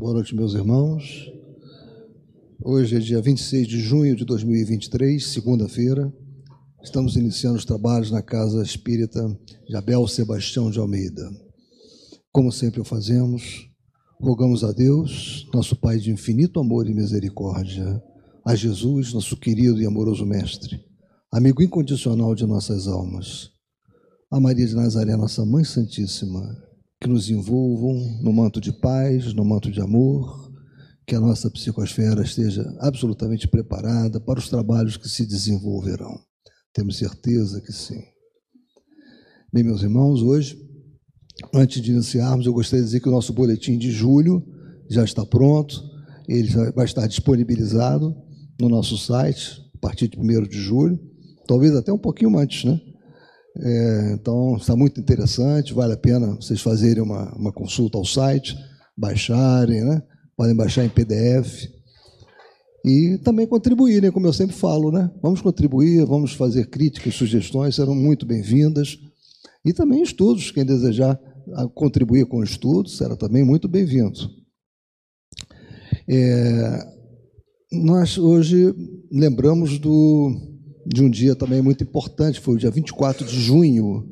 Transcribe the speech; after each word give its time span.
Boa 0.00 0.14
noite, 0.14 0.34
meus 0.34 0.54
irmãos. 0.54 1.30
Hoje 2.64 2.96
é 2.96 2.98
dia 2.98 3.20
26 3.20 3.68
de 3.68 3.80
junho 3.80 4.16
de 4.16 4.24
2023, 4.24 5.22
segunda-feira. 5.22 6.10
Estamos 6.82 7.16
iniciando 7.16 7.58
os 7.58 7.66
trabalhos 7.66 8.10
na 8.10 8.22
Casa 8.22 8.62
Espírita 8.62 9.20
de 9.68 9.76
Abel 9.76 10.08
Sebastião 10.08 10.70
de 10.70 10.78
Almeida. 10.78 11.30
Como 12.32 12.50
sempre 12.50 12.80
o 12.80 12.84
fazemos, 12.84 13.68
rogamos 14.18 14.64
a 14.64 14.72
Deus, 14.72 15.46
nosso 15.52 15.76
Pai 15.76 15.98
de 15.98 16.10
infinito 16.10 16.58
amor 16.58 16.88
e 16.88 16.94
misericórdia, 16.94 18.02
a 18.42 18.54
Jesus, 18.54 19.12
nosso 19.12 19.36
querido 19.36 19.82
e 19.82 19.84
amoroso 19.84 20.24
Mestre, 20.24 20.80
amigo 21.30 21.62
incondicional 21.62 22.34
de 22.34 22.46
nossas 22.46 22.88
almas, 22.88 23.50
a 24.30 24.40
Maria 24.40 24.66
de 24.66 24.74
Nazaré, 24.74 25.14
nossa 25.14 25.44
Mãe 25.44 25.62
Santíssima, 25.62 26.69
que 27.00 27.08
nos 27.08 27.30
envolvam 27.30 28.20
no 28.22 28.30
manto 28.30 28.60
de 28.60 28.72
paz, 28.72 29.32
no 29.32 29.42
manto 29.42 29.70
de 29.70 29.80
amor, 29.80 30.52
que 31.06 31.14
a 31.14 31.20
nossa 31.20 31.50
psicosfera 31.50 32.22
esteja 32.22 32.62
absolutamente 32.78 33.48
preparada 33.48 34.20
para 34.20 34.38
os 34.38 34.50
trabalhos 34.50 34.98
que 34.98 35.08
se 35.08 35.24
desenvolverão. 35.24 36.20
Temos 36.74 36.98
certeza 36.98 37.60
que 37.62 37.72
sim. 37.72 38.02
Bem, 39.52 39.64
meus 39.64 39.82
irmãos, 39.82 40.20
hoje, 40.20 40.56
antes 41.54 41.80
de 41.80 41.90
iniciarmos, 41.90 42.44
eu 42.44 42.52
gostaria 42.52 42.82
de 42.82 42.86
dizer 42.86 43.00
que 43.00 43.08
o 43.08 43.12
nosso 43.12 43.32
boletim 43.32 43.78
de 43.78 43.90
julho 43.90 44.46
já 44.90 45.02
está 45.02 45.24
pronto, 45.24 45.82
ele 46.28 46.48
vai 46.74 46.84
estar 46.84 47.06
disponibilizado 47.06 48.14
no 48.60 48.68
nosso 48.68 48.98
site 48.98 49.58
a 49.74 49.78
partir 49.78 50.06
de 50.06 50.18
1 50.18 50.42
de 50.42 50.60
julho, 50.60 51.00
talvez 51.46 51.74
até 51.74 51.90
um 51.90 51.98
pouquinho 51.98 52.38
antes, 52.38 52.64
né? 52.64 52.78
É, 53.56 54.12
então, 54.12 54.56
está 54.56 54.76
muito 54.76 55.00
interessante, 55.00 55.74
vale 55.74 55.94
a 55.94 55.96
pena 55.96 56.36
vocês 56.36 56.60
fazerem 56.60 57.02
uma, 57.02 57.34
uma 57.34 57.52
consulta 57.52 57.98
ao 57.98 58.04
site, 58.04 58.56
baixarem, 58.96 59.84
né? 59.84 60.02
podem 60.36 60.54
baixar 60.54 60.84
em 60.84 60.88
PDF 60.88 61.68
e 62.84 63.18
também 63.18 63.46
contribuírem, 63.46 64.10
como 64.10 64.26
eu 64.26 64.32
sempre 64.32 64.56
falo, 64.56 64.90
né? 64.90 65.10
Vamos 65.22 65.42
contribuir, 65.42 66.04
vamos 66.06 66.32
fazer 66.32 66.70
críticas, 66.70 67.14
sugestões, 67.14 67.74
serão 67.74 67.94
muito 67.94 68.24
bem-vindas. 68.24 68.98
E 69.64 69.72
também 69.72 70.02
estudos, 70.02 70.50
quem 70.50 70.64
desejar 70.64 71.20
contribuir 71.74 72.26
com 72.26 72.42
estudos, 72.42 72.96
será 72.96 73.16
também 73.16 73.44
muito 73.44 73.68
bem-vindo. 73.68 74.18
É, 76.08 76.78
nós 77.70 78.16
hoje 78.16 78.74
lembramos 79.12 79.78
do 79.78 80.49
de 80.92 81.02
um 81.02 81.08
dia 81.08 81.36
também 81.36 81.62
muito 81.62 81.84
importante, 81.84 82.40
foi 82.40 82.54
o 82.54 82.58
dia 82.58 82.70
24 82.70 83.24
de 83.24 83.40
junho. 83.40 84.08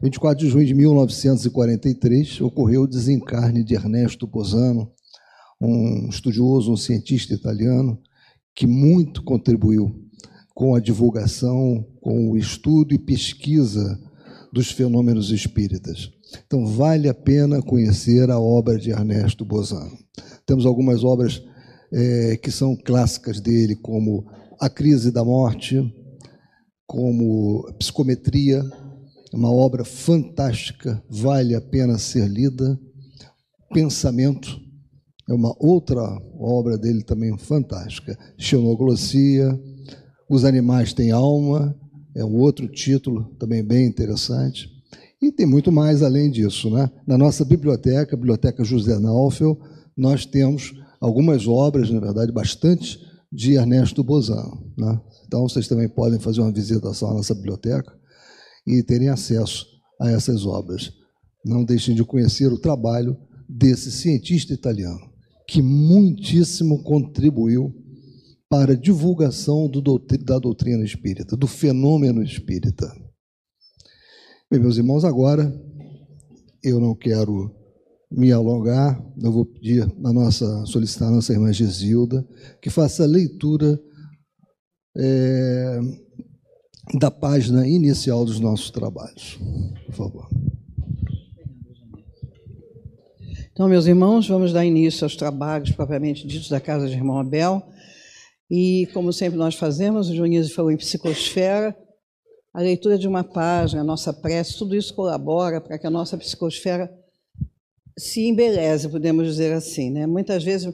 24 0.00 0.44
de 0.44 0.50
junho 0.50 0.64
de 0.64 0.72
1943 0.72 2.40
ocorreu 2.40 2.82
o 2.82 2.86
desencarne 2.86 3.64
de 3.64 3.74
Ernesto 3.74 4.26
Posano, 4.28 4.90
um 5.60 6.08
estudioso, 6.08 6.72
um 6.72 6.76
cientista 6.76 7.34
italiano 7.34 8.00
que 8.54 8.66
muito 8.66 9.22
contribuiu 9.24 9.94
com 10.54 10.74
a 10.74 10.80
divulgação, 10.80 11.84
com 12.00 12.30
o 12.30 12.36
estudo 12.36 12.94
e 12.94 12.98
pesquisa 12.98 13.98
dos 14.52 14.70
fenômenos 14.70 15.30
espíritas. 15.30 16.10
Então, 16.46 16.66
vale 16.66 17.08
a 17.08 17.14
pena 17.14 17.60
conhecer 17.60 18.30
a 18.30 18.38
obra 18.38 18.78
de 18.78 18.90
Ernesto 18.90 19.44
Bozano. 19.44 19.98
Temos 20.46 20.66
algumas 20.66 21.02
obras 21.02 21.42
é, 21.92 22.36
que 22.36 22.50
são 22.50 22.76
clássicas 22.76 23.40
dele, 23.40 23.74
como 23.74 24.26
a 24.60 24.68
Crise 24.68 25.10
da 25.10 25.24
Morte, 25.24 25.82
como 26.86 27.72
Psicometria, 27.78 28.62
uma 29.32 29.50
obra 29.50 29.86
fantástica, 29.86 31.02
vale 31.08 31.54
a 31.54 31.62
pena 31.62 31.96
ser 31.96 32.28
lida. 32.28 32.78
Pensamento, 33.72 34.60
é 35.26 35.32
uma 35.32 35.56
outra 35.58 36.02
obra 36.38 36.76
dele 36.76 37.02
também 37.02 37.38
fantástica. 37.38 38.18
Xenoglossia, 38.36 39.58
Os 40.28 40.44
Animais 40.44 40.92
Têm 40.92 41.10
Alma, 41.10 41.74
é 42.14 42.22
um 42.22 42.36
outro 42.36 42.68
título 42.68 43.34
também 43.38 43.64
bem 43.64 43.86
interessante. 43.86 44.68
E 45.22 45.32
tem 45.32 45.46
muito 45.46 45.72
mais 45.72 46.02
além 46.02 46.30
disso. 46.30 46.68
Né? 46.68 46.90
Na 47.06 47.16
nossa 47.16 47.46
biblioteca, 47.46 48.14
Biblioteca 48.14 48.62
José 48.62 48.98
Naufel, 48.98 49.58
nós 49.96 50.26
temos 50.26 50.74
algumas 51.00 51.46
obras, 51.46 51.88
na 51.88 52.00
verdade, 52.00 52.30
bastante 52.30 53.09
de 53.32 53.54
Ernesto 53.54 54.02
Bozan. 54.02 54.50
Né? 54.76 55.00
Então, 55.26 55.42
vocês 55.42 55.68
também 55.68 55.88
podem 55.88 56.18
fazer 56.18 56.40
uma 56.40 56.52
visitação 56.52 57.10
à 57.10 57.14
nossa 57.14 57.34
biblioteca 57.34 57.92
e 58.66 58.82
terem 58.82 59.08
acesso 59.08 59.66
a 60.00 60.10
essas 60.10 60.44
obras. 60.44 60.92
Não 61.44 61.64
deixem 61.64 61.94
de 61.94 62.04
conhecer 62.04 62.52
o 62.52 62.58
trabalho 62.58 63.16
desse 63.48 63.90
cientista 63.90 64.52
italiano, 64.52 65.10
que 65.48 65.62
muitíssimo 65.62 66.82
contribuiu 66.82 67.74
para 68.48 68.72
a 68.72 68.76
divulgação 68.76 69.68
do, 69.68 69.80
da 70.24 70.38
doutrina 70.38 70.84
espírita, 70.84 71.36
do 71.36 71.46
fenômeno 71.46 72.22
espírita. 72.22 72.92
Bem, 74.50 74.60
meus 74.60 74.76
irmãos, 74.76 75.04
agora 75.04 75.52
eu 76.62 76.80
não 76.80 76.94
quero 76.94 77.54
me 78.10 78.32
alongar, 78.32 79.00
eu 79.22 79.30
vou 79.30 79.46
pedir 79.46 79.82
a 79.82 80.12
nossa, 80.12 80.66
solicitar 80.66 81.08
a 81.08 81.12
nossa 81.12 81.32
irmã 81.32 81.52
Gesilda 81.52 82.26
que 82.60 82.68
faça 82.68 83.04
a 83.04 83.06
leitura 83.06 83.80
é, 84.96 85.80
da 86.98 87.10
página 87.10 87.68
inicial 87.68 88.24
dos 88.24 88.40
nossos 88.40 88.70
trabalhos. 88.70 89.38
Por 89.86 89.94
favor. 89.94 90.28
Então, 93.52 93.68
meus 93.68 93.86
irmãos, 93.86 94.26
vamos 94.26 94.52
dar 94.52 94.64
início 94.64 95.04
aos 95.04 95.14
trabalhos 95.14 95.70
propriamente 95.70 96.26
ditos 96.26 96.48
da 96.48 96.60
Casa 96.60 96.88
de 96.88 96.94
Irmão 96.94 97.18
Abel. 97.18 97.62
E, 98.50 98.88
como 98.92 99.12
sempre 99.12 99.38
nós 99.38 99.54
fazemos, 99.54 100.08
o 100.08 100.12
Dionísio 100.12 100.54
falou 100.54 100.72
em 100.72 100.76
psicosfera, 100.76 101.76
a 102.52 102.60
leitura 102.60 102.98
de 102.98 103.06
uma 103.06 103.22
página, 103.22 103.82
a 103.82 103.84
nossa 103.84 104.12
prece, 104.12 104.58
tudo 104.58 104.74
isso 104.74 104.92
colabora 104.94 105.60
para 105.60 105.78
que 105.78 105.86
a 105.86 105.90
nossa 105.90 106.18
psicosfera 106.18 106.90
se 108.00 108.26
embeleze, 108.26 108.88
podemos 108.88 109.26
dizer 109.26 109.52
assim. 109.52 109.90
Né? 109.90 110.06
Muitas 110.06 110.42
vezes 110.42 110.72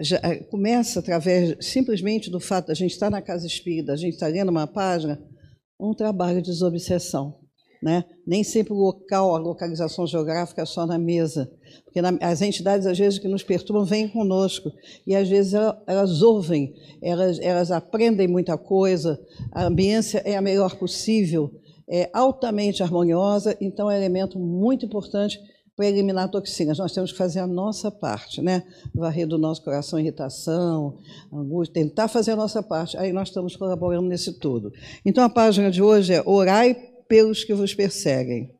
já, 0.00 0.18
começa 0.50 1.00
através 1.00 1.56
simplesmente 1.60 2.30
do 2.30 2.40
fato 2.40 2.66
de 2.66 2.72
a 2.72 2.74
gente 2.74 2.92
estar 2.92 3.10
na 3.10 3.20
casa 3.20 3.46
espírita, 3.46 3.92
a 3.92 3.96
gente 3.96 4.14
estar 4.14 4.28
lendo 4.28 4.48
uma 4.48 4.66
página, 4.66 5.22
um 5.78 5.94
trabalho 5.94 6.40
de 6.40 6.50
desobsessão. 6.50 7.38
Né? 7.82 8.04
Nem 8.26 8.42
sempre 8.42 8.72
o 8.72 8.76
local, 8.76 9.34
a 9.34 9.38
localização 9.38 10.06
geográfica 10.06 10.62
é 10.62 10.64
só 10.64 10.86
na 10.86 10.96
mesa, 10.96 11.50
porque 11.84 12.00
na, 12.00 12.16
as 12.20 12.40
entidades 12.40 12.86
às 12.86 12.96
vezes 12.96 13.18
que 13.18 13.28
nos 13.28 13.42
perturbam 13.42 13.84
vêm 13.84 14.08
conosco 14.08 14.70
e 15.04 15.16
às 15.16 15.28
vezes 15.28 15.52
elas, 15.52 15.76
elas 15.86 16.22
ouvem, 16.22 16.72
elas, 17.02 17.40
elas 17.40 17.72
aprendem 17.72 18.28
muita 18.28 18.56
coisa, 18.56 19.20
a 19.52 19.64
ambiência 19.64 20.22
é 20.24 20.36
a 20.36 20.40
melhor 20.40 20.76
possível, 20.76 21.50
é 21.90 22.08
altamente 22.14 22.84
harmoniosa, 22.84 23.56
então 23.60 23.90
é 23.90 23.94
um 23.94 23.98
elemento 23.98 24.38
muito 24.38 24.86
importante 24.86 25.38
para 25.76 25.86
eliminar 25.86 26.30
toxinas. 26.30 26.78
Nós 26.78 26.92
temos 26.92 27.12
que 27.12 27.18
fazer 27.18 27.40
a 27.40 27.46
nossa 27.46 27.90
parte, 27.90 28.42
né? 28.42 28.62
Varrer 28.94 29.26
do 29.26 29.38
nosso 29.38 29.62
coração 29.62 29.98
irritação, 29.98 30.98
angústia, 31.32 31.82
tentar 31.82 32.08
fazer 32.08 32.32
a 32.32 32.36
nossa 32.36 32.62
parte. 32.62 32.96
Aí 32.96 33.12
nós 33.12 33.28
estamos 33.28 33.56
colaborando 33.56 34.08
nesse 34.08 34.38
tudo. 34.38 34.72
Então 35.04 35.24
a 35.24 35.30
página 35.30 35.70
de 35.70 35.82
hoje 35.82 36.12
é 36.14 36.22
Orai 36.26 36.74
pelos 37.08 37.44
que 37.44 37.54
vos 37.54 37.74
perseguem. 37.74 38.50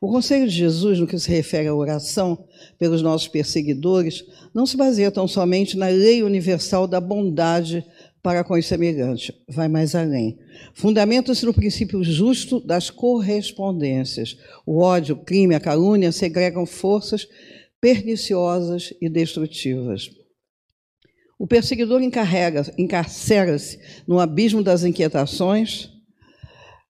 O 0.00 0.08
conselho 0.08 0.46
de 0.46 0.54
Jesus, 0.54 1.00
no 1.00 1.06
que 1.06 1.18
se 1.18 1.30
refere 1.30 1.68
à 1.68 1.74
oração 1.74 2.46
pelos 2.78 3.00
nossos 3.00 3.28
perseguidores, 3.28 4.22
não 4.54 4.66
se 4.66 4.76
baseia 4.76 5.10
tão 5.10 5.26
somente 5.26 5.76
na 5.76 5.88
lei 5.88 6.22
universal 6.22 6.86
da 6.86 7.00
bondade 7.00 7.84
para 8.26 8.42
com 8.42 8.54
os 8.54 8.66
semelhantes. 8.66 9.30
Vai 9.48 9.68
mais 9.68 9.94
além. 9.94 10.36
Fundamenta-se 10.74 11.46
no 11.46 11.54
princípio 11.54 12.02
justo 12.02 12.58
das 12.58 12.90
correspondências. 12.90 14.36
O 14.66 14.80
ódio, 14.80 15.14
o 15.14 15.24
crime, 15.24 15.54
a 15.54 15.60
calúnia 15.60 16.10
segregam 16.10 16.66
forças 16.66 17.28
perniciosas 17.80 18.92
e 19.00 19.08
destrutivas. 19.08 20.10
O 21.38 21.46
perseguidor 21.46 22.02
encarcera-se 22.02 23.78
no 24.08 24.18
abismo 24.18 24.60
das 24.60 24.82
inquietações. 24.82 25.88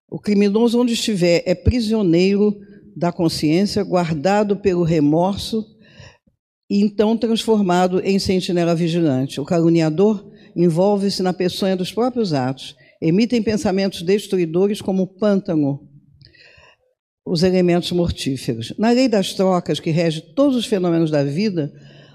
O 0.09 0.19
criminoso, 0.19 0.81
onde 0.81 0.95
estiver, 0.95 1.43
é 1.45 1.55
prisioneiro 1.55 2.59
da 2.97 3.13
consciência, 3.13 3.85
guardado 3.85 4.57
pelo 4.57 4.85
remorso 4.85 5.67
e 6.71 6.81
então 6.81 7.15
transformado 7.15 8.01
em 8.01 8.19
sentinela 8.19 8.75
vigilante. 8.75 9.39
O 9.39 9.45
caluniador 9.45 10.35
envolve-se 10.57 11.23
na 11.23 11.35
peçonha 11.35 11.77
dos 11.77 11.93
próprios 11.93 12.33
atos, 12.33 12.75
emitem 13.01 13.43
pensamentos 13.43 14.01
destruidores 14.01 14.81
como 14.81 15.03
o 15.03 15.07
pântano, 15.07 15.87
os 17.27 17.43
elementos 17.43 17.93
mortíferos. 17.93 18.73
Na 18.79 18.91
lei 18.91 19.09
das 19.09 19.35
trocas, 19.35 19.79
que 19.79 19.91
rege 19.91 20.23
todos 20.35 20.57
os 20.57 20.65
fenômenos 20.65 21.11
da 21.11 21.23
vida, 21.23 21.71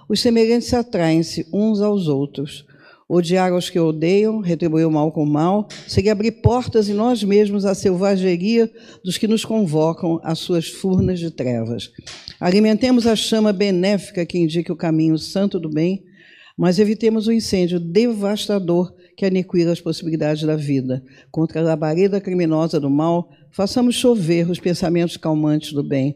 os 0.10 0.20
semelhantes 0.20 0.74
atraem-se 0.74 1.46
uns 1.54 1.82
aos 1.82 2.08
outros. 2.08 2.66
odiar 3.14 3.54
os 3.54 3.70
que 3.70 3.78
odeiam, 3.78 4.40
retribuir 4.40 4.88
o 4.88 4.92
mal 4.92 5.12
com 5.12 5.24
o 5.24 5.30
mal, 5.30 5.68
seria 5.86 6.14
abrir 6.14 6.32
portas 6.42 6.88
em 6.88 6.94
nós 6.94 7.22
mesmos 7.22 7.66
à 7.66 7.76
selvageria 7.76 8.72
dos 9.04 9.18
que 9.18 9.28
nos 9.28 9.44
convocam 9.44 10.18
às 10.24 10.40
suas 10.40 10.70
furnas 10.70 11.20
de 11.20 11.30
trevas. 11.30 11.92
Alimentemos 12.40 13.06
a 13.06 13.14
chama 13.14 13.52
benéfica 13.52 14.26
que 14.26 14.40
indica 14.40 14.72
o 14.72 14.78
caminho 14.78 15.18
santo 15.18 15.60
do 15.60 15.70
bem, 15.70 16.06
mas 16.62 16.78
evitemos 16.78 17.26
o 17.26 17.32
incêndio 17.32 17.80
devastador 17.80 18.94
que 19.18 19.26
aniquila 19.26 19.72
as 19.72 19.82
possibilidades 19.82 20.44
da 20.44 20.56
vida. 20.56 21.04
Contra 21.32 21.60
a 21.60 21.64
labareda 21.64 22.22
criminosa 22.22 22.80
do 22.80 22.88
mal, 22.88 23.32
façamos 23.50 23.96
chover 23.96 24.48
os 24.48 24.60
pensamentos 24.60 25.18
calmantes 25.18 25.74
do 25.74 25.82
bem. 25.82 26.16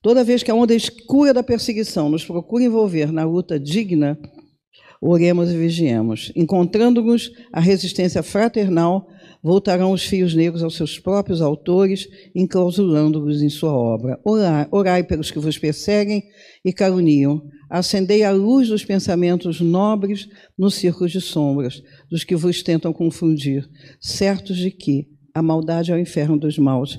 Toda 0.00 0.24
vez 0.24 0.42
que 0.42 0.50
a 0.50 0.54
onda 0.54 0.74
escura 0.74 1.34
da 1.34 1.42
perseguição 1.42 2.08
nos 2.08 2.24
procura 2.24 2.64
envolver 2.64 3.12
na 3.12 3.22
luta 3.24 3.60
digna, 3.60 4.18
oremos 4.98 5.50
e 5.50 5.58
vigiemos. 5.58 6.32
Encontrando-nos 6.34 7.30
a 7.52 7.60
resistência 7.60 8.22
fraternal, 8.22 9.06
voltarão 9.42 9.92
os 9.92 10.04
fios 10.04 10.34
negros 10.34 10.62
aos 10.62 10.76
seus 10.76 10.98
próprios 10.98 11.42
autores, 11.42 12.08
enclausulando-os 12.34 13.42
em 13.42 13.48
sua 13.48 13.72
obra. 13.72 14.20
Orai, 14.24 14.68
orai 14.70 15.02
pelos 15.02 15.30
que 15.30 15.38
vos 15.38 15.58
perseguem 15.58 16.22
e 16.64 16.72
caluniam. 16.72 17.42
Acendei 17.68 18.22
a 18.22 18.30
luz 18.30 18.68
dos 18.68 18.84
pensamentos 18.84 19.60
nobres 19.60 20.28
nos 20.56 20.74
círculos 20.74 21.10
de 21.10 21.20
sombras, 21.20 21.82
dos 22.08 22.22
que 22.22 22.36
vos 22.36 22.62
tentam 22.62 22.92
confundir, 22.92 23.68
certos 24.00 24.56
de 24.56 24.70
que 24.70 25.08
a 25.34 25.42
maldade 25.42 25.90
é 25.90 25.94
o 25.94 25.98
inferno 25.98 26.38
dos 26.38 26.58
maus 26.58 26.98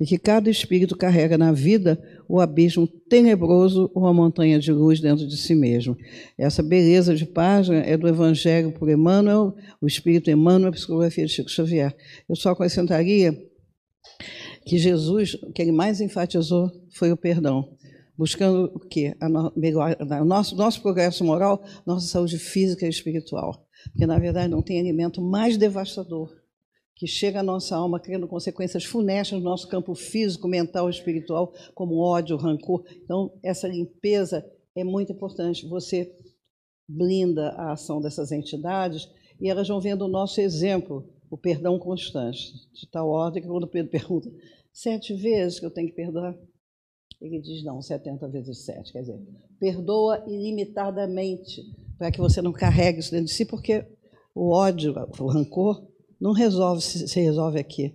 e 0.00 0.06
que 0.06 0.18
cada 0.18 0.50
espírito 0.50 0.96
carrega 0.96 1.38
na 1.38 1.52
vida 1.52 2.00
o 2.34 2.40
abismo 2.40 2.84
tenebroso 3.08 3.88
ou 3.94 4.08
a 4.08 4.12
montanha 4.12 4.58
de 4.58 4.72
luz 4.72 4.98
dentro 5.00 5.24
de 5.24 5.36
si 5.36 5.54
mesmo. 5.54 5.96
Essa 6.36 6.64
beleza 6.64 7.14
de 7.14 7.24
página 7.24 7.78
é 7.78 7.96
do 7.96 8.08
Evangelho 8.08 8.72
por 8.72 8.90
Emmanuel, 8.90 9.54
o 9.80 9.86
Espírito 9.86 10.32
Emmanuel, 10.32 10.70
a 10.70 10.72
psicografia 10.72 11.26
de 11.26 11.32
Chico 11.32 11.48
Xavier. 11.48 11.94
Eu 12.28 12.34
só 12.34 12.50
acrescentaria 12.50 13.40
que 14.66 14.76
Jesus, 14.76 15.34
o 15.34 15.52
que 15.52 15.62
ele 15.62 15.70
mais 15.70 16.00
enfatizou 16.00 16.72
foi 16.90 17.12
o 17.12 17.16
perdão, 17.16 17.72
buscando 18.18 18.64
o 18.74 18.80
quê? 18.80 19.14
A 19.20 19.28
no, 19.28 19.52
melhor, 19.54 19.96
a 20.00 20.24
nosso, 20.24 20.56
nosso 20.56 20.82
progresso 20.82 21.24
moral, 21.24 21.62
nossa 21.86 22.08
saúde 22.08 22.36
física 22.36 22.84
e 22.84 22.88
espiritual. 22.88 23.64
Porque, 23.92 24.08
na 24.08 24.18
verdade, 24.18 24.48
não 24.48 24.60
tem 24.60 24.80
alimento 24.80 25.22
mais 25.22 25.56
devastador 25.56 26.43
que 26.96 27.06
chega 27.06 27.40
à 27.40 27.42
nossa 27.42 27.76
alma 27.76 27.98
criando 27.98 28.28
consequências 28.28 28.84
funestas 28.84 29.38
no 29.38 29.44
nosso 29.44 29.68
campo 29.68 29.94
físico, 29.94 30.46
mental 30.46 30.88
espiritual, 30.88 31.52
como 31.74 31.98
ódio, 31.98 32.36
rancor. 32.36 32.84
Então, 33.02 33.32
essa 33.42 33.66
limpeza 33.66 34.48
é 34.76 34.84
muito 34.84 35.12
importante. 35.12 35.66
Você 35.66 36.14
blinda 36.88 37.50
a 37.50 37.72
ação 37.72 38.00
dessas 38.00 38.30
entidades 38.30 39.08
e 39.40 39.48
elas 39.48 39.66
vão 39.66 39.80
vendo 39.80 40.02
o 40.02 40.08
nosso 40.08 40.40
exemplo, 40.40 41.08
o 41.30 41.36
perdão 41.36 41.78
constante, 41.78 42.52
de 42.72 42.88
tal 42.88 43.08
ordem 43.08 43.42
que 43.42 43.48
quando 43.48 43.66
Pedro 43.66 43.90
pergunta, 43.90 44.30
sete 44.72 45.14
vezes 45.14 45.58
que 45.58 45.66
eu 45.66 45.70
tenho 45.70 45.88
que 45.88 45.94
perdoar? 45.94 46.36
Ele 47.20 47.40
diz, 47.40 47.64
não, 47.64 47.80
70 47.80 48.28
vezes 48.28 48.64
sete. 48.64 48.92
Quer 48.92 49.00
dizer, 49.00 49.18
perdoa 49.58 50.22
ilimitadamente, 50.26 51.62
para 51.96 52.12
que 52.12 52.20
você 52.20 52.42
não 52.42 52.52
carregue 52.52 53.00
isso 53.00 53.10
dentro 53.10 53.26
de 53.26 53.32
si, 53.32 53.44
porque 53.44 53.84
o 54.34 54.50
ódio, 54.50 54.94
o 55.18 55.26
rancor, 55.26 55.86
não 56.20 56.32
resolve 56.32 56.82
se, 56.82 57.20
resolve 57.20 57.58
aqui. 57.58 57.94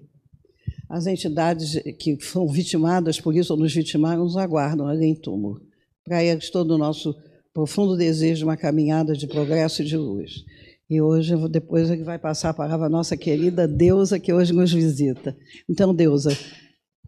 As 0.89 1.05
entidades 1.05 1.79
que 1.99 2.19
foram 2.19 2.47
vitimadas 2.47 3.19
por 3.19 3.35
isso 3.35 3.53
ou 3.53 3.59
nos 3.59 3.73
vitimaram 3.73 4.23
nos 4.23 4.37
aguardam 4.37 4.87
ali 4.87 5.05
em 5.05 5.15
túmulo. 5.15 5.61
Para 6.03 6.23
eles, 6.23 6.49
todo 6.49 6.71
o 6.71 6.77
nosso 6.77 7.15
profundo 7.53 7.95
desejo 7.95 8.39
de 8.39 8.43
uma 8.43 8.57
caminhada 8.57 9.13
de 9.13 9.27
progresso 9.27 9.81
e 9.81 9.85
de 9.85 9.97
luz. 9.97 10.43
E 10.89 10.99
hoje, 10.99 11.35
depois, 11.49 11.89
ele 11.91 12.03
vai 12.03 12.17
passar 12.17 12.49
a 12.49 12.53
palavra 12.53 12.87
à 12.87 12.89
nossa 12.89 13.15
querida 13.15 13.67
Deusa, 13.67 14.19
que 14.19 14.33
hoje 14.33 14.51
nos 14.51 14.73
visita. 14.73 15.37
Então, 15.69 15.93
Deusa, 15.93 16.35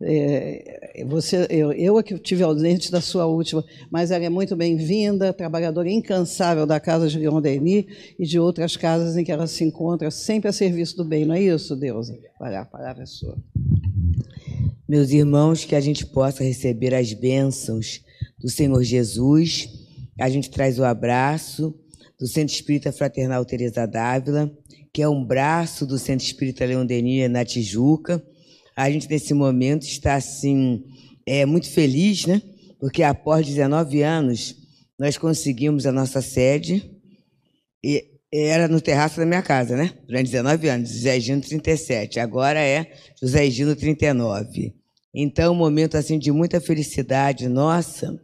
é, 0.04 1.06
você, 1.08 1.48
eu, 1.50 1.72
eu 1.72 2.00
é 2.00 2.04
que 2.04 2.18
tive 2.18 2.44
ausente 2.44 2.92
da 2.92 3.02
sua 3.02 3.26
última, 3.26 3.64
mas 3.90 4.12
ela 4.12 4.26
é 4.26 4.30
muito 4.30 4.56
bem-vinda, 4.56 5.34
trabalhadora 5.34 5.90
incansável 5.90 6.66
da 6.66 6.80
Casa 6.80 7.08
de 7.08 7.20
Leon 7.20 7.42
Denis 7.42 7.86
e 8.18 8.26
de 8.26 8.40
outras 8.40 8.76
casas 8.76 9.16
em 9.16 9.24
que 9.24 9.32
ela 9.32 9.48
se 9.48 9.64
encontra, 9.64 10.10
sempre 10.10 10.50
a 10.50 10.54
serviço 10.54 10.98
do 10.98 11.06
bem, 11.06 11.26
não 11.26 11.36
é 11.36 11.42
isso, 11.42 11.76
Deus? 11.76 12.12
Olha, 12.40 12.62
a 12.62 12.66
palavra 12.66 13.04
é 13.04 13.06
sua. 13.06 13.38
Meus 14.88 15.12
irmãos, 15.12 15.64
que 15.64 15.76
a 15.76 15.80
gente 15.80 16.06
possa 16.06 16.44
receber 16.44 16.94
as 16.94 17.14
bênçãos 17.14 18.04
do 18.40 18.50
Senhor 18.50 18.84
Jesus, 18.84 19.70
a 20.20 20.30
gente 20.30 20.50
traz 20.50 20.80
o 20.80 20.84
abraço 20.84 21.74
do 22.20 22.28
Centro 22.28 22.54
Espírita 22.54 22.92
Fraternal 22.92 23.46
Teresa 23.46 23.86
Dávila, 23.86 24.52
que 24.94 25.02
é 25.02 25.08
um 25.08 25.24
braço 25.24 25.86
do 25.86 25.98
Centro 25.98 26.26
Espírita 26.26 26.66
Leon 26.66 26.86
Denis 26.86 27.30
na 27.30 27.46
Tijuca, 27.46 28.22
a 28.82 28.90
gente, 28.90 29.08
nesse 29.08 29.34
momento, 29.34 29.84
está 29.84 30.16
assim, 30.16 30.84
é, 31.26 31.46
muito 31.46 31.70
feliz, 31.70 32.26
né? 32.26 32.42
Porque 32.80 33.04
após 33.04 33.46
19 33.46 34.02
anos, 34.02 34.56
nós 34.98 35.18
conseguimos 35.18 35.86
a 35.86 35.92
nossa 35.92 36.20
sede. 36.20 36.90
E 37.84 38.08
era 38.34 38.68
no 38.68 38.82
terraço 38.82 39.18
da 39.18 39.26
minha 39.26 39.44
casa, 39.44 39.78
né? 39.78 39.94
Durante 40.08 40.32
19 40.32 40.68
anos, 40.68 40.90
José 40.90 41.20
Gino 41.20 41.42
37. 41.42 42.20
Agora 42.20 42.60
é 42.60 42.92
José 43.22 43.50
Gino 43.52 43.76
39. 43.76 44.74
Então, 45.14 45.54
um 45.54 45.58
momento 45.58 45.96
assim 45.96 46.18
de 46.18 46.32
muita 46.32 46.60
felicidade 46.60 47.48
nossa. 47.48 48.20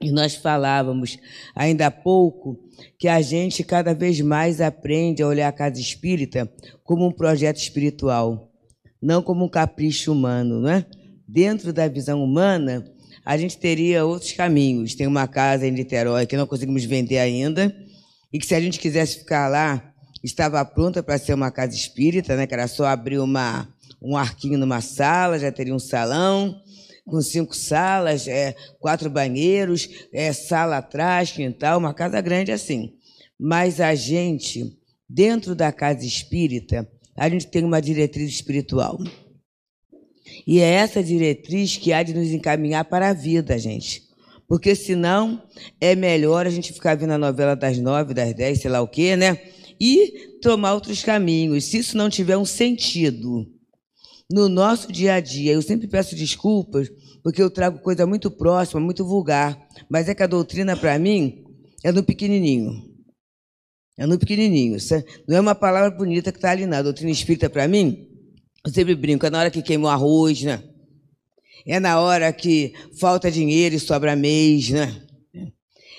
E 0.00 0.10
nós 0.10 0.34
falávamos 0.34 1.18
ainda 1.54 1.88
há 1.88 1.90
pouco 1.90 2.58
que 2.98 3.06
a 3.06 3.20
gente 3.20 3.62
cada 3.62 3.92
vez 3.92 4.18
mais 4.20 4.62
aprende 4.62 5.22
a 5.22 5.26
olhar 5.26 5.48
a 5.48 5.52
casa 5.52 5.78
espírita 5.78 6.50
como 6.82 7.06
um 7.06 7.12
projeto 7.12 7.58
espiritual 7.58 8.53
não 9.04 9.22
como 9.22 9.44
um 9.44 9.48
capricho 9.48 10.10
humano, 10.10 10.60
não 10.60 10.70
é? 10.70 10.86
Dentro 11.28 11.72
da 11.72 11.86
visão 11.86 12.24
humana, 12.24 12.82
a 13.22 13.36
gente 13.36 13.58
teria 13.58 14.04
outros 14.04 14.32
caminhos. 14.32 14.94
Tem 14.94 15.06
uma 15.06 15.28
casa 15.28 15.66
em 15.66 15.70
Niterói 15.70 16.26
que 16.26 16.36
não 16.36 16.46
conseguimos 16.46 16.84
vender 16.84 17.18
ainda, 17.18 17.74
e 18.32 18.38
que 18.38 18.46
se 18.46 18.54
a 18.54 18.60
gente 18.60 18.78
quisesse 18.78 19.18
ficar 19.18 19.48
lá, 19.48 19.92
estava 20.22 20.64
pronta 20.64 21.02
para 21.02 21.18
ser 21.18 21.34
uma 21.34 21.50
casa 21.50 21.74
espírita, 21.74 22.34
né? 22.34 22.46
que 22.46 22.54
era 22.54 22.66
só 22.66 22.86
abrir 22.86 23.18
uma, 23.18 23.68
um 24.00 24.16
arquinho 24.16 24.58
numa 24.58 24.80
sala, 24.80 25.38
já 25.38 25.52
teria 25.52 25.74
um 25.74 25.78
salão, 25.78 26.58
com 27.06 27.20
cinco 27.20 27.54
salas, 27.54 28.26
é, 28.26 28.56
quatro 28.80 29.10
banheiros, 29.10 29.86
é, 30.12 30.32
sala 30.32 30.78
atrás, 30.78 31.30
quintal, 31.30 31.78
uma 31.78 31.92
casa 31.92 32.20
grande 32.22 32.50
assim. 32.50 32.94
Mas 33.38 33.80
a 33.80 33.94
gente, 33.94 34.78
dentro 35.08 35.54
da 35.54 35.70
casa 35.70 36.06
espírita, 36.06 36.88
a 37.16 37.28
gente 37.28 37.46
tem 37.46 37.64
uma 37.64 37.80
diretriz 37.80 38.30
espiritual. 38.30 38.98
E 40.46 40.60
é 40.60 40.70
essa 40.70 41.02
diretriz 41.02 41.76
que 41.76 41.92
há 41.92 42.02
de 42.02 42.14
nos 42.14 42.30
encaminhar 42.30 42.84
para 42.84 43.10
a 43.10 43.12
vida, 43.12 43.58
gente. 43.58 44.02
Porque 44.46 44.74
senão 44.74 45.42
é 45.80 45.94
melhor 45.94 46.46
a 46.46 46.50
gente 46.50 46.72
ficar 46.72 46.96
vendo 46.96 47.12
a 47.12 47.18
novela 47.18 47.54
das 47.54 47.78
nove, 47.78 48.12
das 48.12 48.34
dez, 48.34 48.60
sei 48.60 48.70
lá 48.70 48.80
o 48.80 48.88
quê, 48.88 49.16
né? 49.16 49.38
E 49.80 50.38
tomar 50.42 50.74
outros 50.74 51.02
caminhos. 51.02 51.64
Se 51.64 51.78
isso 51.78 51.96
não 51.96 52.10
tiver 52.10 52.36
um 52.36 52.44
sentido 52.44 53.46
no 54.30 54.48
nosso 54.48 54.92
dia 54.92 55.14
a 55.14 55.20
dia, 55.20 55.52
eu 55.52 55.62
sempre 55.62 55.86
peço 55.86 56.14
desculpas, 56.14 56.90
porque 57.22 57.42
eu 57.42 57.50
trago 57.50 57.78
coisa 57.78 58.06
muito 58.06 58.30
próxima, 58.30 58.80
muito 58.80 59.04
vulgar. 59.04 59.58
Mas 59.88 60.08
é 60.08 60.14
que 60.14 60.22
a 60.22 60.26
doutrina, 60.26 60.76
para 60.76 60.98
mim, 60.98 61.44
é 61.82 61.90
no 61.90 62.02
pequenininho. 62.02 62.93
É 63.96 64.06
no 64.06 64.18
pequenininho. 64.18 64.76
Não 65.28 65.36
é 65.36 65.40
uma 65.40 65.54
palavra 65.54 65.90
bonita 65.90 66.32
que 66.32 66.38
está 66.38 66.50
ali 66.50 66.66
na 66.66 66.82
doutrina 66.82 67.10
espírita 67.10 67.48
para 67.48 67.68
mim. 67.68 68.08
Eu 68.64 68.72
sempre 68.72 68.94
brinco, 68.94 69.24
é 69.26 69.30
na 69.30 69.38
hora 69.38 69.50
que 69.50 69.62
queimou 69.62 69.90
arroz, 69.90 70.42
né? 70.42 70.62
É 71.66 71.78
na 71.78 72.00
hora 72.00 72.32
que 72.32 72.74
falta 72.98 73.30
dinheiro 73.30 73.74
e 73.74 73.80
sobra 73.80 74.16
mês, 74.16 74.70
né? 74.70 75.02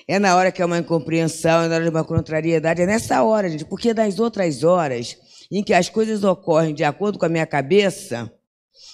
É 0.07 0.19
na 0.19 0.35
hora 0.35 0.51
que 0.51 0.61
é 0.61 0.65
uma 0.65 0.77
incompreensão, 0.77 1.63
é 1.63 1.67
na 1.67 1.75
hora 1.75 1.83
de 1.83 1.89
uma 1.89 2.03
contrariedade. 2.03 2.81
É 2.81 2.85
nessa 2.85 3.23
hora, 3.23 3.49
gente, 3.49 3.65
porque 3.65 3.93
das 3.93 4.19
outras 4.19 4.63
horas 4.63 5.17
em 5.51 5.63
que 5.63 5.73
as 5.73 5.89
coisas 5.89 6.23
ocorrem 6.23 6.73
de 6.73 6.83
acordo 6.83 7.17
com 7.17 7.25
a 7.25 7.29
minha 7.29 7.45
cabeça, 7.45 8.31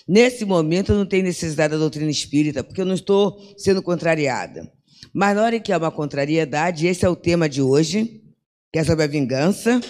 nesse 0.08 0.46
momento 0.46 0.92
eu 0.92 0.98
não 0.98 1.06
tenho 1.06 1.24
necessidade 1.24 1.74
da 1.74 1.80
doutrina 1.80 2.10
espírita, 2.10 2.64
porque 2.64 2.82
eu 2.82 2.86
não 2.86 2.94
estou 2.94 3.38
sendo 3.58 3.82
contrariada. 3.82 4.72
Mas 5.14 5.36
na 5.36 5.44
hora 5.44 5.56
em 5.56 5.62
que 5.62 5.74
é 5.74 5.78
uma 5.78 5.92
contrariedade, 5.92 6.88
esse 6.88 7.04
é 7.04 7.10
o 7.10 7.16
tema 7.16 7.50
de 7.50 7.62
hoje, 7.62 8.21
que 8.72 8.80
é 8.80 8.84
sobre 8.84 9.04
a 9.04 9.08
vingança. 9.08 9.82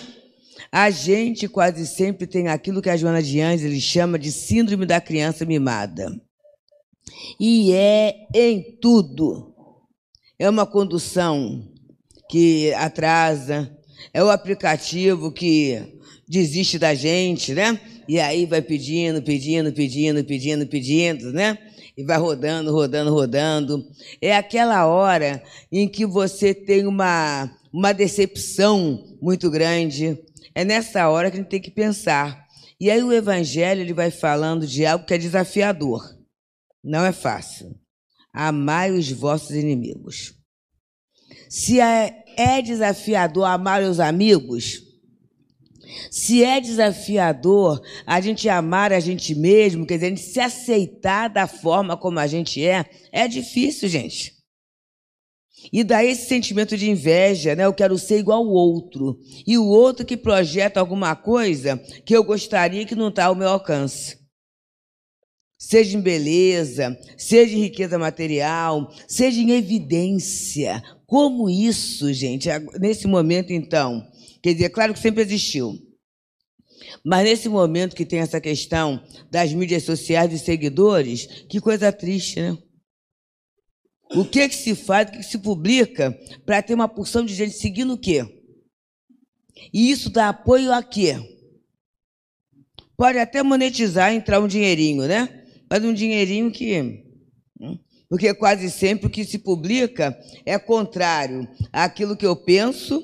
A 0.72 0.90
gente 0.90 1.48
quase 1.48 1.86
sempre 1.86 2.26
tem 2.26 2.48
aquilo 2.48 2.82
que 2.82 2.90
a 2.90 2.98
Joana 2.98 3.22
de 3.22 3.40
Ângeles 3.40 3.84
chama 3.84 4.18
de 4.18 4.32
síndrome 4.32 4.86
da 4.86 5.00
criança 5.00 5.46
mimada. 5.46 6.12
E 7.40 7.74
é 7.74 8.28
em 8.34 8.78
tudo. 8.82 9.54
É 10.40 10.50
uma 10.50 10.66
condução 10.66 11.68
que 12.30 12.74
atrasa, 12.74 13.78
é 14.14 14.24
o 14.24 14.30
aplicativo 14.30 15.32
que 15.32 16.00
desiste 16.28 16.80
da 16.80 16.96
gente, 16.96 17.54
né? 17.54 17.80
E 18.08 18.20
aí 18.20 18.46
vai 18.46 18.62
pedindo, 18.62 19.22
pedindo, 19.22 19.72
pedindo, 19.74 20.24
pedindo, 20.24 20.66
pedindo, 20.66 21.32
né? 21.34 21.58
E 21.96 22.04
vai 22.04 22.18
rodando, 22.18 22.72
rodando, 22.72 23.14
rodando. 23.14 23.86
É 24.22 24.36
aquela 24.36 24.88
hora 24.88 25.44
em 25.72 25.88
que 25.88 26.06
você 26.06 26.54
tem 26.54 26.88
uma 26.88 27.52
uma 27.74 27.94
decepção 27.94 29.18
muito 29.22 29.50
grande. 29.50 30.20
É 30.54 30.66
nessa 30.66 31.10
hora 31.10 31.30
que 31.30 31.38
a 31.38 31.40
gente 31.40 31.50
tem 31.50 31.62
que 31.62 31.72
pensar. 31.72 32.46
E 32.80 32.90
aí 32.90 33.02
o 33.04 33.14
Evangelho 33.14 33.82
ele 33.82 33.94
vai 33.94 34.12
falando 34.12 34.68
de 34.68 34.86
algo 34.86 35.06
que 35.06 35.14
é 35.14 35.18
desafiador. 35.18 36.18
Não 36.84 37.06
é 37.06 37.12
fácil. 37.12 37.76
Amai 38.34 38.92
os 38.92 39.12
vossos 39.12 39.52
inimigos. 39.52 40.34
Se 41.50 41.80
é, 41.80 42.24
é 42.38 42.62
desafiador 42.62 43.46
amar 43.46 43.84
os 43.84 44.00
amigos, 44.00 44.82
se 46.10 46.44
é 46.44 46.60
desafiador 46.60 47.82
a 48.06 48.20
gente 48.22 48.48
amar 48.50 48.94
a 48.94 49.00
gente 49.00 49.36
mesmo, 49.36 49.86
quer 49.86 49.96
dizer, 49.96 50.06
a 50.08 50.10
gente 50.10 50.22
se 50.22 50.40
aceitar 50.40 51.28
da 51.28 51.48
forma 51.48 51.98
como 51.98 52.20
a 52.20 52.28
gente 52.28 52.66
é, 52.66 52.86
é 53.12 53.28
difícil, 53.28 53.90
gente. 53.90 54.41
E 55.72 55.84
daí 55.84 56.10
esse 56.12 56.28
sentimento 56.28 56.78
de 56.78 56.90
inveja, 56.90 57.56
né? 57.56 57.66
Eu 57.66 57.74
quero 57.74 57.98
ser 57.98 58.20
igual 58.20 58.40
ao 58.40 58.50
outro. 58.50 59.20
E 59.46 59.58
o 59.58 59.66
outro 59.66 60.06
que 60.06 60.18
projeta 60.18 60.80
alguma 60.80 61.16
coisa 61.16 61.78
que 62.06 62.16
eu 62.16 62.24
gostaria 62.24 62.86
que 62.86 62.96
não 62.96 63.10
está 63.10 63.26
ao 63.26 63.36
meu 63.36 63.50
alcance. 63.50 64.20
Seja 65.60 65.96
em 65.96 66.02
beleza, 66.02 66.98
seja 67.18 67.56
em 67.56 67.62
riqueza 67.62 68.00
material, 68.00 68.92
seja 69.08 69.40
em 69.40 69.52
evidência. 69.52 70.82
Como 71.06 71.50
isso, 71.50 72.12
gente, 72.14 72.50
nesse 72.80 73.06
momento 73.06 73.54
então, 73.54 74.04
quer 74.42 74.54
dizer, 74.54 74.70
claro 74.70 74.94
que 74.94 75.00
sempre 75.00 75.22
existiu. 75.22 75.74
Mas 77.06 77.24
nesse 77.24 77.48
momento 77.48 77.96
que 77.96 78.06
tem 78.06 78.20
essa 78.20 78.42
questão 78.42 79.04
das 79.30 79.54
mídias 79.54 79.84
sociais 79.84 80.30
dos 80.32 80.42
seguidores, 80.42 81.28
que 81.48 81.62
coisa 81.62 81.92
triste, 81.92 82.40
né? 82.40 82.58
O 84.16 84.26
que, 84.26 84.50
que 84.50 84.56
se 84.56 84.76
faz, 84.76 85.08
o 85.08 85.12
que, 85.12 85.18
que 85.20 85.24
se 85.24 85.38
publica 85.38 86.18
para 86.46 86.62
ter 86.62 86.74
uma 86.74 86.88
porção 86.88 87.26
de 87.26 87.34
gente 87.34 87.56
seguindo 87.56 87.94
o 87.94 87.98
quê? 87.98 88.26
E 89.74 89.90
isso 89.90 90.10
dá 90.10 90.30
apoio 90.30 90.74
a 90.74 90.84
quê? 90.84 91.16
Pode 92.98 93.18
até 93.18 93.42
monetizar, 93.42 94.14
entrar 94.14 94.40
um 94.40 94.48
dinheirinho, 94.48 95.08
né? 95.08 95.46
Mas 95.70 95.84
um 95.84 95.94
dinheirinho 95.94 96.52
que. 96.52 97.04
Hum, 97.60 97.78
porque 98.10 98.34
quase 98.34 98.70
sempre 98.70 99.08
o 99.08 99.10
que 99.10 99.24
se 99.24 99.40
publica 99.40 100.18
é 100.46 100.60
contrário 100.60 101.48
àquilo 101.72 102.18
que 102.18 102.26
eu 102.26 102.36
penso, 102.36 103.02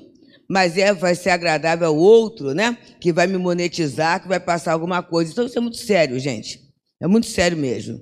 mas 0.48 0.76
é, 0.76 0.92
vai 0.92 1.14
ser 1.14 1.30
agradável 1.30 1.88
ao 1.88 1.96
outro, 1.96 2.52
né? 2.52 2.76
Que 3.00 3.12
vai 3.12 3.26
me 3.26 3.38
monetizar, 3.38 4.20
que 4.20 4.28
vai 4.28 4.38
passar 4.38 4.72
alguma 4.72 5.02
coisa. 5.02 5.32
Então 5.32 5.46
isso 5.46 5.56
é 5.56 5.60
muito 5.60 5.78
sério, 5.78 6.18
gente. 6.18 6.60
É 7.00 7.06
muito 7.06 7.26
sério 7.26 7.56
mesmo. 7.56 7.98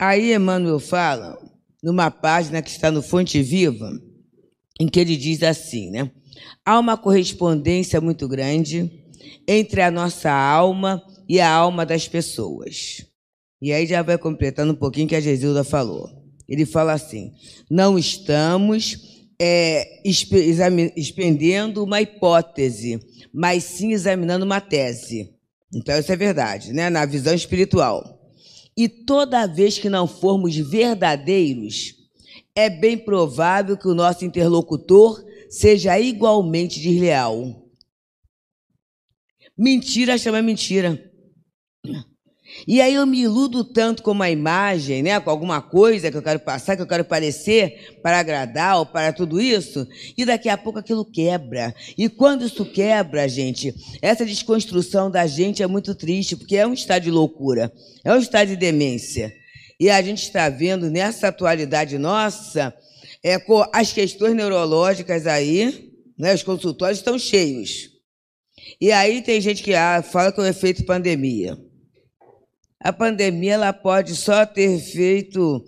Aí 0.00 0.32
Emmanuel 0.34 0.80
fala 0.80 1.38
numa 1.82 2.10
página 2.10 2.62
que 2.62 2.70
está 2.70 2.90
no 2.90 3.02
Fonte 3.02 3.42
Viva, 3.42 3.90
em 4.80 4.86
que 4.86 5.00
ele 5.00 5.16
diz 5.16 5.42
assim, 5.42 5.90
né? 5.90 6.10
Há 6.64 6.78
uma 6.78 6.96
correspondência 6.96 8.00
muito 8.00 8.28
grande 8.28 8.90
entre 9.46 9.82
a 9.82 9.90
nossa 9.90 10.30
alma 10.30 11.02
e 11.28 11.40
a 11.40 11.50
alma 11.50 11.84
das 11.84 12.06
pessoas. 12.06 13.04
E 13.60 13.72
aí 13.72 13.86
já 13.86 14.02
vai 14.02 14.18
completando 14.18 14.72
um 14.72 14.76
pouquinho 14.76 15.08
que 15.08 15.16
a 15.16 15.20
Gesilda 15.20 15.64
falou. 15.64 16.08
Ele 16.48 16.66
fala 16.66 16.92
assim: 16.92 17.32
não 17.70 17.98
estamos 17.98 19.24
é, 19.40 20.02
expendendo 20.04 21.84
uma 21.84 22.00
hipótese, 22.00 23.00
mas 23.32 23.64
sim 23.64 23.92
examinando 23.92 24.44
uma 24.44 24.60
tese. 24.60 25.30
Então, 25.74 25.98
isso 25.98 26.12
é 26.12 26.16
verdade, 26.16 26.72
né? 26.72 26.90
na 26.90 27.06
visão 27.06 27.34
espiritual. 27.34 28.21
E 28.76 28.88
toda 28.88 29.46
vez 29.46 29.78
que 29.78 29.88
não 29.88 30.06
formos 30.06 30.56
verdadeiros, 30.56 31.94
é 32.54 32.70
bem 32.70 32.98
provável 32.98 33.76
que 33.76 33.88
o 33.88 33.94
nosso 33.94 34.24
interlocutor 34.24 35.24
seja 35.50 35.98
igualmente 35.98 36.80
desleal. 36.80 37.68
Mentira 39.56 40.16
chama 40.16 40.40
mentira. 40.40 41.10
E 42.66 42.80
aí 42.80 42.94
eu 42.94 43.06
me 43.06 43.22
iludo 43.22 43.64
tanto 43.64 44.02
com 44.02 44.12
uma 44.12 44.30
imagem, 44.30 45.02
né, 45.02 45.18
com 45.18 45.30
alguma 45.30 45.60
coisa 45.60 46.10
que 46.10 46.16
eu 46.16 46.22
quero 46.22 46.38
passar, 46.38 46.76
que 46.76 46.82
eu 46.82 46.86
quero 46.86 47.04
parecer 47.04 47.96
para 48.02 48.18
agradar 48.18 48.78
ou 48.78 48.86
para 48.86 49.12
tudo 49.12 49.40
isso, 49.40 49.86
e 50.16 50.24
daqui 50.24 50.48
a 50.48 50.56
pouco 50.56 50.78
aquilo 50.78 51.04
quebra. 51.04 51.74
E 51.98 52.08
quando 52.08 52.44
isso 52.44 52.64
quebra, 52.64 53.28
gente, 53.28 53.74
essa 54.00 54.24
desconstrução 54.24 55.10
da 55.10 55.26
gente 55.26 55.62
é 55.62 55.66
muito 55.66 55.94
triste, 55.94 56.36
porque 56.36 56.56
é 56.56 56.66
um 56.66 56.72
estado 56.72 57.02
de 57.02 57.10
loucura, 57.10 57.72
é 58.04 58.12
um 58.12 58.18
estado 58.18 58.48
de 58.48 58.56
demência. 58.56 59.32
E 59.80 59.90
a 59.90 60.00
gente 60.00 60.22
está 60.22 60.48
vendo 60.48 60.88
nessa 60.88 61.28
atualidade 61.28 61.98
nossa, 61.98 62.72
é, 63.24 63.38
com 63.38 63.64
as 63.72 63.92
questões 63.92 64.36
neurológicas 64.36 65.26
aí, 65.26 65.90
né, 66.16 66.32
os 66.32 66.42
consultórios 66.44 66.98
estão 66.98 67.18
cheios. 67.18 67.90
E 68.80 68.92
aí 68.92 69.22
tem 69.22 69.40
gente 69.40 69.62
que 69.62 69.74
ah, 69.74 70.02
fala 70.02 70.30
que 70.30 70.38
é 70.38 70.44
o 70.44 70.46
efeito 70.46 70.84
pandemia 70.84 71.58
a 72.82 72.92
pandemia 72.92 73.54
ela 73.54 73.72
pode 73.72 74.16
só 74.16 74.44
ter 74.44 74.78
feito 74.78 75.64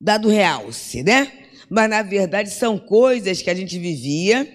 dado 0.00 0.28
realce, 0.28 1.02
né? 1.02 1.30
Mas 1.70 1.88
na 1.88 2.02
verdade 2.02 2.50
são 2.50 2.78
coisas 2.78 3.40
que 3.40 3.48
a 3.48 3.54
gente 3.54 3.78
vivia 3.78 4.46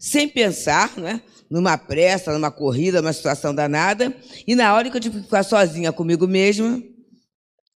sem 0.00 0.28
pensar, 0.28 0.96
né? 0.96 1.20
Numa 1.50 1.76
pressa, 1.76 2.32
numa 2.32 2.50
corrida, 2.50 3.02
numa 3.02 3.12
situação 3.12 3.54
danada, 3.54 4.16
e 4.46 4.54
na 4.54 4.74
hora 4.74 4.88
que 4.88 4.96
eu 4.96 5.00
tive 5.00 5.18
que 5.18 5.24
ficar 5.24 5.42
sozinha 5.42 5.92
comigo 5.92 6.26
mesma, 6.26 6.82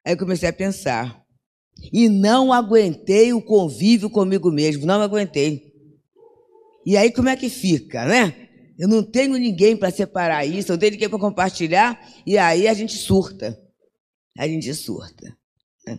aí 0.05 0.13
eu 0.13 0.19
comecei 0.19 0.49
a 0.49 0.53
pensar. 0.53 1.21
E 1.93 2.09
não 2.09 2.53
aguentei 2.53 3.33
o 3.33 3.41
convívio 3.41 4.11
comigo 4.11 4.51
mesmo, 4.51 4.85
não 4.85 5.01
aguentei. 5.01 5.73
E 6.85 6.97
aí 6.97 7.11
como 7.11 7.29
é 7.29 7.37
que 7.37 7.49
fica, 7.49 8.05
né? 8.05 8.50
Eu 8.81 8.89
não 8.89 9.03
tenho 9.03 9.37
ninguém 9.37 9.77
para 9.77 9.91
separar 9.91 10.47
isso, 10.47 10.73
eu 10.73 10.79
tenho 10.79 10.93
ninguém 10.93 11.11
para 11.11 11.19
compartilhar, 11.19 12.01
e 12.27 12.39
aí 12.39 12.67
a 12.67 12.73
gente 12.73 12.97
surta. 12.97 13.61
A 14.39 14.49
gente 14.49 14.73
surta. 14.73 15.37
Né? 15.87 15.99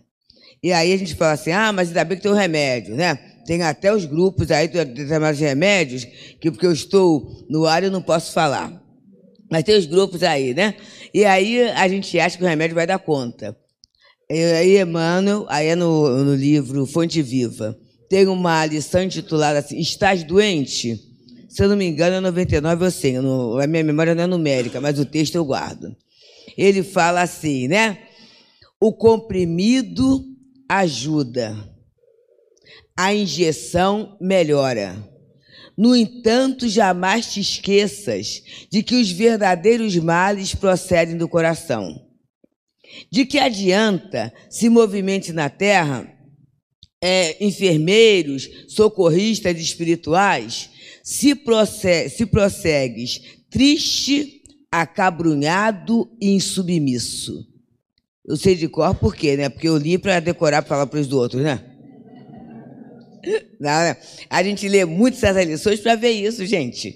E 0.64 0.74
aí 0.74 0.92
a 0.92 0.98
gente 0.98 1.14
fala 1.14 1.34
assim: 1.34 1.52
ah, 1.52 1.72
mas 1.72 1.90
ainda 1.90 2.04
bem 2.04 2.18
que 2.18 2.24
tem 2.24 2.32
o 2.32 2.34
um 2.34 2.38
remédio, 2.38 2.96
né? 2.96 3.14
Tem 3.46 3.62
até 3.62 3.94
os 3.94 4.06
grupos 4.06 4.50
aí 4.50 4.68
de 4.68 4.84
determinados 4.84 5.40
remédios, 5.40 6.06
que 6.42 6.50
porque 6.50 6.66
eu 6.66 6.74
estou 6.74 7.46
no 7.48 7.68
ar 7.68 7.84
eu 7.84 7.92
não 7.92 8.02
posso 8.02 8.34
falar. 8.34 8.82
Mas 9.52 9.64
tem 9.64 9.78
os 9.78 9.86
grupos 9.86 10.24
aí, 10.24 10.56
né? 10.56 10.74
E 11.14 11.24
aí 11.24 11.62
a 11.62 11.88
gente 11.88 12.20
acha 12.20 12.36
que 12.36 12.44
o 12.44 12.48
remédio 12.48 12.74
vai 12.74 12.88
dar 12.88 12.98
conta. 12.98 13.56
E 14.28 14.44
aí, 14.44 14.82
Emmanuel, 14.82 15.46
aí 15.50 15.68
é 15.68 15.76
no, 15.76 16.24
no 16.24 16.34
livro 16.34 16.88
Fonte 16.88 17.22
Viva, 17.22 17.78
tem 18.10 18.26
uma 18.26 18.66
lição 18.66 19.04
intitulada 19.04 19.60
assim: 19.60 19.78
Estás 19.78 20.24
doente? 20.24 21.11
Se 21.52 21.62
eu 21.62 21.68
não 21.68 21.76
me 21.76 21.86
engano, 21.86 22.16
é 22.16 22.20
99 22.22 22.86
ou 22.86 22.90
100. 22.90 23.20
No, 23.20 23.60
a 23.60 23.68
minha 23.68 23.84
memória 23.84 24.16
não 24.16 24.24
é 24.24 24.28
numérica, 24.28 24.80
mas 24.80 24.98
o 24.98 25.06
texto 25.06 25.36
eu 25.36 25.44
guardo. 25.44 25.94
Ele 26.58 26.82
fala 26.82 27.22
assim, 27.22 27.68
né? 27.68 28.04
O 28.80 28.94
comprimido 28.94 30.24
ajuda, 30.70 31.54
a 32.96 33.14
injeção 33.14 34.18
melhora. 34.22 34.96
No 35.78 35.94
entanto, 35.94 36.70
jamais 36.70 37.34
te 37.34 37.42
esqueças 37.42 38.42
de 38.72 38.82
que 38.82 38.96
os 38.96 39.12
verdadeiros 39.12 39.98
males 39.98 40.56
procedem 40.56 41.18
do 41.18 41.28
coração. 41.28 42.02
De 43.12 43.26
que 43.26 43.38
adianta 43.38 44.34
se 44.50 44.70
movimente 44.70 45.34
na 45.34 45.50
terra 45.50 46.10
é, 47.04 47.44
enfermeiros, 47.44 48.50
socorristas 48.70 49.60
espirituais 49.60 50.71
se, 51.04 51.36
prossegue, 51.36 52.10
se 52.10 52.26
prossegues 52.26 53.22
triste, 53.50 54.42
acabrunhado 54.72 56.10
e 56.22 56.32
insubmisso. 56.32 57.48
Eu 58.26 58.38
sei 58.38 58.56
de 58.56 58.68
cor 58.68 58.96
por 58.96 59.16
quê, 59.16 59.36
né? 59.36 59.50
Porque 59.50 59.68
eu 59.68 59.78
li 59.78 59.98
para 59.98 60.20
decorar 60.20 60.62
para 60.62 60.70
falar 60.70 60.88
para 60.88 61.00
os 61.00 61.12
outros, 61.12 61.42
né? 61.42 61.64
Não, 63.60 63.70
né? 63.70 63.98
A 64.30 64.42
gente 64.42 64.68
lê 64.68 64.86
muito 64.86 65.16
essas 65.16 65.46
lições 65.46 65.80
para 65.80 65.96
ver 65.96 66.12
isso, 66.12 66.46
gente. 66.46 66.96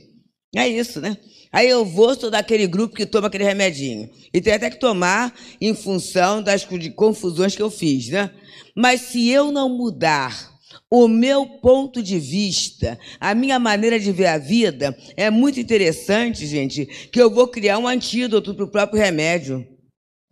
É 0.56 0.68
isso, 0.68 1.02
né? 1.02 1.18
Aí 1.52 1.70
eu 1.70 1.86
vou, 1.86 2.16
sou 2.16 2.30
daquele 2.30 2.68
grupo 2.68 2.96
que 2.96 3.06
toma 3.06 3.28
aquele 3.28 3.44
remedinho. 3.44 4.10
E 4.34 4.42
tem 4.42 4.54
até 4.54 4.70
que 4.70 4.80
tomar 4.80 5.34
em 5.60 5.74
função 5.74 6.42
das 6.42 6.68
confusões 6.96 7.56
que 7.56 7.62
eu 7.62 7.70
fiz, 7.70 8.10
né? 8.10 8.32
Mas 8.76 9.02
se 9.02 9.30
eu 9.30 9.52
não 9.52 9.70
mudar 9.70 10.55
o 10.98 11.10
meu 11.10 11.46
ponto 11.46 12.02
de 12.02 12.18
vista, 12.18 12.98
a 13.20 13.36
minha 13.36 13.60
maneira 13.60 14.00
de 14.00 14.14
ver 14.14 14.28
a 14.28 14.38
vida 14.38 14.98
é 15.18 15.30
muito 15.30 15.60
interessante, 15.60 16.48
gente, 16.48 16.86
que 16.86 17.22
eu 17.22 17.30
vou 17.30 17.50
criar 17.50 17.78
um 17.80 17.86
antídoto 17.88 18.56
para 18.56 18.64
o 18.64 18.72
próprio 18.72 19.02
remédio. 19.02 19.68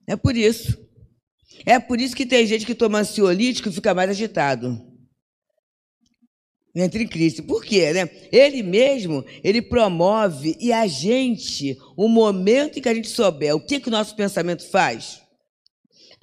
É 0.08 0.15
por 0.15 0.38
isso. 0.38 0.82
É 1.65 1.79
por 1.79 2.00
isso 2.00 2.15
que 2.15 2.25
tem 2.25 2.48
gente 2.48 2.65
que 2.65 2.74
toma 2.74 3.00
ansiolítico 3.00 3.67
e 3.67 3.74
fica 3.74 3.93
mais 3.93 4.10
agitado. 4.10 4.82
Entra 6.74 7.03
em 7.03 7.08
crise. 7.08 7.41
Por 7.41 7.62
quê? 7.65 7.91
Né? 7.91 8.10
Ele 8.32 8.63
mesmo, 8.63 9.25
ele 9.43 9.62
promove 9.62 10.55
e 10.62 10.72
a 10.72 10.88
gente, 10.88 11.77
o 11.98 12.08
momento 12.08 12.79
em 12.79 12.82
que 12.82 12.88
a 12.88 12.96
gente 12.96 13.10
souber 13.10 13.53
o 13.53 13.60
que, 13.60 13.82
que 13.82 13.89
o 13.89 13.91
nosso 13.91 14.15
pensamento 14.15 14.65
faz, 14.70 15.23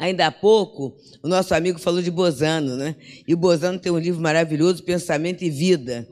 Ainda 0.00 0.26
há 0.26 0.33
pouco, 0.33 0.97
o 1.23 1.28
nosso 1.28 1.54
amigo 1.54 1.78
falou 1.78 2.00
de 2.00 2.11
Bozano, 2.11 2.75
né? 2.75 2.97
E 3.28 3.35
o 3.35 3.37
Bozano 3.37 3.78
tem 3.78 3.92
um 3.92 3.99
livro 3.99 4.19
maravilhoso, 4.19 4.83
Pensamento 4.83 5.45
e 5.45 5.50
Vida. 5.50 6.09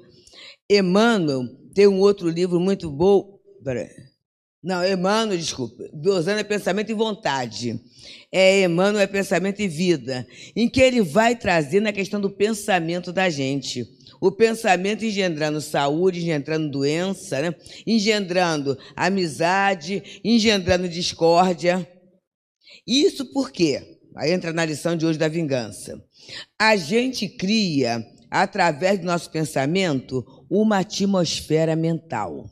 Emmanuel 0.70 1.48
tem 1.74 1.86
um 1.86 1.98
outro 1.98 2.28
livro 2.28 2.60
muito 2.60 2.90
bom. 2.90 3.40
Não, 4.62 4.86
Emmanuel, 4.86 5.38
desculpa. 5.38 5.88
Dosando 5.94 6.38
é 6.38 6.44
pensamento 6.44 6.90
e 6.90 6.94
vontade. 6.94 7.80
É 8.30 8.62
Emmanuel 8.62 9.02
é 9.02 9.06
pensamento 9.06 9.62
e 9.62 9.68
vida, 9.68 10.26
em 10.54 10.68
que 10.68 10.82
ele 10.82 11.00
vai 11.00 11.34
trazer 11.34 11.80
na 11.80 11.90
questão 11.90 12.20
do 12.20 12.28
pensamento 12.28 13.10
da 13.10 13.30
gente. 13.30 13.86
O 14.20 14.30
pensamento 14.30 15.02
engendrando 15.02 15.62
saúde, 15.62 16.20
engendrando 16.20 16.70
doença, 16.70 17.40
né? 17.40 17.54
engendrando 17.86 18.76
amizade, 18.94 20.20
engendrando 20.22 20.86
discórdia. 20.90 21.88
Isso 22.88 23.26
por 23.26 23.52
quê? 23.52 24.00
Aí 24.16 24.32
entra 24.32 24.50
na 24.50 24.64
lição 24.64 24.96
de 24.96 25.04
hoje 25.04 25.18
da 25.18 25.28
vingança. 25.28 26.02
A 26.58 26.74
gente 26.74 27.28
cria, 27.28 28.02
através 28.30 28.98
do 28.98 29.04
nosso 29.04 29.30
pensamento, 29.30 30.24
uma 30.50 30.78
atmosfera 30.78 31.76
mental. 31.76 32.50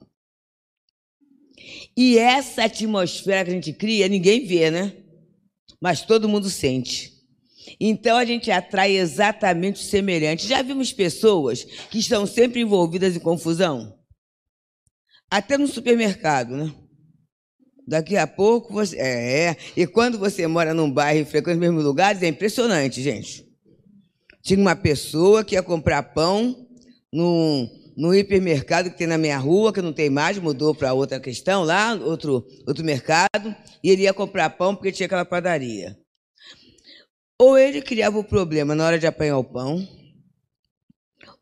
E 1.97 2.19
essa 2.19 2.65
atmosfera 2.65 3.47
que 3.47 3.51
a 3.51 3.55
gente 3.55 3.73
cria, 3.73 4.09
ninguém 4.09 4.47
vê, 4.47 4.71
né? 4.71 4.93
Mas 5.81 6.03
todo 6.03 6.29
mundo 6.29 6.51
sente. 6.51 7.15
Então 7.81 8.19
a 8.19 8.25
gente 8.27 8.51
atrai 8.51 8.97
exatamente 8.97 9.83
o 9.83 9.85
semelhante. 9.85 10.47
Já 10.47 10.61
vimos 10.61 10.93
pessoas 10.93 11.65
que 11.91 11.99
estão 11.99 12.27
sempre 12.27 12.61
envolvidas 12.61 13.17
em 13.17 13.21
confusão? 13.21 13.99
Até 15.31 15.57
no 15.57 15.67
supermercado, 15.67 16.57
né? 16.57 16.75
Daqui 17.87 18.17
a 18.17 18.27
pouco 18.27 18.73
você. 18.73 18.97
É. 18.99 19.57
E 19.77 19.87
quando 19.87 20.19
você 20.19 20.47
mora 20.47 20.75
num 20.75 20.91
bairro 20.91 21.21
e 21.21 21.25
frequenta 21.25 21.53
os 21.53 21.61
mesmos 21.61 21.85
lugares, 21.85 22.23
é 22.23 22.27
impressionante, 22.27 23.01
gente. 23.01 23.47
Tinha 24.43 24.59
uma 24.59 24.75
pessoa 24.75 25.45
que 25.45 25.55
ia 25.55 25.63
comprar 25.63 26.03
pão 26.03 26.67
num, 27.13 27.69
no 27.97 28.15
hipermercado 28.15 28.91
que 28.91 28.99
tem 28.99 29.07
na 29.07 29.19
minha 29.19 29.39
rua, 29.39 29.73
que 29.73 29.81
não 29.81 29.93
tem 29.93 30.11
mais, 30.11 30.39
mudou 30.39 30.75
para 30.75 30.93
outra 30.93 31.21
questão 31.21 31.63
lá, 31.63 31.95
outro, 31.95 32.45
outro 32.67 32.85
mercado, 32.85 33.55
e 33.83 33.91
ele 33.91 34.03
ia 34.03 34.13
comprar 34.13 34.51
pão 34.51 34.75
porque 34.75 34.93
tinha 34.93 35.07
aquela 35.07 35.25
padaria. 35.25 35.97
Ou 37.41 37.57
ele 37.57 37.83
criava 37.83 38.19
o 38.19 38.25
problema 38.25 38.75
na 38.75 38.85
hora 38.85 38.99
de 38.99 39.07
apanhar 39.07 39.39
o 39.39 39.45
pão, 39.45 39.87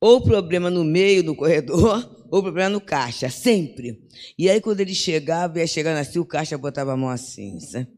ou 0.00 0.20
problema 0.20 0.70
no 0.70 0.84
meio 0.84 1.22
do 1.22 1.34
corredor, 1.34 2.08
ou 2.30 2.42
problema 2.42 2.68
no 2.70 2.80
caixa, 2.80 3.30
sempre. 3.30 4.00
E 4.38 4.50
aí, 4.50 4.60
quando 4.60 4.80
ele 4.80 4.94
chegava, 4.94 5.58
ia 5.58 5.66
chegando 5.66 5.98
assim, 5.98 6.18
o 6.18 6.24
caixa 6.24 6.58
botava 6.58 6.92
a 6.92 6.96
mão 6.96 7.08
assim. 7.08 7.58
Sabe? 7.60 7.88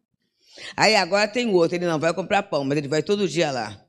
Aí 0.76 0.96
agora 0.96 1.28
tem 1.28 1.48
outro, 1.48 1.76
ele 1.76 1.86
não 1.86 1.98
vai 1.98 2.14
comprar 2.14 2.42
pão, 2.42 2.64
mas 2.64 2.78
ele 2.78 2.88
vai 2.88 3.02
todo 3.02 3.28
dia 3.28 3.50
lá. 3.50 3.84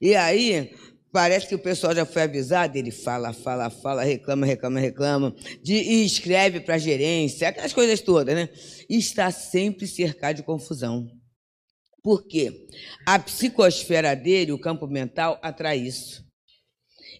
E 0.00 0.14
aí, 0.14 0.74
parece 1.12 1.48
que 1.48 1.54
o 1.54 1.58
pessoal 1.58 1.94
já 1.94 2.04
foi 2.04 2.22
avisado, 2.22 2.76
ele 2.76 2.90
fala, 2.90 3.32
fala, 3.32 3.70
fala, 3.70 4.02
reclama, 4.02 4.46
reclama, 4.46 4.80
reclama, 4.80 5.34
de, 5.62 5.74
e 5.74 6.04
escreve 6.04 6.60
para 6.60 6.76
a 6.76 6.78
gerência, 6.78 7.48
aquelas 7.48 7.72
coisas 7.72 8.00
todas, 8.00 8.34
né? 8.34 8.48
E 8.88 8.98
está 8.98 9.30
sempre 9.30 9.86
cercado 9.86 10.36
de 10.36 10.42
confusão. 10.42 11.08
Por 12.02 12.26
quê? 12.26 12.68
A 13.04 13.18
psicosfera 13.18 14.14
dele, 14.14 14.52
o 14.52 14.58
campo 14.58 14.86
mental, 14.86 15.38
atrai 15.42 15.78
isso. 15.78 16.27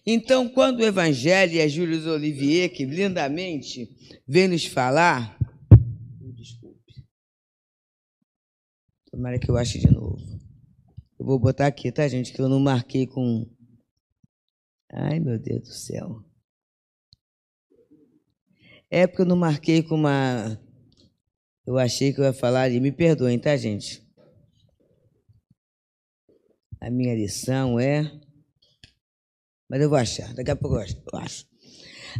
Então, 0.05 0.49
quando 0.49 0.79
o 0.79 0.85
Evangelho, 0.85 1.59
é 1.59 1.67
Júlio 1.67 2.07
Olivier, 2.11 2.69
que 2.69 2.85
lindamente 2.85 3.89
vem 4.27 4.47
nos 4.47 4.65
falar. 4.65 5.37
Desculpe. 6.35 7.05
Tomara 9.11 9.39
que 9.39 9.49
eu 9.49 9.57
ache 9.57 9.79
de 9.79 9.91
novo. 9.91 10.39
Eu 11.19 11.25
vou 11.25 11.37
botar 11.37 11.67
aqui, 11.67 11.91
tá, 11.91 12.07
gente? 12.07 12.31
Que 12.31 12.41
eu 12.41 12.47
não 12.47 12.59
marquei 12.59 13.05
com. 13.05 13.45
Ai, 14.91 15.19
meu 15.19 15.37
Deus 15.37 15.61
do 15.61 15.73
céu. 15.73 16.23
É 18.89 19.05
porque 19.05 19.21
eu 19.21 19.25
não 19.25 19.35
marquei 19.35 19.83
com 19.83 19.95
uma. 19.95 20.59
Eu 21.65 21.77
achei 21.77 22.13
que 22.13 22.19
eu 22.19 22.25
ia 22.25 22.33
falar 22.33 22.63
ali. 22.63 22.79
Me 22.79 22.91
perdoem, 22.91 23.37
tá, 23.37 23.55
gente? 23.57 24.07
A 26.81 26.89
minha 26.89 27.13
lição 27.13 27.79
é. 27.79 28.09
Mas 29.69 29.81
eu 29.81 29.89
vou 29.89 29.97
achar, 29.97 30.33
daqui 30.33 30.51
a 30.51 30.55
pouco 30.55 30.77
eu 30.77 31.19
acho. 31.19 31.45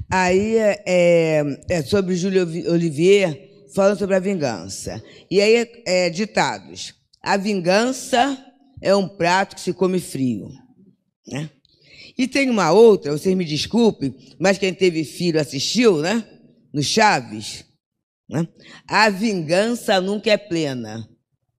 Aí 0.10 0.58
é, 0.58 0.84
é, 0.86 1.62
é 1.70 1.82
sobre 1.82 2.16
Júlio 2.16 2.44
Olivier 2.72 3.50
falando 3.74 3.98
sobre 3.98 4.16
a 4.16 4.20
vingança. 4.20 5.02
E 5.30 5.42
aí 5.42 5.56
é, 5.56 5.84
é, 5.86 6.10
ditados. 6.10 6.94
A 7.22 7.38
vingança 7.38 8.38
é 8.82 8.96
um 8.96 9.08
prato 9.08 9.56
que 9.56 9.62
se 9.62 9.74
come 9.74 10.00
frio. 10.00 10.50
Né? 11.28 11.50
E 12.18 12.28
tem 12.28 12.50
uma 12.50 12.72
outra, 12.72 13.12
vocês 13.12 13.36
me 13.36 13.46
desculpem, 13.46 14.14
mas 14.40 14.58
quem 14.58 14.74
teve 14.74 15.04
filho 15.04 15.40
assistiu, 15.40 16.02
né? 16.02 16.24
No 16.74 16.84
Chaves. 16.84 17.66
Né? 18.30 18.48
A 18.88 19.10
vingança 19.10 20.00
nunca 20.02 20.32
é 20.32 20.38
plena. 20.38 21.08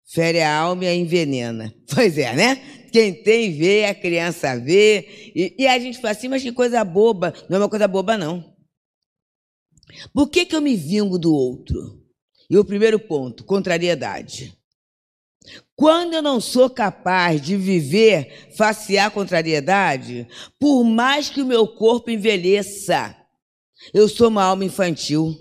Fere 0.06 0.40
a 0.40 0.54
alma 0.54 0.84
e 0.84 0.88
a 0.88 0.94
envenena. 0.94 1.72
Pois 1.92 2.16
é, 2.18 2.34
né? 2.34 2.62
Quem 2.90 3.14
tem, 3.14 3.56
vê, 3.56 3.84
a 3.84 3.94
criança 3.94 4.58
vê. 4.58 5.32
E, 5.34 5.54
e, 5.58 5.66
a 5.66 5.78
gente 5.78 5.98
fala 5.98 6.12
assim, 6.12 6.28
mas 6.28 6.42
que 6.42 6.52
coisa 6.52 6.82
boba. 6.84 7.32
Não 7.48 7.56
é 7.56 7.60
uma 7.60 7.68
coisa 7.68 7.86
boba, 7.86 8.16
não. 8.16 8.54
Por 10.12 10.28
que, 10.28 10.44
que 10.44 10.54
eu 10.54 10.60
me 10.60 10.76
vingo 10.76 11.18
do 11.18 11.34
outro? 11.34 12.00
E 12.48 12.58
o 12.58 12.64
primeiro 12.64 12.98
ponto, 12.98 13.44
contrariedade. 13.44 14.56
Quando 15.74 16.14
eu 16.14 16.22
não 16.22 16.40
sou 16.40 16.68
capaz 16.68 17.40
de 17.40 17.56
viver 17.56 18.50
face 18.56 18.98
à 18.98 19.10
contrariedade, 19.10 20.28
por 20.58 20.84
mais 20.84 21.30
que 21.30 21.40
o 21.40 21.46
meu 21.46 21.66
corpo 21.66 22.10
envelheça, 22.10 23.16
eu 23.94 24.08
sou 24.08 24.28
uma 24.28 24.44
alma 24.44 24.64
infantil. 24.64 25.34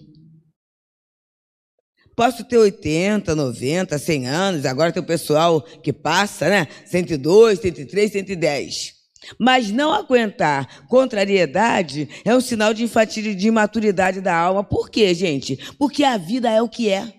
Posso 2.20 2.44
ter 2.44 2.58
80, 2.58 3.34
90, 3.34 3.98
100 3.98 4.28
anos, 4.28 4.66
agora 4.66 4.92
tem 4.92 5.02
o 5.02 5.06
pessoal 5.06 5.62
que 5.62 5.94
passa, 5.94 6.50
né? 6.50 6.68
102, 6.86 7.60
103, 7.62 8.12
110. 8.12 8.94
Mas 9.40 9.72
não 9.72 9.94
aguentar 9.94 10.86
contrariedade 10.90 12.10
é 12.26 12.36
um 12.36 12.42
sinal 12.42 12.74
de 12.74 12.84
infantilidade, 12.84 13.40
de 13.40 13.48
imaturidade 13.48 14.20
da 14.20 14.36
alma. 14.36 14.66
Por 14.66 14.90
quê, 14.90 15.14
gente? 15.14 15.56
Porque 15.78 16.04
a 16.04 16.18
vida 16.18 16.52
é 16.52 16.62
o 16.62 16.68
que 16.68 16.90
é. 16.90 17.14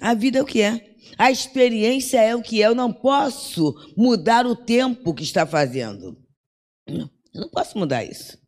A 0.00 0.14
vida 0.14 0.38
é 0.38 0.42
o 0.42 0.46
que 0.46 0.62
é. 0.62 0.94
A 1.18 1.32
experiência 1.32 2.22
é 2.22 2.36
o 2.36 2.42
que 2.42 2.62
é. 2.62 2.68
Eu 2.68 2.76
não 2.76 2.92
posso 2.92 3.74
mudar 3.96 4.46
o 4.46 4.54
tempo 4.54 5.12
que 5.12 5.24
está 5.24 5.44
fazendo. 5.44 6.16
Eu 6.86 7.10
não 7.34 7.48
posso 7.48 7.76
mudar 7.76 8.04
isso. 8.04 8.38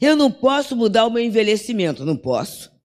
Eu 0.00 0.16
não 0.16 0.32
posso 0.32 0.74
mudar 0.74 1.06
o 1.06 1.10
meu 1.10 1.22
envelhecimento. 1.22 2.04
Não 2.04 2.16
posso. 2.16 2.79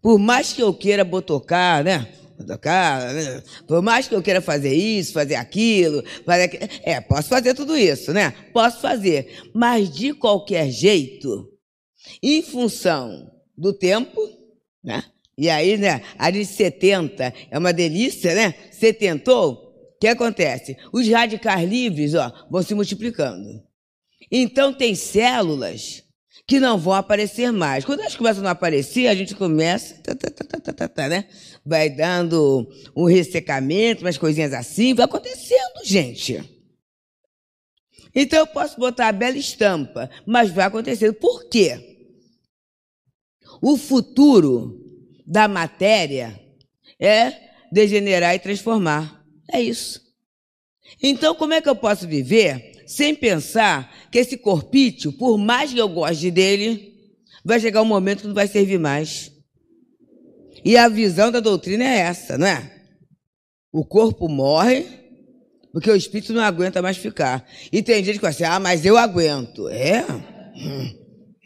Por 0.00 0.18
mais 0.18 0.52
que 0.52 0.62
eu 0.62 0.72
queira 0.72 1.04
botocar, 1.04 1.84
né? 1.84 2.08
Botocar, 2.38 3.12
né? 3.12 3.42
Por 3.66 3.82
mais 3.82 4.08
que 4.08 4.14
eu 4.14 4.22
queira 4.22 4.40
fazer 4.40 4.74
isso, 4.74 5.12
fazer 5.12 5.34
aquilo, 5.34 6.02
fazer 6.24 6.44
aquilo. 6.44 6.68
É, 6.82 7.00
posso 7.00 7.28
fazer 7.28 7.54
tudo 7.54 7.76
isso, 7.76 8.12
né? 8.12 8.32
Posso 8.52 8.80
fazer. 8.80 9.42
Mas 9.54 9.90
de 9.90 10.12
qualquer 10.14 10.70
jeito, 10.70 11.48
em 12.22 12.42
função 12.42 13.30
do 13.56 13.72
tempo, 13.72 14.20
né? 14.82 15.04
E 15.36 15.48
aí, 15.48 15.76
né? 15.76 16.02
A 16.18 16.30
de 16.30 16.44
70 16.44 17.32
é 17.50 17.58
uma 17.58 17.72
delícia, 17.72 18.34
né? 18.34 18.54
Você 18.70 18.92
tentou? 18.92 19.70
O 19.96 19.98
que 20.00 20.06
acontece? 20.06 20.76
Os 20.92 21.08
radicais 21.08 21.68
livres, 21.68 22.14
ó, 22.14 22.30
vão 22.50 22.62
se 22.62 22.74
multiplicando. 22.74 23.62
Então, 24.30 24.72
tem 24.72 24.94
células 24.94 26.02
que 26.50 26.58
não 26.58 26.76
vão 26.76 26.94
aparecer 26.94 27.52
mais. 27.52 27.84
Quando 27.84 28.00
elas 28.00 28.16
começam 28.16 28.40
a 28.40 28.42
não 28.42 28.50
aparecer, 28.50 29.06
a 29.06 29.14
gente 29.14 29.36
começa, 29.36 29.94
tá, 30.02 30.16
tá, 30.16 30.72
tá, 30.72 30.88
tá, 30.88 31.08
né? 31.08 31.26
Vai 31.64 31.88
dando 31.88 32.68
um 32.96 33.04
ressecamento, 33.04 34.04
umas 34.04 34.18
coisinhas 34.18 34.52
assim, 34.52 34.92
vai 34.92 35.04
acontecendo, 35.04 35.84
gente. 35.84 36.42
Então 38.12 38.40
eu 38.40 38.48
posso 38.48 38.80
botar 38.80 39.06
a 39.06 39.12
bela 39.12 39.38
estampa, 39.38 40.10
mas 40.26 40.50
vai 40.50 40.64
acontecendo. 40.64 41.14
Por 41.14 41.48
quê? 41.48 42.08
O 43.62 43.76
futuro 43.76 45.06
da 45.24 45.46
matéria 45.46 46.36
é 46.98 47.32
degenerar 47.70 48.34
e 48.34 48.40
transformar. 48.40 49.24
É 49.52 49.62
isso. 49.62 50.00
Então, 51.00 51.32
como 51.32 51.54
é 51.54 51.60
que 51.60 51.68
eu 51.68 51.76
posso 51.76 52.08
viver 52.08 52.69
sem 52.90 53.14
pensar 53.14 53.94
que 54.10 54.18
esse 54.18 54.36
corpício, 54.36 55.12
por 55.12 55.38
mais 55.38 55.72
que 55.72 55.78
eu 55.78 55.88
goste 55.88 56.28
dele, 56.28 56.92
vai 57.44 57.60
chegar 57.60 57.82
um 57.82 57.84
momento 57.84 58.22
que 58.22 58.26
não 58.26 58.34
vai 58.34 58.48
servir 58.48 58.80
mais. 58.80 59.30
E 60.64 60.76
a 60.76 60.88
visão 60.88 61.30
da 61.30 61.38
doutrina 61.38 61.84
é 61.84 61.98
essa, 61.98 62.36
não 62.36 62.48
é? 62.48 62.68
O 63.72 63.84
corpo 63.84 64.28
morre 64.28 64.84
porque 65.72 65.88
o 65.88 65.94
espírito 65.94 66.32
não 66.32 66.42
aguenta 66.42 66.82
mais 66.82 66.96
ficar. 66.96 67.48
E 67.70 67.80
tem 67.80 68.02
gente 68.02 68.16
que 68.16 68.20
fala 68.22 68.30
assim: 68.30 68.42
ah, 68.42 68.58
mas 68.58 68.84
eu 68.84 68.98
aguento. 68.98 69.68
É? 69.68 70.04
Hum. 70.56 70.92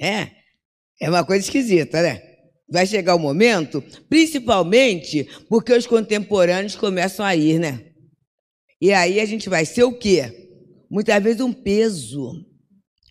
É. 0.00 0.30
É 0.98 1.10
uma 1.10 1.26
coisa 1.26 1.44
esquisita, 1.44 2.00
né? 2.00 2.22
Vai 2.66 2.86
chegar 2.86 3.14
o 3.16 3.18
um 3.18 3.20
momento, 3.20 3.84
principalmente 4.08 5.28
porque 5.46 5.74
os 5.74 5.86
contemporâneos 5.86 6.74
começam 6.74 7.26
a 7.26 7.36
ir, 7.36 7.58
né? 7.58 7.80
E 8.80 8.94
aí 8.94 9.20
a 9.20 9.26
gente 9.26 9.50
vai 9.50 9.66
ser 9.66 9.84
o 9.84 9.92
quê? 9.92 10.43
Muitas 10.94 11.20
vezes 11.20 11.40
um 11.40 11.52
peso 11.52 12.46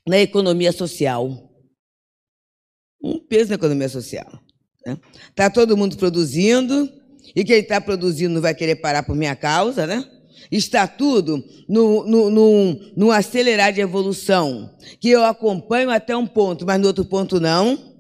na 0.08 0.18
economia 0.18 0.72
social. 0.72 1.52
peso 3.28 3.50
na 3.50 3.56
economia 3.56 3.90
social. 3.90 4.40
Está 4.80 4.92
né? 4.92 4.98
Tá 5.36 5.50
todo 5.50 5.76
mundo 5.76 5.98
produzindo, 5.98 6.90
e 7.36 7.44
quem 7.44 7.60
está 7.60 7.82
produzindo 7.82 8.36
não 8.36 8.42
vai 8.42 8.56
querer 8.56 8.78
parar 8.78 9.04
por 9.04 9.18
minha 9.18 9.36
causa, 9.36 9.86
né? 9.86 10.10
Está 10.50 10.88
tudo 10.88 11.44
no, 11.68 12.06
no, 12.06 12.30
no, 12.30 12.80
no 12.96 13.12
acelerar 13.12 13.74
de 13.74 13.82
evolução, 13.82 14.78
que 15.02 15.10
eu 15.10 15.26
acompanho 15.26 15.90
até 15.90 16.16
um 16.16 16.26
ponto, 16.26 16.66
mas 16.66 16.80
no 16.80 16.88
outro 16.88 17.04
ponto 17.04 17.38
não. 17.38 17.93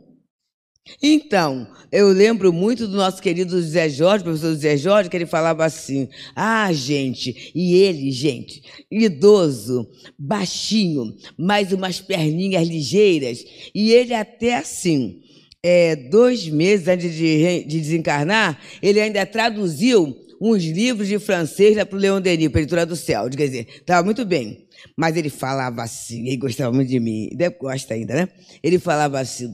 Então, 1.01 1.67
eu 1.91 2.09
lembro 2.09 2.51
muito 2.51 2.87
do 2.87 2.97
nosso 2.97 3.21
querido 3.21 3.61
Zé 3.61 3.87
Jorge, 3.89 4.23
professor 4.23 4.53
Zé 4.53 4.75
Jorge, 4.75 5.09
que 5.09 5.15
ele 5.15 5.25
falava 5.25 5.63
assim: 5.63 6.09
ah, 6.35 6.71
gente, 6.73 7.51
e 7.55 7.75
ele, 7.75 8.11
gente, 8.11 8.61
idoso, 8.91 9.89
baixinho, 10.19 11.15
mais 11.37 11.71
umas 11.71 12.01
perninhas 12.01 12.67
ligeiras, 12.67 13.45
e 13.73 13.91
ele 13.91 14.13
até 14.13 14.57
assim, 14.57 15.21
é, 15.63 15.95
dois 15.95 16.47
meses 16.49 16.87
antes 16.87 17.13
de, 17.13 17.63
de 17.63 17.79
desencarnar, 17.79 18.59
ele 18.81 18.99
ainda 18.99 19.25
traduziu 19.25 20.13
uns 20.41 20.63
livros 20.63 21.07
de 21.07 21.17
francês 21.17 21.81
para 21.85 21.95
o 21.95 21.99
Leon 21.99 22.19
Denis, 22.19 22.49
para 22.49 22.59
a 22.59 22.63
editora 22.63 22.85
do 22.85 22.97
céu. 22.97 23.29
Quer 23.29 23.47
dizer, 23.47 23.67
estava 23.69 24.03
muito 24.03 24.25
bem. 24.25 24.67
Mas 24.97 25.15
ele 25.15 25.29
falava 25.29 25.81
assim, 25.81 26.27
ele 26.27 26.35
gostava 26.35 26.75
muito 26.75 26.89
de 26.89 26.99
mim, 26.99 27.29
gosta 27.59 27.93
ainda, 27.93 28.13
né? 28.13 28.29
Ele 28.61 28.77
falava 28.77 29.17
assim: 29.17 29.53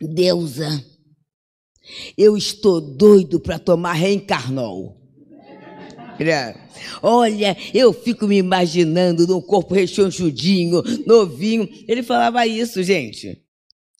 Deusa, 0.00 0.84
eu 2.16 2.36
estou 2.36 2.80
doido 2.80 3.40
para 3.40 3.58
tomar 3.58 3.92
reencarnol. 3.92 4.96
Olha, 7.02 7.56
eu 7.72 7.92
fico 7.92 8.26
me 8.26 8.36
imaginando 8.36 9.26
num 9.26 9.40
corpo 9.40 9.74
rechonchudinho, 9.74 10.82
novinho. 11.06 11.68
Ele 11.88 12.02
falava 12.02 12.46
isso, 12.46 12.82
gente. 12.82 13.42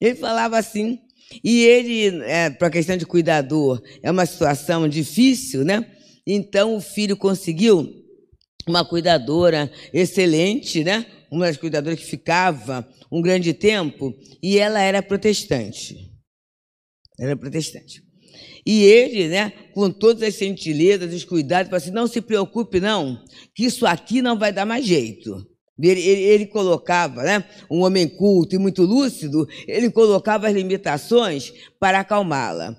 Ele 0.01 0.15
falava 0.15 0.59
assim. 0.59 0.99
E 1.45 1.63
ele, 1.63 2.23
é, 2.25 2.51
para 2.51 2.69
a 2.69 2.71
questão 2.71 2.97
de 2.97 3.07
cuidador, 3.07 3.81
é 4.03 4.11
uma 4.11 4.27
situação 4.27 4.89
difícil, 4.89 5.65
né? 5.65 5.87
Então 6.27 6.77
o 6.77 6.81
filho 6.81 7.17
conseguiu 7.17 7.89
uma 8.67 8.85
cuidadora 8.85 9.71
excelente, 9.93 10.83
né? 10.83 11.07
Uma 11.31 11.47
das 11.47 11.57
cuidadoras 11.57 11.99
que 11.99 12.07
ficava 12.07 12.89
um 13.11 13.23
grande 13.23 13.55
tempo, 13.55 14.15
e 14.43 14.59
ela 14.59 14.81
era 14.81 15.03
protestante. 15.03 16.11
Era 17.19 17.37
protestante. 17.37 18.03
E 18.67 18.83
ele, 18.83 19.29
né, 19.29 19.51
com 19.75 19.91
todas 19.91 20.23
as 20.23 20.35
gentilezas, 20.35 21.15
os 21.15 21.25
cuidados, 21.25 21.71
falou 21.71 21.83
assim: 21.83 21.91
não 21.91 22.07
se 22.07 22.21
preocupe, 22.21 22.81
não, 22.81 23.23
que 23.55 23.65
isso 23.65 23.87
aqui 23.87 24.21
não 24.21 24.39
vai 24.39 24.53
dar 24.53 24.67
mais 24.67 24.85
jeito. 24.85 25.47
Ele, 25.83 26.01
ele, 26.01 26.23
ele, 26.23 26.47
colocava, 26.47 27.23
né, 27.23 27.45
um 27.71 27.83
homem 27.83 28.07
culto 28.07 28.55
e 28.55 28.59
muito 28.59 28.83
lúcido, 28.83 29.49
ele 29.67 29.91
colocava 29.91 30.47
as 30.47 30.55
limitações 30.55 31.55
para 31.79 32.01
acalmá-la. 32.01 32.77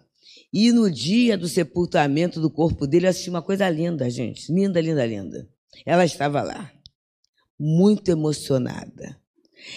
E 0.53 0.71
no 0.71 0.91
dia 0.91 1.37
do 1.37 1.47
sepultamento 1.47 2.39
do 2.39 2.51
corpo 2.51 2.85
dele, 2.85 3.05
eu 3.05 3.09
assisti 3.09 3.29
uma 3.29 3.41
coisa 3.41 3.67
linda, 3.69 4.09
gente. 4.09 4.51
Linda, 4.51 4.79
linda, 4.79 5.05
linda. 5.05 5.47
Ela 5.85 6.05
estava 6.05 6.43
lá, 6.43 6.71
muito 7.61 8.09
emocionada 8.09 9.21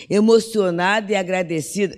emocionada 0.08 1.12
e 1.12 1.14
agradecida. 1.14 1.96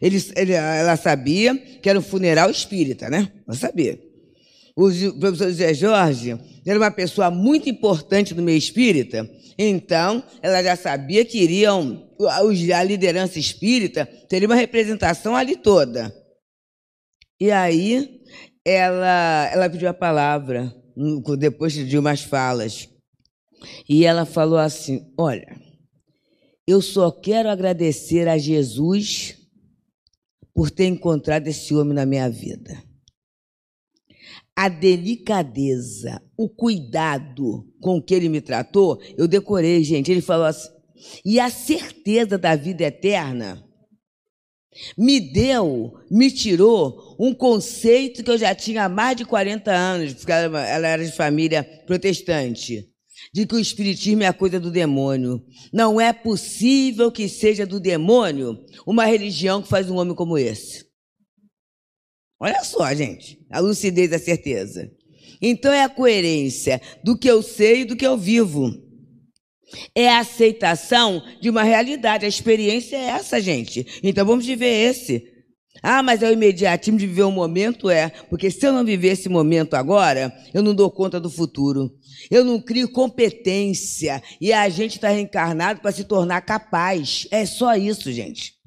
Ele, 0.00 0.22
ele, 0.36 0.52
ela 0.52 0.96
sabia 0.96 1.56
que 1.56 1.88
era 1.88 1.98
um 1.98 2.02
funeral 2.02 2.50
espírita, 2.50 3.08
né? 3.08 3.32
Ela 3.46 3.56
sabia. 3.56 4.00
O 4.76 4.88
professor 5.18 5.48
José 5.48 5.74
Jorge 5.74 6.38
era 6.64 6.78
uma 6.78 6.90
pessoa 6.90 7.30
muito 7.30 7.68
importante 7.68 8.34
no 8.34 8.42
meio 8.42 8.58
espírita, 8.58 9.28
então 9.58 10.22
ela 10.40 10.62
já 10.62 10.76
sabia 10.76 11.24
que 11.24 11.38
iriam, 11.38 12.08
a 12.72 12.84
liderança 12.84 13.38
espírita 13.38 14.06
teria 14.28 14.46
uma 14.46 14.54
representação 14.54 15.34
ali 15.34 15.56
toda. 15.56 16.14
E 17.40 17.50
aí 17.50 18.20
ela, 18.64 19.50
ela 19.52 19.70
pediu 19.70 19.88
a 19.88 19.94
palavra, 19.94 20.72
depois 21.38 21.72
de 21.72 21.98
umas 21.98 22.22
falas. 22.22 22.88
E 23.88 24.04
ela 24.04 24.24
falou 24.24 24.58
assim: 24.58 25.12
Olha, 25.16 25.58
eu 26.68 26.82
só 26.82 27.10
quero 27.10 27.48
agradecer 27.48 28.28
a 28.28 28.36
Jesus 28.36 29.38
por 30.54 30.70
ter 30.70 30.86
encontrado 30.86 31.46
esse 31.46 31.74
homem 31.74 31.94
na 31.94 32.04
minha 32.04 32.28
vida. 32.28 32.82
A 34.54 34.68
delicadeza, 34.68 36.20
o 36.36 36.46
cuidado 36.46 37.64
com 37.80 38.02
que 38.02 38.12
ele 38.12 38.28
me 38.28 38.42
tratou, 38.42 39.00
eu 39.16 39.26
decorei, 39.26 39.82
gente. 39.82 40.10
Ele 40.10 40.20
falou 40.20 40.44
assim, 40.44 40.68
e 41.24 41.40
a 41.40 41.48
certeza 41.48 42.36
da 42.36 42.54
vida 42.54 42.84
eterna 42.84 43.64
me 44.96 45.20
deu, 45.20 45.94
me 46.10 46.30
tirou 46.30 47.16
um 47.18 47.32
conceito 47.32 48.22
que 48.22 48.30
eu 48.30 48.36
já 48.36 48.54
tinha 48.54 48.84
há 48.84 48.88
mais 48.90 49.16
de 49.16 49.24
40 49.24 49.72
anos, 49.72 50.12
porque 50.12 50.32
ela, 50.32 50.66
ela 50.66 50.88
era 50.88 51.04
de 51.04 51.12
família 51.12 51.64
protestante 51.86 52.92
de 53.32 53.46
que 53.46 53.54
o 53.54 53.58
Espiritismo 53.58 54.22
é 54.22 54.26
a 54.26 54.32
coisa 54.32 54.58
do 54.58 54.70
demônio. 54.70 55.44
Não 55.72 56.00
é 56.00 56.12
possível 56.12 57.10
que 57.10 57.28
seja 57.28 57.66
do 57.66 57.78
demônio 57.78 58.64
uma 58.86 59.04
religião 59.04 59.62
que 59.62 59.68
faz 59.68 59.90
um 59.90 59.96
homem 59.96 60.14
como 60.14 60.38
esse. 60.38 60.86
Olha 62.40 62.62
só, 62.62 62.94
gente, 62.94 63.38
a 63.50 63.58
lucidez 63.58 64.10
da 64.10 64.18
certeza. 64.18 64.90
Então 65.40 65.72
é 65.72 65.82
a 65.82 65.88
coerência 65.88 66.80
do 67.02 67.16
que 67.16 67.28
eu 67.28 67.42
sei 67.42 67.80
e 67.80 67.84
do 67.84 67.96
que 67.96 68.06
eu 68.06 68.16
vivo. 68.16 68.72
É 69.94 70.08
a 70.08 70.20
aceitação 70.20 71.22
de 71.40 71.50
uma 71.50 71.62
realidade. 71.62 72.24
A 72.24 72.28
experiência 72.28 72.96
é 72.96 73.10
essa, 73.10 73.40
gente. 73.40 74.00
Então 74.02 74.24
vamos 74.24 74.46
viver 74.46 74.90
esse. 74.90 75.37
Ah, 75.82 76.02
mas 76.02 76.22
é 76.22 76.28
o 76.28 76.32
imediatismo 76.32 76.98
de 76.98 77.06
viver 77.06 77.22
o 77.22 77.30
momento? 77.30 77.88
É, 77.88 78.10
porque 78.28 78.50
se 78.50 78.66
eu 78.66 78.72
não 78.72 78.84
viver 78.84 79.08
esse 79.08 79.28
momento 79.28 79.74
agora, 79.74 80.32
eu 80.52 80.62
não 80.62 80.74
dou 80.74 80.90
conta 80.90 81.20
do 81.20 81.30
futuro. 81.30 81.90
Eu 82.30 82.44
não 82.44 82.60
crio 82.60 82.90
competência. 82.90 84.22
E 84.40 84.52
a 84.52 84.68
gente 84.68 84.96
está 84.96 85.08
reencarnado 85.08 85.80
para 85.80 85.92
se 85.92 86.04
tornar 86.04 86.40
capaz. 86.42 87.26
É 87.30 87.46
só 87.46 87.74
isso, 87.76 88.12
gente. 88.12 88.58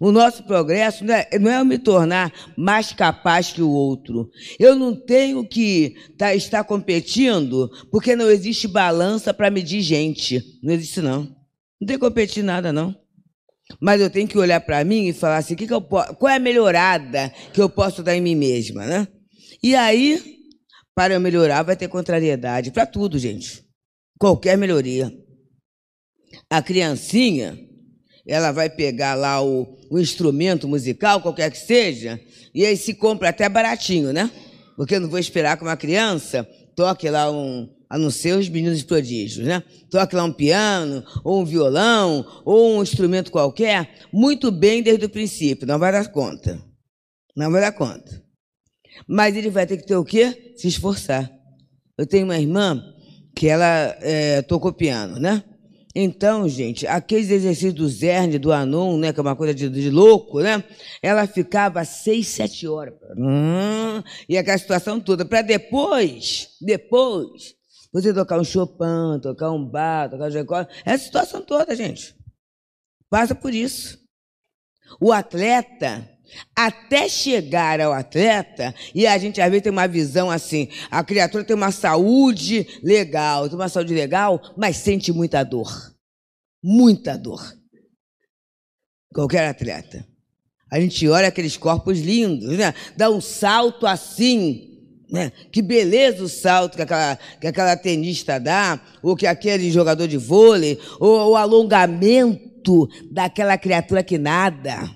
O 0.00 0.10
nosso 0.10 0.42
progresso 0.42 1.04
não 1.04 1.14
é, 1.14 1.28
não 1.38 1.50
é 1.50 1.60
eu 1.60 1.64
me 1.64 1.78
tornar 1.78 2.32
mais 2.56 2.92
capaz 2.92 3.52
que 3.52 3.62
o 3.62 3.70
outro. 3.70 4.28
Eu 4.58 4.74
não 4.74 4.94
tenho 4.94 5.46
que 5.46 5.94
tá, 6.18 6.34
estar 6.34 6.64
competindo 6.64 7.70
porque 7.90 8.16
não 8.16 8.30
existe 8.30 8.66
balança 8.66 9.32
para 9.32 9.50
medir 9.50 9.82
gente. 9.82 10.42
Não 10.62 10.72
existe, 10.74 11.00
não. 11.00 11.22
Não 11.80 11.86
tem 11.86 11.96
que 11.96 12.04
competir 12.04 12.42
nada, 12.42 12.72
não. 12.72 12.94
Mas 13.80 14.00
eu 14.00 14.10
tenho 14.10 14.28
que 14.28 14.38
olhar 14.38 14.60
para 14.60 14.84
mim 14.84 15.08
e 15.08 15.12
falar 15.12 15.38
assim, 15.38 15.54
que 15.54 15.66
que 15.66 15.72
eu 15.72 15.80
qual 15.80 16.28
é 16.28 16.36
a 16.36 16.40
melhorada 16.40 17.32
que 17.52 17.60
eu 17.60 17.68
posso 17.68 18.02
dar 18.02 18.14
em 18.14 18.20
mim 18.20 18.34
mesma, 18.34 18.86
né? 18.86 19.08
E 19.62 19.74
aí, 19.74 20.22
para 20.94 21.14
eu 21.14 21.20
melhorar, 21.20 21.62
vai 21.62 21.76
ter 21.76 21.88
contrariedade 21.88 22.70
para 22.70 22.86
tudo, 22.86 23.18
gente. 23.18 23.64
Qualquer 24.18 24.58
melhoria. 24.58 25.10
A 26.50 26.62
criancinha, 26.62 27.58
ela 28.26 28.52
vai 28.52 28.68
pegar 28.68 29.14
lá 29.14 29.42
o, 29.42 29.78
o 29.90 29.98
instrumento 29.98 30.68
musical, 30.68 31.20
qualquer 31.20 31.50
que 31.50 31.58
seja, 31.58 32.20
e 32.54 32.64
aí 32.64 32.76
se 32.76 32.94
compra 32.94 33.30
até 33.30 33.48
baratinho, 33.48 34.12
né? 34.12 34.30
Porque 34.76 34.96
eu 34.96 35.00
não 35.00 35.08
vou 35.08 35.18
esperar 35.18 35.56
que 35.56 35.62
uma 35.62 35.76
criança 35.76 36.46
toque 36.76 37.08
lá 37.08 37.30
um, 37.30 37.68
a 37.94 37.98
não 37.98 38.10
ser 38.10 38.36
os 38.36 38.48
meninos 38.48 38.82
prodígios, 38.82 39.46
né? 39.46 39.62
Toque 39.88 40.16
lá 40.16 40.24
um 40.24 40.32
piano, 40.32 41.04
ou 41.22 41.42
um 41.42 41.44
violão, 41.44 42.26
ou 42.44 42.76
um 42.76 42.82
instrumento 42.82 43.30
qualquer, 43.30 43.88
muito 44.12 44.50
bem 44.50 44.82
desde 44.82 45.04
o 45.04 45.08
princípio, 45.08 45.64
não 45.64 45.78
vai 45.78 45.92
dar 45.92 46.08
conta. 46.10 46.60
Não 47.36 47.52
vai 47.52 47.60
dar 47.60 47.70
conta. 47.70 48.20
Mas 49.06 49.36
ele 49.36 49.48
vai 49.48 49.64
ter 49.64 49.76
que 49.76 49.86
ter 49.86 49.94
o 49.94 50.04
quê? 50.04 50.54
Se 50.56 50.66
esforçar. 50.66 51.30
Eu 51.96 52.04
tenho 52.04 52.24
uma 52.24 52.36
irmã 52.36 52.82
que 53.32 53.46
ela 53.46 53.96
é, 54.00 54.42
tocou 54.42 54.72
piano, 54.72 55.20
né? 55.20 55.44
Então, 55.94 56.48
gente, 56.48 56.88
aqueles 56.88 57.30
exercícios 57.30 57.74
do 57.74 57.88
Zerne, 57.88 58.40
do 58.40 58.52
Anon, 58.52 58.98
né, 58.98 59.12
que 59.12 59.20
é 59.20 59.22
uma 59.22 59.36
coisa 59.36 59.54
de, 59.54 59.68
de 59.68 59.88
louco, 59.88 60.40
né? 60.40 60.64
Ela 61.00 61.28
ficava 61.28 61.84
seis, 61.84 62.26
sete 62.26 62.66
horas. 62.66 62.94
Hum, 63.16 64.02
e 64.28 64.36
aquela 64.36 64.58
situação 64.58 64.98
toda. 64.98 65.24
Para 65.24 65.42
depois, 65.42 66.48
depois, 66.60 67.54
você 67.94 68.12
tocar 68.12 68.40
um 68.40 68.44
Chopin, 68.44 69.20
tocar 69.22 69.52
um 69.52 69.64
bar, 69.64 70.10
tocar 70.10 70.26
um 70.26 70.30
Jacó, 70.30 70.66
é 70.84 70.92
a 70.92 70.98
situação 70.98 71.40
toda, 71.40 71.76
gente. 71.76 72.16
Passa 73.08 73.36
por 73.36 73.54
isso. 73.54 73.96
O 75.00 75.12
atleta, 75.12 76.10
até 76.56 77.08
chegar 77.08 77.80
ao 77.80 77.92
atleta, 77.92 78.74
e 78.92 79.06
a 79.06 79.16
gente 79.16 79.40
às 79.40 79.48
vezes 79.48 79.62
tem 79.62 79.70
uma 79.70 79.86
visão 79.86 80.28
assim, 80.28 80.68
a 80.90 81.04
criatura 81.04 81.44
tem 81.44 81.54
uma 81.54 81.70
saúde 81.70 82.66
legal, 82.82 83.48
tem 83.48 83.56
uma 83.56 83.68
saúde 83.68 83.94
legal, 83.94 84.42
mas 84.56 84.78
sente 84.78 85.12
muita 85.12 85.44
dor. 85.44 85.94
Muita 86.60 87.16
dor. 87.16 87.56
Qualquer 89.14 89.46
atleta. 89.46 90.04
A 90.68 90.80
gente 90.80 91.06
olha 91.08 91.28
aqueles 91.28 91.56
corpos 91.56 92.00
lindos, 92.00 92.58
né? 92.58 92.74
Dá 92.96 93.08
um 93.08 93.20
salto 93.20 93.86
assim, 93.86 94.73
né? 95.14 95.30
Que 95.52 95.62
beleza 95.62 96.24
o 96.24 96.28
salto 96.28 96.74
que 96.74 96.82
aquela, 96.82 97.16
que 97.40 97.46
aquela 97.46 97.76
tenista 97.76 98.40
dá, 98.40 98.80
ou 99.00 99.14
que 99.14 99.28
aquele 99.28 99.70
jogador 99.70 100.08
de 100.08 100.16
vôlei, 100.16 100.76
ou 100.98 101.30
o 101.30 101.36
alongamento 101.36 102.88
daquela 103.12 103.56
criatura 103.56 104.02
que 104.02 104.18
nada. 104.18 104.90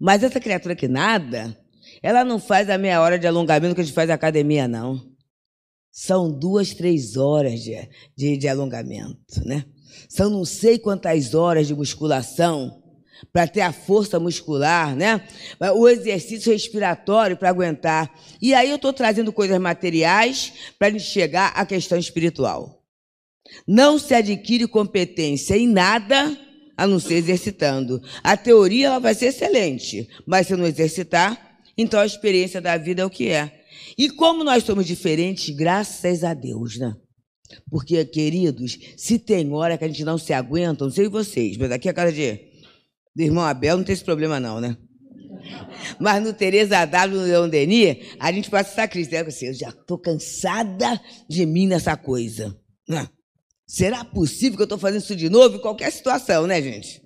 Mas 0.00 0.24
essa 0.24 0.40
criatura 0.40 0.74
que 0.74 0.88
nada, 0.88 1.56
ela 2.02 2.24
não 2.24 2.40
faz 2.40 2.68
a 2.68 2.76
meia 2.76 3.00
hora 3.00 3.20
de 3.20 3.26
alongamento 3.28 3.76
que 3.76 3.82
a 3.82 3.84
gente 3.84 3.94
faz 3.94 4.08
na 4.08 4.14
academia, 4.14 4.66
não. 4.66 5.00
São 5.92 6.28
duas, 6.28 6.74
três 6.74 7.16
horas 7.16 7.60
de, 7.60 7.76
de, 8.16 8.36
de 8.36 8.48
alongamento, 8.48 9.46
né? 9.46 9.64
São 10.08 10.28
não 10.28 10.44
sei 10.44 10.76
quantas 10.76 11.34
horas 11.34 11.68
de 11.68 11.74
musculação 11.74 12.79
para 13.32 13.46
ter 13.46 13.60
a 13.60 13.72
força 13.72 14.18
muscular, 14.18 14.94
né? 14.96 15.26
O 15.74 15.88
exercício 15.88 16.52
respiratório 16.52 17.36
para 17.36 17.48
aguentar. 17.48 18.12
E 18.40 18.54
aí 18.54 18.70
eu 18.70 18.76
estou 18.76 18.92
trazendo 18.92 19.32
coisas 19.32 19.58
materiais 19.58 20.52
para 20.78 20.88
a 20.88 20.90
gente 20.90 21.04
chegar 21.04 21.48
à 21.54 21.64
questão 21.64 21.98
espiritual. 21.98 22.82
Não 23.66 23.98
se 23.98 24.14
adquire 24.14 24.66
competência 24.66 25.56
em 25.56 25.66
nada 25.66 26.36
a 26.76 26.86
não 26.86 26.98
ser 26.98 27.14
exercitando. 27.14 28.00
A 28.22 28.36
teoria 28.36 28.86
ela 28.86 28.98
vai 28.98 29.14
ser 29.14 29.26
excelente, 29.26 30.08
mas 30.26 30.46
se 30.46 30.56
não 30.56 30.66
exercitar, 30.66 31.58
então 31.76 32.00
a 32.00 32.06
experiência 32.06 32.60
da 32.60 32.76
vida 32.76 33.02
é 33.02 33.04
o 33.04 33.10
que 33.10 33.28
é. 33.28 33.60
E 33.98 34.08
como 34.08 34.44
nós 34.44 34.64
somos 34.64 34.86
diferentes, 34.86 35.54
graças 35.54 36.24
a 36.24 36.32
Deus, 36.32 36.78
né? 36.78 36.94
Porque, 37.70 38.04
queridos, 38.04 38.78
se 38.96 39.18
tem 39.18 39.52
hora 39.52 39.76
que 39.76 39.84
a 39.84 39.88
gente 39.88 40.04
não 40.04 40.16
se 40.16 40.32
aguenta, 40.32 40.84
não 40.84 40.92
sei 40.92 41.08
vocês, 41.08 41.56
mas 41.56 41.70
aqui 41.72 41.88
a 41.88 41.92
casa 41.92 42.12
de 42.12 42.49
do 43.14 43.22
irmão 43.22 43.44
Abel 43.44 43.76
não 43.76 43.84
tem 43.84 43.92
esse 43.92 44.04
problema, 44.04 44.38
não, 44.38 44.60
né? 44.60 44.76
Mas 45.98 46.22
no 46.22 46.32
Tereza 46.32 46.84
W, 46.84 47.18
no 47.18 47.26
Leão 47.26 47.48
Denis, 47.48 48.14
a 48.18 48.30
gente 48.32 48.50
passa 48.50 48.70
essa 48.70 48.88
crise. 48.88 49.10
Né? 49.10 49.20
Assim, 49.20 49.46
eu 49.46 49.54
já 49.54 49.68
estou 49.70 49.98
cansada 49.98 51.00
de 51.28 51.46
mim 51.46 51.66
nessa 51.66 51.96
coisa. 51.96 52.56
Né? 52.88 53.08
Será 53.66 54.04
possível 54.04 54.56
que 54.56 54.62
eu 54.62 54.64
estou 54.64 54.78
fazendo 54.78 55.02
isso 55.02 55.16
de 55.16 55.28
novo 55.28 55.56
em 55.56 55.60
qualquer 55.60 55.90
situação, 55.90 56.46
né, 56.46 56.60
gente? 56.60 57.02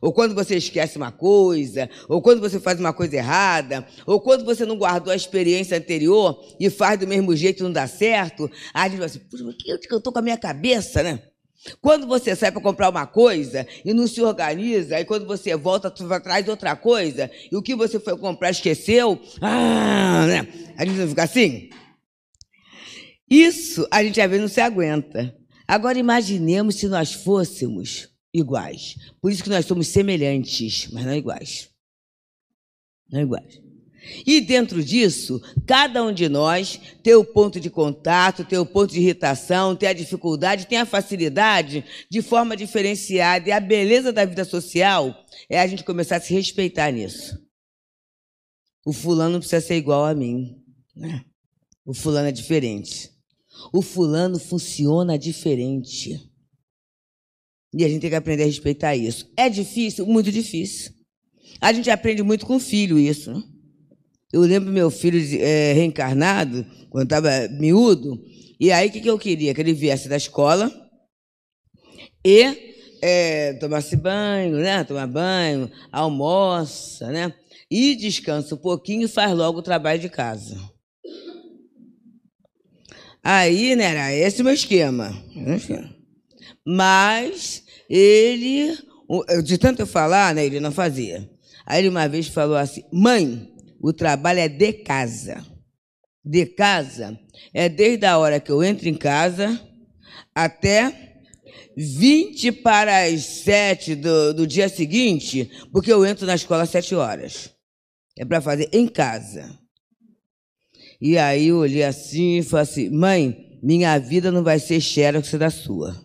Ou 0.00 0.12
quando 0.12 0.34
você 0.34 0.56
esquece 0.56 0.96
uma 0.96 1.12
coisa, 1.12 1.88
ou 2.08 2.22
quando 2.22 2.40
você 2.40 2.58
faz 2.58 2.78
uma 2.78 2.92
coisa 2.92 3.16
errada, 3.16 3.86
ou 4.06 4.20
quando 4.20 4.44
você 4.44 4.64
não 4.64 4.76
guardou 4.76 5.12
a 5.12 5.16
experiência 5.16 5.76
anterior 5.76 6.38
e 6.58 6.70
faz 6.70 6.98
do 6.98 7.06
mesmo 7.06 7.34
jeito 7.34 7.60
e 7.60 7.62
não 7.62 7.72
dá 7.72 7.86
certo, 7.86 8.50
a 8.72 8.88
gente 8.88 8.98
vai 8.98 9.06
assim, 9.06 9.18
o 9.18 9.56
que 9.56 9.92
eu 9.92 9.98
estou 9.98 10.12
com 10.12 10.18
a 10.18 10.22
minha 10.22 10.38
cabeça, 10.38 11.02
né? 11.02 11.22
Quando 11.80 12.06
você 12.06 12.36
sai 12.36 12.52
para 12.52 12.60
comprar 12.60 12.90
uma 12.90 13.06
coisa 13.06 13.66
e 13.84 13.94
não 13.94 14.06
se 14.06 14.20
organiza, 14.20 14.96
aí 14.96 15.04
quando 15.04 15.26
você 15.26 15.56
volta, 15.56 15.88
atrás 15.88 16.46
outra 16.48 16.76
coisa, 16.76 17.30
e 17.50 17.56
o 17.56 17.62
que 17.62 17.74
você 17.74 17.98
foi 17.98 18.16
comprar 18.18 18.50
esqueceu, 18.50 19.20
ah, 19.40 20.26
né? 20.26 20.48
a 20.76 20.84
gente 20.84 21.08
fica 21.08 21.22
assim? 21.22 21.70
Isso 23.28 23.86
a 23.90 24.04
gente 24.04 24.20
às 24.20 24.28
vezes 24.28 24.42
não 24.42 24.48
se 24.48 24.60
aguenta. 24.60 25.34
Agora 25.66 25.98
imaginemos 25.98 26.76
se 26.76 26.86
nós 26.86 27.12
fôssemos 27.12 28.10
iguais. 28.32 28.96
Por 29.20 29.32
isso 29.32 29.42
que 29.42 29.48
nós 29.48 29.64
somos 29.64 29.88
semelhantes, 29.88 30.88
mas 30.92 31.06
não 31.06 31.14
iguais. 31.14 31.70
Não 33.10 33.20
iguais. 33.20 33.63
E 34.26 34.40
dentro 34.40 34.82
disso, 34.82 35.40
cada 35.66 36.02
um 36.02 36.12
de 36.12 36.28
nós 36.28 36.80
tem 37.02 37.14
o 37.14 37.24
ponto 37.24 37.58
de 37.58 37.70
contato, 37.70 38.44
tem 38.44 38.58
o 38.58 38.66
ponto 38.66 38.92
de 38.92 39.00
irritação, 39.00 39.74
tem 39.74 39.88
a 39.88 39.92
dificuldade, 39.92 40.66
tem 40.66 40.78
a 40.78 40.86
facilidade 40.86 41.84
de 42.10 42.22
forma 42.22 42.56
diferenciada. 42.56 43.48
E 43.48 43.52
a 43.52 43.60
beleza 43.60 44.12
da 44.12 44.24
vida 44.24 44.44
social 44.44 45.24
é 45.48 45.60
a 45.60 45.66
gente 45.66 45.84
começar 45.84 46.16
a 46.16 46.20
se 46.20 46.34
respeitar 46.34 46.90
nisso. 46.90 47.38
O 48.84 48.92
fulano 48.92 49.32
não 49.32 49.40
precisa 49.40 49.60
ser 49.60 49.76
igual 49.76 50.04
a 50.04 50.14
mim. 50.14 50.62
Né? 50.94 51.24
O 51.84 51.94
fulano 51.94 52.28
é 52.28 52.32
diferente. 52.32 53.10
O 53.72 53.80
fulano 53.80 54.38
funciona 54.38 55.18
diferente. 55.18 56.30
E 57.72 57.84
a 57.84 57.88
gente 57.88 58.02
tem 58.02 58.10
que 58.10 58.16
aprender 58.16 58.44
a 58.44 58.46
respeitar 58.46 58.94
isso. 58.94 59.30
É 59.36 59.48
difícil? 59.48 60.06
Muito 60.06 60.30
difícil. 60.30 60.92
A 61.60 61.72
gente 61.72 61.90
aprende 61.90 62.22
muito 62.22 62.46
com 62.46 62.56
o 62.56 62.60
filho 62.60 62.98
isso. 62.98 63.32
Né? 63.32 63.42
Eu 64.34 64.40
lembro 64.40 64.72
meu 64.72 64.90
filho 64.90 65.20
é, 65.40 65.72
reencarnado, 65.74 66.66
quando 66.90 67.04
estava 67.04 67.30
miúdo, 67.50 68.20
e 68.58 68.72
aí 68.72 68.88
o 68.88 68.90
que, 68.90 69.00
que 69.00 69.08
eu 69.08 69.16
queria? 69.16 69.54
Que 69.54 69.60
ele 69.60 69.72
viesse 69.72 70.08
da 70.08 70.16
escola 70.16 70.68
e 72.26 72.74
é, 73.00 73.52
tomasse 73.52 73.96
banho, 73.96 74.56
né? 74.56 74.82
Tomar 74.82 75.06
banho, 75.06 75.70
almoça, 75.92 77.12
né? 77.12 77.32
E 77.70 77.94
descansa 77.94 78.56
um 78.56 78.58
pouquinho 78.58 79.04
e 79.04 79.08
faz 79.08 79.32
logo 79.32 79.60
o 79.60 79.62
trabalho 79.62 80.00
de 80.00 80.08
casa. 80.08 80.58
Aí, 83.22 83.76
né, 83.76 83.84
era 83.84 84.12
esse 84.12 84.42
o 84.42 84.44
meu 84.44 84.54
esquema. 84.54 85.16
Mas 86.66 87.62
ele, 87.88 88.76
de 89.44 89.58
tanto 89.58 89.82
eu 89.82 89.86
falar, 89.86 90.34
né, 90.34 90.44
ele 90.44 90.58
não 90.58 90.72
fazia. 90.72 91.30
Aí 91.64 91.82
ele 91.82 91.88
uma 91.88 92.08
vez 92.08 92.26
falou 92.26 92.56
assim: 92.56 92.82
mãe, 92.92 93.53
o 93.86 93.92
trabalho 93.92 94.40
é 94.40 94.48
de 94.48 94.72
casa. 94.72 95.44
De 96.24 96.46
casa 96.46 97.20
é 97.52 97.68
desde 97.68 98.06
a 98.06 98.16
hora 98.16 98.40
que 98.40 98.50
eu 98.50 98.64
entro 98.64 98.88
em 98.88 98.94
casa 98.94 99.60
até 100.34 101.20
20 101.76 102.50
para 102.50 103.04
as 103.04 103.22
7 103.22 103.94
do, 103.96 104.32
do 104.32 104.46
dia 104.46 104.70
seguinte, 104.70 105.50
porque 105.70 105.92
eu 105.92 106.06
entro 106.06 106.24
na 106.24 106.34
escola 106.34 106.62
às 106.62 106.70
7 106.70 106.94
horas. 106.94 107.50
É 108.16 108.24
para 108.24 108.40
fazer 108.40 108.70
em 108.72 108.88
casa. 108.88 109.58
E 110.98 111.18
aí 111.18 111.48
eu 111.48 111.58
olhei 111.58 111.84
assim 111.84 112.38
e 112.38 112.42
falei 112.42 112.62
assim: 112.62 112.88
mãe, 112.88 113.60
minha 113.62 113.98
vida 113.98 114.32
não 114.32 114.42
vai 114.42 114.58
ser 114.58 114.80
xerox 114.80 115.30
da 115.34 115.50
sua. 115.50 116.02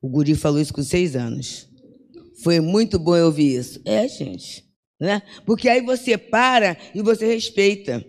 O 0.00 0.08
guri 0.08 0.34
falou 0.34 0.58
isso 0.58 0.72
com 0.72 0.82
seis 0.82 1.14
anos. 1.14 1.68
Foi 2.42 2.60
muito 2.60 2.98
bom 2.98 3.14
eu 3.14 3.26
ouvir 3.26 3.56
isso. 3.56 3.78
É, 3.84 4.08
gente. 4.08 4.65
Né? 5.00 5.22
Porque 5.44 5.68
aí 5.68 5.80
você 5.82 6.16
para 6.16 6.76
e 6.94 7.02
você 7.02 7.26
respeita 7.26 8.04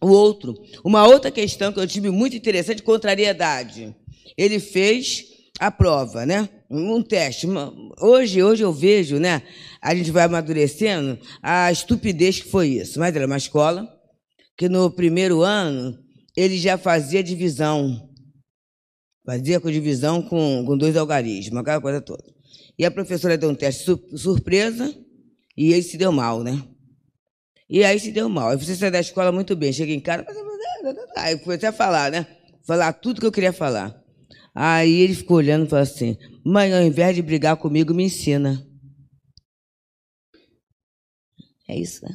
o 0.00 0.08
outro. 0.08 0.54
Uma 0.84 1.06
outra 1.06 1.30
questão 1.30 1.72
que 1.72 1.80
eu 1.80 1.86
tive 1.86 2.10
muito 2.10 2.36
interessante, 2.36 2.82
contrariedade. 2.82 3.94
Ele 4.36 4.60
fez 4.60 5.24
a 5.58 5.70
prova, 5.70 6.26
né? 6.26 6.48
Um 6.70 7.02
teste. 7.02 7.46
Hoje, 8.00 8.42
hoje 8.42 8.62
eu 8.62 8.72
vejo, 8.72 9.18
né? 9.18 9.42
A 9.80 9.94
gente 9.94 10.10
vai 10.10 10.24
amadurecendo 10.24 11.18
a 11.42 11.70
estupidez 11.70 12.40
que 12.40 12.48
foi 12.48 12.68
isso. 12.68 12.98
Mas 12.98 13.14
era 13.14 13.26
uma 13.26 13.36
escola 13.36 13.88
que 14.56 14.68
no 14.68 14.90
primeiro 14.90 15.42
ano 15.42 15.98
ele 16.36 16.58
já 16.58 16.76
fazia 16.76 17.22
divisão. 17.22 18.10
Fazia 19.24 19.58
com 19.58 19.70
divisão 19.70 20.20
com, 20.20 20.64
com 20.66 20.76
dois 20.76 20.96
algarismos, 20.96 21.58
aquela 21.58 21.80
coisa 21.80 22.00
toda. 22.00 22.24
E 22.78 22.84
a 22.84 22.90
professora 22.90 23.38
deu 23.38 23.48
um 23.48 23.54
teste 23.54 23.84
surpresa 24.16 24.94
e 25.56 25.72
ele 25.72 25.82
se 25.82 25.96
deu 25.96 26.12
mal, 26.12 26.42
né? 26.42 26.62
E 27.68 27.84
aí 27.84 27.98
se 27.98 28.12
deu 28.12 28.28
mal. 28.28 28.50
Aí 28.50 28.56
você 28.56 28.74
saiu 28.76 28.90
da 28.90 29.00
escola 29.00 29.32
muito 29.32 29.56
bem, 29.56 29.72
chega 29.72 29.92
em 29.92 30.00
casa, 30.00 30.24
aí 31.16 31.38
comecei 31.38 31.68
a 31.68 31.72
falar, 31.72 32.10
né? 32.10 32.26
Falar 32.66 32.92
tudo 32.94 33.20
que 33.20 33.26
eu 33.26 33.32
queria 33.32 33.52
falar. 33.52 33.94
Aí 34.54 34.92
ele 35.00 35.14
ficou 35.14 35.38
olhando 35.38 35.66
e 35.66 35.68
falou 35.68 35.82
assim: 35.82 36.16
Mãe, 36.44 36.72
ao 36.72 36.82
invés 36.82 37.16
de 37.16 37.22
brigar 37.22 37.56
comigo, 37.56 37.94
me 37.94 38.04
ensina. 38.04 38.66
É 41.68 41.76
isso, 41.76 42.04
né? 42.04 42.14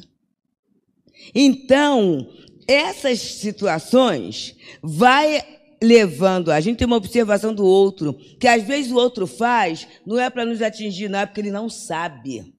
Então, 1.34 2.26
essas 2.66 3.20
situações 3.20 4.56
vai 4.82 5.42
levando 5.82 6.52
a 6.52 6.60
gente 6.60 6.76
tem 6.76 6.86
uma 6.86 6.96
observação 6.96 7.54
do 7.54 7.64
outro, 7.64 8.12
que 8.38 8.46
às 8.46 8.62
vezes 8.62 8.92
o 8.92 8.96
outro 8.96 9.26
faz, 9.26 9.88
não 10.06 10.18
é 10.18 10.28
para 10.28 10.44
nos 10.44 10.60
atingir, 10.60 11.08
não, 11.08 11.20
é 11.20 11.26
porque 11.26 11.40
ele 11.40 11.50
não 11.50 11.70
sabe. 11.70 12.54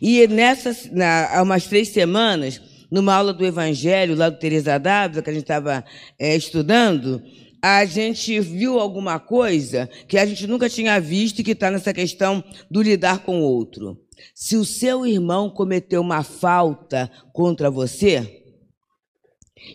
E 0.00 0.26
nessas, 0.28 0.90
na, 0.90 1.36
há 1.36 1.42
umas 1.42 1.66
três 1.66 1.88
semanas, 1.88 2.60
numa 2.90 3.14
aula 3.14 3.32
do 3.32 3.44
Evangelho, 3.44 4.14
lá 4.14 4.28
do 4.28 4.38
Teresa 4.38 4.78
Dávila, 4.78 5.22
que 5.22 5.30
a 5.30 5.32
gente 5.32 5.42
estava 5.42 5.84
é, 6.18 6.36
estudando, 6.36 7.22
a 7.62 7.84
gente 7.84 8.40
viu 8.40 8.78
alguma 8.78 9.18
coisa 9.20 9.88
que 10.08 10.18
a 10.18 10.26
gente 10.26 10.46
nunca 10.46 10.68
tinha 10.68 11.00
visto 11.00 11.38
e 11.38 11.44
que 11.44 11.52
está 11.52 11.70
nessa 11.70 11.92
questão 11.94 12.42
do 12.70 12.82
lidar 12.82 13.20
com 13.20 13.40
o 13.40 13.44
outro. 13.44 13.98
Se 14.34 14.56
o 14.56 14.64
seu 14.64 15.06
irmão 15.06 15.48
cometeu 15.48 16.00
uma 16.00 16.22
falta 16.22 17.10
contra 17.32 17.70
você, 17.70 18.42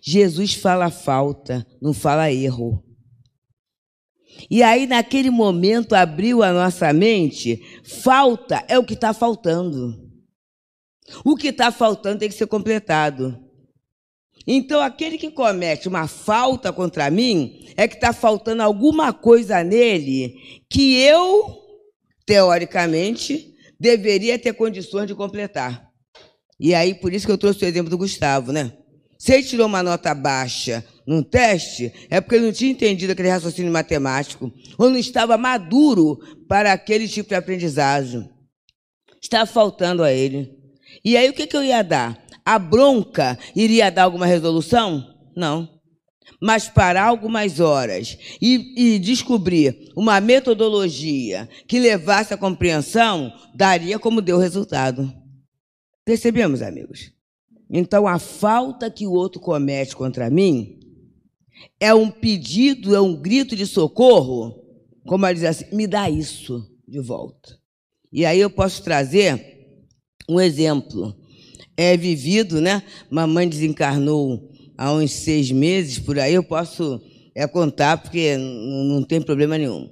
Jesus 0.03 0.53
fala 0.53 0.89
falta, 0.89 1.65
não 1.81 1.93
fala 1.93 2.31
erro. 2.31 2.83
E 4.49 4.63
aí, 4.63 4.85
naquele 4.87 5.29
momento, 5.29 5.93
abriu 5.93 6.43
a 6.43 6.51
nossa 6.51 6.91
mente. 6.93 7.61
Falta 7.83 8.63
é 8.67 8.77
o 8.77 8.85
que 8.85 8.93
está 8.93 9.13
faltando. 9.13 9.95
O 11.23 11.35
que 11.35 11.47
está 11.47 11.71
faltando 11.71 12.19
tem 12.19 12.29
que 12.29 12.35
ser 12.35 12.47
completado. 12.47 13.37
Então, 14.45 14.79
aquele 14.81 15.17
que 15.17 15.29
comete 15.29 15.87
uma 15.87 16.07
falta 16.07 16.71
contra 16.71 17.09
mim 17.09 17.65
é 17.75 17.87
que 17.87 17.95
está 17.95 18.13
faltando 18.13 18.63
alguma 18.63 19.11
coisa 19.11 19.63
nele 19.63 20.63
que 20.69 21.01
eu, 21.01 21.57
teoricamente, 22.25 23.53
deveria 23.79 24.39
ter 24.39 24.53
condições 24.53 25.07
de 25.07 25.15
completar. 25.15 25.87
E 26.59 26.73
aí, 26.73 26.95
por 26.95 27.13
isso 27.13 27.25
que 27.25 27.31
eu 27.31 27.37
trouxe 27.37 27.65
o 27.65 27.67
exemplo 27.67 27.89
do 27.89 27.97
Gustavo, 27.97 28.51
né? 28.51 28.71
Se 29.17 29.33
ele 29.33 29.43
tirou 29.43 29.65
uma 29.65 29.81
nota 29.81 30.13
baixa 30.13 30.85
num 31.05 31.23
teste, 31.23 31.91
é 32.09 32.21
porque 32.21 32.35
ele 32.35 32.45
não 32.45 32.53
tinha 32.53 32.71
entendido 32.71 33.13
aquele 33.13 33.29
raciocínio 33.29 33.71
matemático, 33.71 34.51
ou 34.77 34.89
não 34.89 34.97
estava 34.97 35.37
maduro 35.37 36.19
para 36.47 36.73
aquele 36.73 37.07
tipo 37.07 37.29
de 37.29 37.35
aprendizagem. 37.35 38.29
Estava 39.21 39.45
faltando 39.45 40.03
a 40.03 40.11
ele. 40.11 40.51
E 41.03 41.17
aí 41.17 41.29
o 41.29 41.33
que, 41.33 41.47
que 41.47 41.57
eu 41.57 41.63
ia 41.63 41.81
dar? 41.81 42.21
A 42.45 42.59
bronca 42.59 43.37
iria 43.55 43.89
dar 43.89 44.03
alguma 44.03 44.25
resolução? 44.25 45.05
Não. 45.35 45.67
Mas 46.41 46.69
parar 46.69 47.05
algumas 47.05 47.59
horas 47.59 48.17
e, 48.41 48.95
e 48.95 48.99
descobrir 48.99 49.91
uma 49.95 50.21
metodologia 50.21 51.49
que 51.67 51.79
levasse 51.79 52.33
à 52.33 52.37
compreensão, 52.37 53.33
daria 53.55 53.97
como 53.97 54.21
deu 54.21 54.37
resultado. 54.37 55.11
Percebemos, 56.05 56.61
amigos? 56.61 57.16
Então, 57.69 58.07
a 58.07 58.17
falta 58.17 58.89
que 58.89 59.05
o 59.05 59.11
outro 59.11 59.41
comete 59.41 59.95
contra 59.95 60.29
mim 60.29 60.79
é 61.79 61.93
um 61.93 62.09
pedido, 62.09 62.95
é 62.95 63.01
um 63.01 63.15
grito 63.15 63.55
de 63.55 63.65
socorro, 63.65 64.63
como 65.05 65.25
ela 65.25 65.33
diz 65.33 65.43
assim: 65.43 65.65
me 65.75 65.85
dá 65.85 66.09
isso 66.09 66.63
de 66.87 66.99
volta. 66.99 67.57
E 68.11 68.25
aí 68.25 68.39
eu 68.39 68.49
posso 68.49 68.83
trazer 68.83 69.57
um 70.29 70.39
exemplo. 70.39 71.15
É 71.75 71.95
vivido, 71.95 72.59
né? 72.59 72.81
Mamãe 73.09 73.47
desencarnou 73.47 74.49
há 74.75 74.91
uns 74.93 75.11
seis 75.11 75.51
meses, 75.51 75.99
por 75.99 76.17
aí 76.17 76.33
eu 76.33 76.43
posso 76.43 76.99
é, 77.35 77.45
contar, 77.47 77.97
porque 77.97 78.35
não 78.35 79.03
tem 79.03 79.21
problema 79.21 79.57
nenhum. 79.57 79.87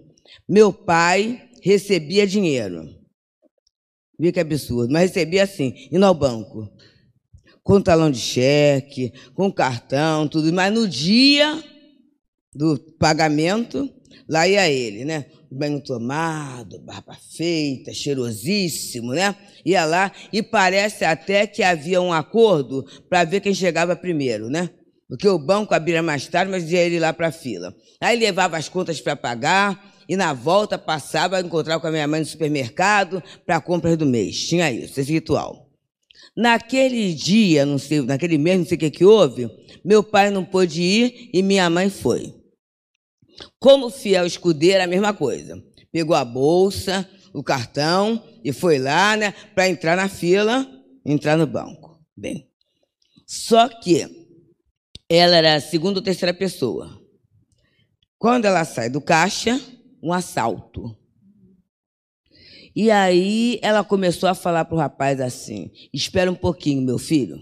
Meu 0.50 0.74
pai 0.74 1.48
recebia 1.62 2.26
dinheiro. 2.26 2.90
Vê 4.20 4.32
que 4.32 4.40
absurdo, 4.40 4.92
mas 4.92 5.10
recebia 5.10 5.44
assim, 5.44 5.76
indo 5.92 6.06
ao 6.06 6.14
banco 6.14 6.72
com 7.66 7.82
talão 7.82 8.12
de 8.12 8.20
cheque, 8.20 9.12
com 9.34 9.52
cartão, 9.52 10.28
tudo. 10.28 10.54
Mas 10.54 10.72
no 10.72 10.88
dia 10.88 11.62
do 12.54 12.78
pagamento, 13.00 13.92
lá 14.30 14.48
ia 14.48 14.70
ele, 14.70 15.04
né? 15.04 15.26
Banho 15.52 15.82
tomado, 15.82 16.80
barba 16.80 17.18
feita, 17.36 17.92
cheirosíssimo, 17.92 19.14
né? 19.14 19.36
Ia 19.66 19.84
lá 19.84 20.12
e 20.32 20.44
parece 20.44 21.06
até 21.06 21.48
que 21.48 21.64
havia 21.64 22.00
um 22.00 22.14
acordo 22.14 22.86
para 23.10 23.24
ver 23.24 23.42
quem 23.42 23.54
chegava 23.54 23.96
primeiro, 23.96 24.48
né? 24.48 24.70
Porque 25.10 25.28
o 25.28 25.40
banco 25.40 25.74
abria 25.74 26.04
mais 26.04 26.28
tarde, 26.28 26.52
mas 26.52 26.72
ia 26.72 26.82
ele 26.82 27.00
lá 27.00 27.12
para 27.14 27.30
a 27.30 27.32
fila. 27.32 27.76
Aí 28.00 28.16
levava 28.20 28.58
as 28.58 28.70
contas 28.70 29.02
para 29.02 29.16
pagar 29.16 29.96
e 30.08 30.16
na 30.16 30.34
volta 30.34 30.78
passava 30.78 31.38
a 31.38 31.42
encontrar 31.42 31.80
com 31.80 31.88
a 31.88 31.92
minha 31.92 32.08
mãe 32.08 32.20
no 32.20 32.26
supermercado 32.28 33.24
para 33.44 33.60
compras 33.60 33.98
do 33.98 34.06
mês. 34.06 34.48
Tinha 34.48 34.72
isso, 34.72 35.00
esse 35.00 35.12
ritual. 35.12 35.65
Naquele 36.36 37.14
dia, 37.14 37.66
não 37.66 37.78
sei, 37.78 38.02
naquele 38.02 38.38
mês, 38.38 38.60
não 38.60 38.66
sei 38.66 38.76
o 38.76 38.80
que, 38.80 38.92
que 38.92 39.06
houve, 39.06 39.50
meu 39.84 40.04
pai 40.04 40.30
não 40.30 40.44
pôde 40.44 40.82
ir 40.82 41.30
e 41.34 41.42
minha 41.42 41.70
mãe 41.70 41.90
foi. 41.90 42.34
Como 43.60 43.90
fiel 43.90 44.26
escudeiro, 44.26 44.84
a 44.84 44.88
mesma 44.88 45.14
coisa. 45.14 45.62
Pegou 45.92 46.16
a 46.16 46.26
bolsa, 46.26 47.10
o 47.34 47.44
cartão 47.44 48.22
e 48.44 48.52
foi 48.52 48.80
lá, 48.80 49.16
né, 49.16 49.34
para 49.54 49.70
entrar 49.70 49.96
na 49.96 50.10
fila, 50.10 50.68
entrar 51.06 51.38
no 51.38 51.48
banco. 51.48 52.00
Bem, 52.16 52.50
só 53.26 53.68
que 53.68 54.06
ela 55.10 55.38
era 55.38 55.56
a 55.56 55.62
segunda 55.62 56.00
ou 56.00 56.04
terceira 56.04 56.34
pessoa. 56.34 57.02
Quando 58.18 58.46
ela 58.46 58.66
sai 58.66 58.90
do 58.90 59.02
caixa, 59.02 59.60
um 60.02 60.12
assalto. 60.12 60.98
E 62.76 62.92
aí 62.92 63.58
ela 63.62 63.84
começou 63.84 64.28
a 64.28 64.36
falar 64.36 64.66
para 64.66 64.76
o 64.76 64.80
rapaz 64.80 65.22
assim: 65.22 65.72
Espera 65.94 66.32
um 66.32 66.36
pouquinho, 66.36 66.82
meu 66.82 66.98
filho, 66.98 67.40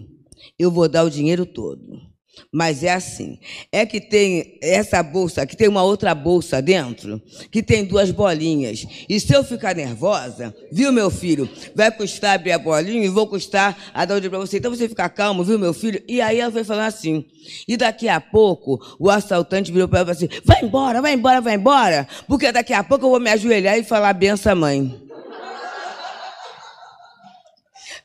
eu 0.58 0.70
vou 0.70 0.88
dar 0.88 1.04
o 1.04 1.10
dinheiro 1.10 1.44
todo. 1.44 2.14
Mas 2.52 2.82
é 2.82 2.92
assim, 2.92 3.38
é 3.70 3.84
que 3.84 4.00
tem 4.00 4.58
essa 4.62 5.02
bolsa, 5.02 5.46
que 5.46 5.56
tem 5.56 5.68
uma 5.68 5.82
outra 5.82 6.14
bolsa 6.14 6.60
dentro, 6.60 7.20
que 7.50 7.62
tem 7.62 7.84
duas 7.84 8.10
bolinhas. 8.10 8.86
E 9.08 9.18
se 9.20 9.32
eu 9.32 9.44
ficar 9.44 9.74
nervosa, 9.74 10.54
viu, 10.70 10.92
meu 10.92 11.10
filho, 11.10 11.48
vai 11.74 11.90
custar 11.90 12.34
abrir 12.34 12.52
a 12.52 12.58
bolinha 12.58 13.04
e 13.04 13.08
vou 13.08 13.26
custar 13.26 13.76
a 13.92 14.04
dar 14.04 14.14
o 14.14 14.20
dinheiro 14.20 14.36
para 14.36 14.46
você. 14.46 14.58
Então 14.58 14.70
você 14.70 14.88
fica 14.88 15.08
calmo, 15.08 15.44
viu, 15.44 15.58
meu 15.58 15.72
filho? 15.72 16.02
E 16.08 16.20
aí 16.20 16.40
ela 16.40 16.50
foi 16.50 16.64
falar 16.64 16.86
assim. 16.86 17.24
E 17.68 17.76
daqui 17.76 18.08
a 18.08 18.20
pouco, 18.20 18.80
o 18.98 19.10
assaltante 19.10 19.70
virou 19.70 19.88
para 19.88 20.00
ela 20.00 20.12
e 20.12 20.14
falou 20.14 20.30
assim: 20.30 20.40
vai 20.44 20.62
embora, 20.62 21.02
vai 21.02 21.12
embora, 21.12 21.40
vai 21.40 21.54
embora, 21.54 22.08
porque 22.26 22.50
daqui 22.50 22.72
a 22.72 22.82
pouco 22.82 23.06
eu 23.06 23.10
vou 23.10 23.20
me 23.20 23.30
ajoelhar 23.30 23.78
e 23.78 23.84
falar 23.84 24.12
benção, 24.12 24.56
mãe. 24.56 25.03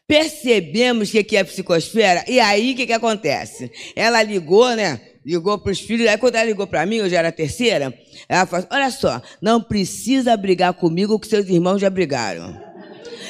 Percebemos 0.10 1.12
que 1.12 1.20
aqui 1.20 1.38
é 1.38 1.44
psicosfera, 1.44 2.26
e 2.28 2.40
aí 2.40 2.74
o 2.74 2.76
que, 2.76 2.88
que 2.88 2.94
acontece? 2.94 3.72
Ela 3.96 4.24
ligou, 4.24 4.76
né? 4.76 5.00
Ligou 5.24 5.60
para 5.60 5.72
os 5.72 5.80
filhos, 5.80 6.08
aí 6.08 6.18
quando 6.18 6.34
ela 6.34 6.46
ligou 6.46 6.66
para 6.66 6.84
mim, 6.84 6.96
eu 6.96 7.08
já 7.08 7.20
era 7.20 7.32
terceira, 7.32 7.94
ela 8.28 8.48
falou: 8.48 8.66
assim, 8.66 8.76
olha 8.76 8.90
só, 8.90 9.22
não 9.40 9.62
precisa 9.62 10.36
brigar 10.36 10.74
comigo 10.74 11.20
que 11.20 11.28
seus 11.28 11.48
irmãos 11.48 11.80
já 11.80 11.92
brigaram. 11.92 12.60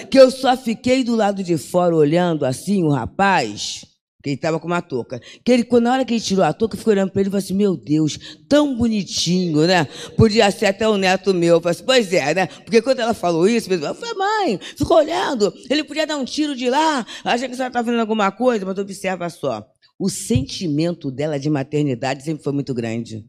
Que 0.10 0.18
eu 0.18 0.32
só 0.32 0.56
fiquei 0.56 1.04
do 1.04 1.18
lado 1.18 1.44
de 1.44 1.58
fora 1.58 1.94
olhando 1.94 2.46
assim, 2.46 2.82
o 2.82 2.90
rapaz, 2.90 3.84
que 4.22 4.30
ele 4.30 4.36
estava 4.36 4.60
com 4.60 4.68
uma 4.68 4.82
touca. 4.82 5.20
Que 5.44 5.52
ele, 5.52 5.68
na 5.80 5.94
hora 5.94 6.06
que 6.06 6.14
ele 6.14 6.22
tirou 6.22 6.44
a 6.44 6.52
touca, 6.52 6.76
ficou 6.76 6.92
olhando 6.92 7.12
para 7.12 7.22
ele 7.22 7.30
e 7.30 7.32
falou 7.32 7.44
assim: 7.44 7.54
Meu 7.54 7.78
Deus, 7.78 8.20
tão 8.48 8.76
bonitinho, 8.76 9.66
né? 9.66 9.86
Podia 10.18 10.52
ser 10.52 10.68
até 10.68 10.88
o 10.88 10.98
neto 10.98 11.34
meu. 11.34 11.56
Eu 11.56 11.62
falei 11.62 11.76
assim, 11.76 11.86
pois 11.86 12.14
é, 12.14 12.34
né? 12.34 12.48
Porque 12.48 12.82
quando 12.82 13.00
ela 13.00 13.14
falou 13.14 13.48
isso, 13.48 13.72
eu 13.72 13.96
falei, 13.96 14.14
mãe, 14.16 14.60
ficou 14.78 14.98
olhando, 14.98 15.54
ele 15.70 15.84
podia 15.84 16.06
dar 16.06 16.18
um 16.18 16.26
tiro 16.26 16.56
de 16.56 16.70
lá, 16.70 17.06
achei 17.24 17.48
que 17.48 17.56
você 17.56 17.64
estava 17.64 17.86
fazendo 17.86 18.02
alguma 18.02 18.32
coisa, 18.32 18.66
mas 18.66 18.78
observa 18.78 19.30
só. 19.30 19.66
O 19.98 20.10
sentimento 20.10 21.12
dela 21.12 21.40
de 21.40 21.50
maternidade 21.50 22.24
sempre 22.24 22.44
foi 22.44 22.54
muito 22.54 22.74
grande. 22.74 23.26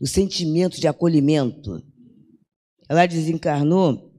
O 0.00 0.06
sentimento 0.06 0.80
de 0.80 0.88
acolhimento. 0.88 1.82
Ela 2.88 3.06
desencarnou 3.06 4.13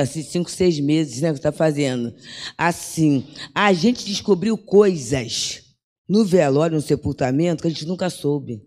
assim, 0.00 0.22
cinco, 0.22 0.50
seis 0.50 0.78
meses, 0.80 1.20
né, 1.20 1.30
que 1.30 1.38
está 1.38 1.52
fazendo. 1.52 2.14
Assim, 2.56 3.26
a 3.54 3.72
gente 3.72 4.04
descobriu 4.04 4.56
coisas 4.56 5.62
no 6.08 6.24
velório, 6.24 6.76
no 6.76 6.82
sepultamento, 6.82 7.62
que 7.62 7.68
a 7.68 7.70
gente 7.70 7.86
nunca 7.86 8.10
soube. 8.10 8.62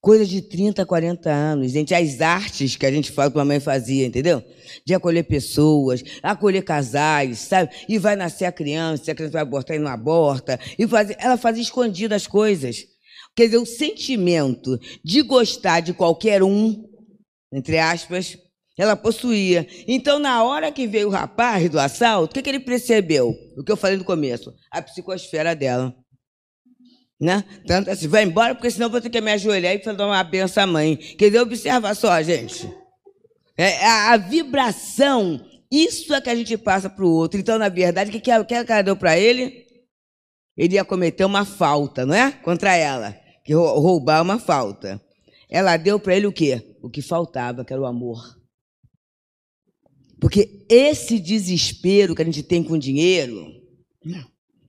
Coisa 0.00 0.24
de 0.24 0.40
30, 0.40 0.86
40 0.86 1.30
anos, 1.30 1.72
gente. 1.72 1.94
As 1.94 2.20
artes 2.20 2.76
que 2.76 2.86
a 2.86 2.92
gente 2.92 3.10
fala 3.10 3.30
que 3.30 3.38
a 3.38 3.44
mãe 3.44 3.58
fazia, 3.58 4.06
entendeu? 4.06 4.42
De 4.84 4.94
acolher 4.94 5.24
pessoas, 5.24 6.02
acolher 6.22 6.62
casais, 6.62 7.38
sabe? 7.40 7.74
E 7.88 7.98
vai 7.98 8.14
nascer 8.14 8.44
a 8.44 8.52
criança, 8.52 9.10
a 9.10 9.14
criança 9.14 9.32
vai 9.32 9.42
abortar 9.42 9.76
e 9.76 9.80
não 9.80 9.90
aborta. 9.90 10.60
E 10.78 10.86
faz, 10.86 11.10
ela 11.18 11.36
fazia 11.36 11.62
escondidas 11.62 12.22
as 12.22 12.28
coisas. 12.28 12.84
Quer 13.34 13.46
dizer, 13.46 13.58
o 13.58 13.66
sentimento 13.66 14.78
de 15.04 15.22
gostar 15.22 15.80
de 15.80 15.92
qualquer 15.92 16.42
um, 16.42 16.84
entre 17.52 17.78
aspas, 17.78 18.38
ela 18.76 18.94
possuía. 18.94 19.66
Então, 19.88 20.18
na 20.18 20.42
hora 20.44 20.70
que 20.70 20.86
veio 20.86 21.08
o 21.08 21.10
rapaz 21.10 21.68
do 21.70 21.80
assalto, 21.80 22.30
o 22.30 22.34
que, 22.34 22.42
que 22.42 22.50
ele 22.50 22.60
percebeu? 22.60 23.34
O 23.56 23.64
que 23.64 23.72
eu 23.72 23.76
falei 23.76 23.96
no 23.96 24.04
começo? 24.04 24.52
A 24.70 24.82
psicosfera 24.82 25.56
dela. 25.56 25.94
Né? 27.18 27.42
Tanto 27.66 27.90
assim, 27.90 28.06
vai 28.06 28.24
embora, 28.24 28.54
porque 28.54 28.70
senão 28.70 28.90
vou 28.90 29.00
ter 29.00 29.08
que 29.08 29.20
me 29.22 29.32
ajoelhar 29.32 29.74
e 29.74 29.78
dar 29.78 30.06
uma 30.06 30.22
benção 30.22 30.64
à 30.64 30.66
mãe. 30.66 30.96
Quer 30.96 31.26
dizer, 31.26 31.40
observa 31.40 31.94
só, 31.94 32.20
gente. 32.22 32.70
É, 33.56 33.86
a, 33.86 34.12
a, 34.12 34.16
vibração, 34.18 35.40
isso 35.72 36.12
é 36.12 36.20
que 36.20 36.28
a 36.28 36.34
gente 36.34 36.58
passa 36.58 36.90
para 36.90 37.04
o 37.06 37.10
outro. 37.10 37.40
Então, 37.40 37.58
na 37.58 37.70
verdade, 37.70 38.10
o 38.10 38.12
que, 38.12 38.20
que, 38.20 38.30
a, 38.30 38.44
que 38.44 38.54
ela 38.54 38.82
deu 38.82 38.96
para 38.96 39.18
ele? 39.18 39.64
Ele 40.54 40.74
ia 40.74 40.84
cometer 40.84 41.24
uma 41.24 41.46
falta, 41.46 42.04
não 42.04 42.14
é? 42.14 42.30
Contra 42.30 42.76
ela. 42.76 43.16
Que 43.42 43.54
roubar 43.54 44.20
uma 44.20 44.38
falta. 44.38 45.00
Ela 45.48 45.78
deu 45.78 45.98
para 45.98 46.14
ele 46.14 46.26
o 46.26 46.32
quê? 46.32 46.76
O 46.82 46.90
que 46.90 47.00
faltava, 47.00 47.64
que 47.64 47.72
era 47.72 47.80
o 47.80 47.86
amor. 47.86 48.35
Porque 50.20 50.64
esse 50.68 51.18
desespero 51.18 52.14
que 52.14 52.22
a 52.22 52.24
gente 52.24 52.42
tem 52.42 52.62
com 52.62 52.78
dinheiro, 52.78 53.52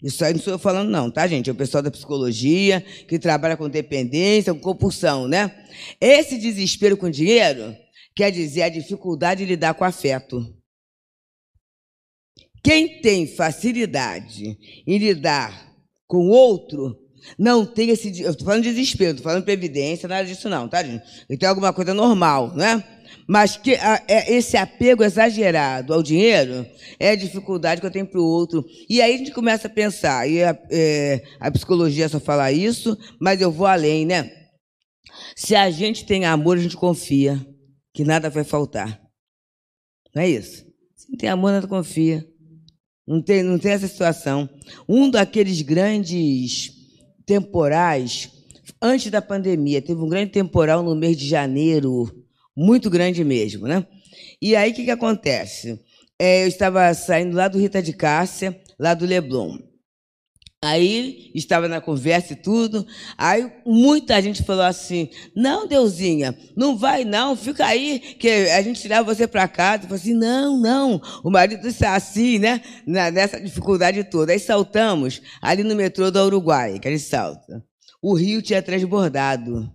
isso 0.03 0.23
aí 0.23 0.33
não 0.33 0.39
estou 0.39 0.59
falando, 0.59 0.89
não, 0.89 1.09
tá, 1.09 1.25
gente? 1.27 1.49
É 1.49 1.53
o 1.53 1.55
pessoal 1.55 1.81
da 1.81 1.89
psicologia 1.89 2.81
que 3.07 3.17
trabalha 3.17 3.57
com 3.57 3.69
dependência, 3.69 4.53
com 4.53 4.59
compulsão, 4.59 5.27
né? 5.27 5.65
Esse 5.99 6.37
desespero 6.37 6.97
com 6.97 7.09
dinheiro 7.09 7.75
quer 8.15 8.31
dizer 8.31 8.63
a 8.63 8.69
dificuldade 8.69 9.43
de 9.43 9.49
lidar 9.51 9.73
com 9.73 9.83
afeto. 9.83 10.53
Quem 12.63 13.01
tem 13.01 13.25
facilidade 13.25 14.57
em 14.85 14.97
lidar 14.97 15.73
com 16.05 16.27
outro 16.27 16.97
não 17.37 17.65
tem 17.65 17.89
esse. 17.89 18.21
Eu 18.21 18.31
estou 18.31 18.45
falando 18.45 18.63
de 18.63 18.69
desespero, 18.69 19.11
estou 19.11 19.23
falando 19.23 19.41
de 19.41 19.45
previdência, 19.45 20.07
nada 20.07 20.27
disso, 20.27 20.49
não, 20.49 20.67
tá, 20.67 20.83
gente? 20.83 21.03
Então 21.29 21.47
é 21.47 21.49
alguma 21.49 21.73
coisa 21.73 21.93
normal, 21.93 22.55
né? 22.55 22.83
Mas 23.27 23.57
que 23.57 23.75
a, 23.75 24.03
é, 24.07 24.33
esse 24.33 24.57
apego 24.57 25.03
exagerado 25.03 25.93
ao 25.93 26.01
dinheiro 26.01 26.65
é 26.99 27.11
a 27.11 27.15
dificuldade 27.15 27.81
que 27.81 27.87
eu 27.87 27.91
tenho 27.91 28.07
para 28.07 28.19
o 28.19 28.25
outro. 28.25 28.65
E 28.89 29.01
aí 29.01 29.15
a 29.15 29.17
gente 29.17 29.31
começa 29.31 29.67
a 29.67 29.71
pensar, 29.71 30.29
e 30.29 30.43
a, 30.43 30.57
é, 30.71 31.23
a 31.39 31.51
psicologia 31.51 32.09
só 32.09 32.19
fala 32.19 32.51
isso, 32.51 32.97
mas 33.19 33.41
eu 33.41 33.51
vou 33.51 33.67
além, 33.67 34.05
né? 34.05 34.31
Se 35.35 35.55
a 35.55 35.69
gente 35.69 36.05
tem 36.05 36.25
amor, 36.25 36.57
a 36.57 36.61
gente 36.61 36.77
confia 36.77 37.45
que 37.93 38.03
nada 38.03 38.29
vai 38.29 38.43
faltar. 38.43 39.01
Não 40.13 40.21
é 40.21 40.29
isso? 40.29 40.65
Se 40.95 41.09
não 41.09 41.17
tem 41.17 41.29
amor, 41.29 41.51
nada 41.51 41.67
confia. 41.67 42.25
Não 43.07 43.21
tem, 43.21 43.41
não 43.41 43.57
tem 43.57 43.71
essa 43.71 43.87
situação. 43.87 44.49
Um 44.87 45.09
daqueles 45.09 45.61
grandes 45.61 46.71
temporais, 47.25 48.29
antes 48.81 49.09
da 49.09 49.21
pandemia, 49.21 49.81
teve 49.81 50.01
um 50.01 50.09
grande 50.09 50.31
temporal 50.31 50.83
no 50.83 50.95
mês 50.95 51.15
de 51.15 51.27
janeiro, 51.27 52.11
muito 52.57 52.89
grande 52.89 53.23
mesmo, 53.23 53.67
né? 53.67 53.85
E 54.41 54.55
aí 54.55 54.71
o 54.71 54.73
que, 54.73 54.85
que 54.85 54.91
acontece? 54.91 55.79
é, 56.19 56.43
eu 56.43 56.47
estava 56.47 56.93
saindo 56.93 57.35
lá 57.35 57.47
do 57.47 57.59
Rita 57.59 57.81
de 57.81 57.93
Cássia, 57.93 58.59
lá 58.79 58.93
do 58.93 59.05
Leblon. 59.05 59.57
Aí 60.63 61.31
estava 61.35 61.67
na 61.67 61.79
conversa 61.79 62.33
e 62.33 62.35
tudo. 62.35 62.85
Aí 63.15 63.51
muita 63.63 64.19
gente 64.19 64.43
falou 64.43 64.63
assim: 64.63 65.09
Não, 65.35 65.67
Deusinha, 65.67 66.35
não 66.55 66.75
vai 66.75 67.05
não, 67.05 67.35
fica 67.35 67.63
aí, 67.63 67.99
que 67.99 68.27
a 68.27 68.61
gente 68.63 68.81
tirar 68.81 69.03
você 69.03 69.27
para 69.27 69.47
casa. 69.47 69.83
Eu 69.83 69.89
falei 69.89 70.01
assim: 70.01 70.13
Não, 70.15 70.59
não. 70.59 70.99
O 71.23 71.29
marido 71.29 71.67
está 71.67 71.95
assim, 71.95 72.39
né? 72.39 72.61
Nessa 72.87 73.39
dificuldade 73.39 74.03
toda. 74.05 74.31
Aí 74.31 74.39
saltamos 74.39 75.21
ali 75.39 75.63
no 75.63 75.75
metrô 75.75 76.09
do 76.09 76.19
Uruguai, 76.25 76.79
que 76.79 76.87
ele 76.87 76.99
salta. 76.99 77.63
O 78.01 78.15
rio 78.15 78.41
tinha 78.41 78.61
transbordado. 78.61 79.71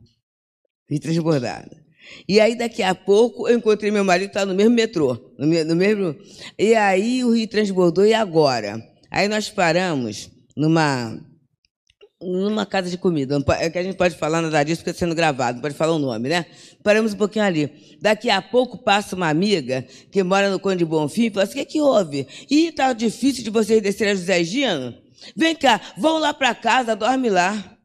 Transbordado. 1.00 1.81
E 2.28 2.40
aí, 2.40 2.54
daqui 2.56 2.82
a 2.82 2.94
pouco, 2.94 3.48
eu 3.48 3.56
encontrei 3.56 3.90
meu 3.90 4.04
marido, 4.04 4.28
está 4.28 4.44
no 4.44 4.54
mesmo 4.54 4.74
metrô. 4.74 5.18
No, 5.38 5.46
no 5.46 5.76
mesmo... 5.76 6.16
E 6.58 6.74
aí, 6.74 7.24
o 7.24 7.34
rio 7.34 7.48
transbordou, 7.48 8.04
e 8.04 8.14
agora? 8.14 8.82
Aí 9.10 9.28
nós 9.28 9.48
paramos 9.50 10.30
numa 10.56 11.18
numa 12.22 12.64
casa 12.64 12.88
de 12.88 12.96
comida, 12.96 13.42
é 13.58 13.68
que 13.68 13.78
a 13.78 13.82
gente 13.82 13.96
pode 13.96 14.16
falar 14.16 14.40
nada 14.40 14.62
disso 14.62 14.80
porque 14.80 14.90
está 14.90 15.00
sendo 15.00 15.14
gravado, 15.14 15.56
não 15.56 15.62
pode 15.62 15.74
falar 15.74 15.92
o 15.92 15.98
nome, 15.98 16.28
né? 16.28 16.46
Paramos 16.82 17.14
um 17.14 17.16
pouquinho 17.16 17.44
ali. 17.44 17.98
Daqui 18.00 18.30
a 18.30 18.40
pouco 18.40 18.78
passa 18.78 19.16
uma 19.16 19.28
amiga 19.28 19.84
que 20.10 20.22
mora 20.22 20.48
no 20.48 20.60
Conde 20.60 20.84
Bonfim 20.84 21.26
e 21.26 21.30
fala 21.30 21.44
assim, 21.44 21.52
o 21.52 21.54
que, 21.56 21.60
é 21.60 21.64
que 21.64 21.80
houve? 21.80 22.26
Ih, 22.48 22.72
tá 22.72 22.92
difícil 22.92 23.42
de 23.42 23.50
vocês 23.50 23.82
descerem 23.82 24.12
a 24.12 24.16
José 24.16 24.44
Gino? 24.44 24.94
Vem 25.36 25.54
cá, 25.54 25.80
vão 25.96 26.18
lá 26.18 26.32
para 26.32 26.54
casa, 26.54 26.94
dorme 26.94 27.28
lá. 27.28 27.76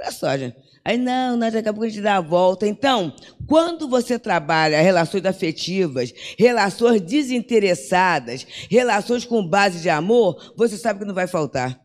Olha 0.00 0.10
só, 0.10 0.36
gente. 0.36 0.56
Aí, 0.84 0.98
não, 0.98 1.36
nós 1.36 1.52
daqui 1.52 1.68
a 1.68 1.72
pouco 1.72 1.86
a 1.86 1.88
gente 1.88 2.02
dá 2.02 2.16
a 2.16 2.20
volta. 2.20 2.66
Então, 2.66 3.14
quando 3.46 3.88
você 3.88 4.18
trabalha 4.18 4.82
relações 4.82 5.24
afetivas, 5.24 6.12
relações 6.36 7.00
desinteressadas, 7.00 8.46
relações 8.68 9.24
com 9.24 9.46
base 9.46 9.80
de 9.80 9.88
amor, 9.88 10.52
você 10.56 10.76
sabe 10.76 11.00
que 11.00 11.04
não 11.04 11.14
vai 11.14 11.28
faltar. 11.28 11.80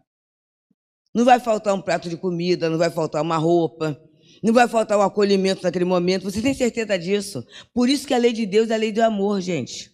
Não 1.13 1.25
vai 1.25 1.39
faltar 1.39 1.73
um 1.73 1.81
prato 1.81 2.09
de 2.09 2.17
comida, 2.17 2.69
não 2.69 2.77
vai 2.77 2.89
faltar 2.89 3.21
uma 3.21 3.37
roupa, 3.37 3.99
não 4.43 4.53
vai 4.53 4.67
faltar 4.67 4.97
um 4.97 5.01
acolhimento 5.01 5.63
naquele 5.63 5.85
momento. 5.85 6.23
Você 6.23 6.41
tem 6.41 6.53
certeza 6.53 6.97
disso? 6.97 7.43
Por 7.73 7.89
isso 7.89 8.07
que 8.07 8.13
a 8.13 8.17
lei 8.17 8.33
de 8.33 8.45
Deus 8.45 8.69
é 8.69 8.75
a 8.75 8.77
lei 8.77 8.91
do 8.91 9.01
amor, 9.01 9.41
gente. 9.41 9.91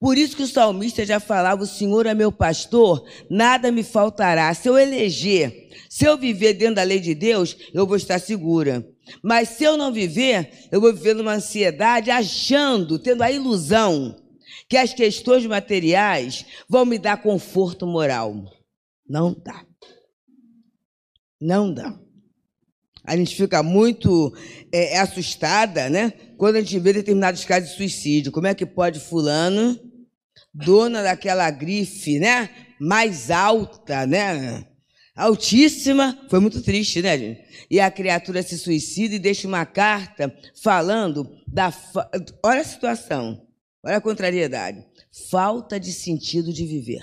Por 0.00 0.16
isso 0.16 0.36
que 0.36 0.42
o 0.42 0.48
salmista 0.48 1.04
já 1.04 1.20
falava: 1.20 1.62
O 1.62 1.66
Senhor 1.66 2.06
é 2.06 2.14
meu 2.14 2.32
pastor, 2.32 3.06
nada 3.30 3.70
me 3.70 3.82
faltará. 3.82 4.52
Se 4.54 4.68
eu 4.68 4.78
eleger, 4.78 5.68
se 5.88 6.04
eu 6.04 6.16
viver 6.16 6.54
dentro 6.54 6.76
da 6.76 6.82
lei 6.82 7.00
de 7.00 7.14
Deus, 7.14 7.56
eu 7.74 7.86
vou 7.86 7.96
estar 7.96 8.18
segura. 8.18 8.86
Mas 9.22 9.50
se 9.50 9.64
eu 9.64 9.76
não 9.76 9.92
viver, 9.92 10.68
eu 10.72 10.80
vou 10.80 10.92
viver 10.92 11.14
numa 11.14 11.34
ansiedade, 11.34 12.10
achando, 12.10 12.98
tendo 12.98 13.22
a 13.22 13.30
ilusão 13.30 14.16
que 14.68 14.76
as 14.76 14.92
questões 14.92 15.46
materiais 15.46 16.44
vão 16.68 16.84
me 16.84 16.98
dar 16.98 17.22
conforto 17.22 17.86
moral. 17.86 18.34
Não 19.08 19.32
dá. 19.32 19.64
Não 21.40 21.72
dá. 21.72 21.96
A 23.04 23.16
gente 23.16 23.36
fica 23.36 23.62
muito 23.62 24.34
é, 24.72 24.98
assustada, 24.98 25.88
né? 25.88 26.12
Quando 26.36 26.56
a 26.56 26.60
gente 26.60 26.78
vê 26.78 26.92
determinados 26.92 27.44
casos 27.44 27.70
de 27.70 27.76
suicídio. 27.76 28.32
Como 28.32 28.46
é 28.46 28.54
que 28.54 28.66
pode 28.66 29.00
fulano, 29.00 29.78
dona 30.52 31.02
daquela 31.02 31.50
grife, 31.50 32.18
né? 32.18 32.50
Mais 32.80 33.30
alta, 33.30 34.06
né? 34.06 34.66
Altíssima, 35.14 36.26
foi 36.28 36.40
muito 36.40 36.60
triste, 36.60 37.00
né, 37.00 37.16
gente? 37.16 37.66
E 37.70 37.80
a 37.80 37.90
criatura 37.90 38.42
se 38.42 38.58
suicida 38.58 39.14
e 39.14 39.18
deixa 39.18 39.48
uma 39.48 39.64
carta 39.64 40.34
falando 40.62 41.26
da. 41.46 41.70
Fa... 41.70 42.10
Olha 42.44 42.60
a 42.60 42.64
situação, 42.64 43.46
olha 43.82 43.96
a 43.96 44.00
contrariedade. 44.00 44.84
Falta 45.30 45.80
de 45.80 45.90
sentido 45.90 46.52
de 46.52 46.66
viver. 46.66 47.02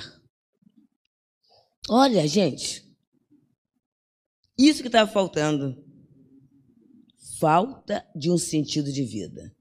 Olha, 1.90 2.28
gente, 2.28 2.84
isso 4.58 4.82
que 4.82 4.90
estava 4.90 5.12
faltando. 5.12 5.84
Falta 7.44 8.06
de 8.16 8.32
um 8.32 8.38
sentido 8.38 8.89
de 8.89 9.04
vida. 9.04 9.52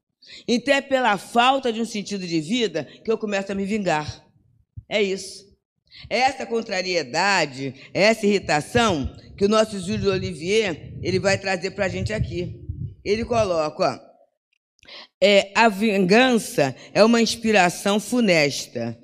Então 0.47 0.73
é 0.73 0.79
pela 0.79 1.17
falta 1.17 1.69
de 1.69 1.81
um 1.81 1.85
sentido 1.85 2.25
de 2.25 2.39
vida 2.39 2.87
que 3.03 3.11
eu 3.11 3.17
começo 3.17 3.51
a 3.51 3.55
me 3.55 3.65
vingar. 3.65 4.25
É 4.87 5.01
isso. 5.01 5.53
É 6.09 6.19
essa 6.19 6.45
contrariedade, 6.45 7.73
é 7.93 8.03
essa 8.03 8.25
irritação 8.25 9.13
que 9.37 9.43
o 9.43 9.49
nosso 9.49 9.77
Júlio 9.81 10.13
Olivier 10.13 10.93
ele 11.01 11.19
vai 11.19 11.37
trazer 11.37 11.71
para 11.71 11.87
a 11.87 11.89
gente 11.89 12.13
aqui. 12.13 12.57
Ele 13.03 13.25
coloca, 13.25 13.83
ó, 13.83 13.99
é, 15.21 15.51
a 15.53 15.67
vingança 15.67 16.73
é 16.93 17.03
uma 17.03 17.21
inspiração 17.21 17.99
funesta, 17.99 18.97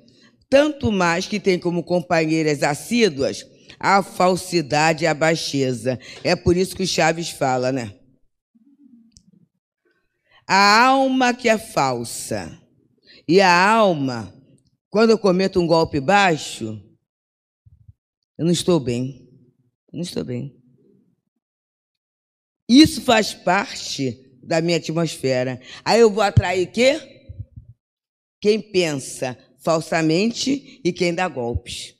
tanto 0.48 0.90
mais 0.90 1.26
que 1.26 1.38
tem 1.38 1.58
como 1.58 1.84
companheiras 1.84 2.62
assíduas 2.62 3.44
a 3.78 4.02
falsidade 4.02 5.04
e 5.04 5.06
a 5.06 5.12
baixeza. 5.12 6.00
É 6.24 6.34
por 6.34 6.56
isso 6.56 6.74
que 6.74 6.84
o 6.84 6.86
Chaves 6.86 7.28
fala, 7.28 7.70
né? 7.70 7.99
A 10.52 10.84
alma 10.84 11.32
que 11.32 11.48
é 11.48 11.56
falsa 11.56 12.60
e 13.28 13.40
a 13.40 13.68
alma, 13.70 14.34
quando 14.90 15.10
eu 15.10 15.18
cometo 15.18 15.60
um 15.60 15.66
golpe 15.68 16.00
baixo, 16.00 16.82
eu 18.36 18.44
não 18.44 18.50
estou 18.50 18.80
bem. 18.80 19.28
Eu 19.92 19.98
não 19.98 20.02
estou 20.02 20.24
bem. 20.24 20.60
Isso 22.68 23.00
faz 23.00 23.32
parte 23.32 24.36
da 24.42 24.60
minha 24.60 24.78
atmosfera. 24.78 25.60
Aí 25.84 26.00
eu 26.00 26.10
vou 26.10 26.24
atrair 26.24 26.66
quê? 26.72 26.98
Quem 28.40 28.60
pensa 28.60 29.38
falsamente 29.60 30.80
e 30.84 30.92
quem 30.92 31.14
dá 31.14 31.28
golpes. 31.28 31.94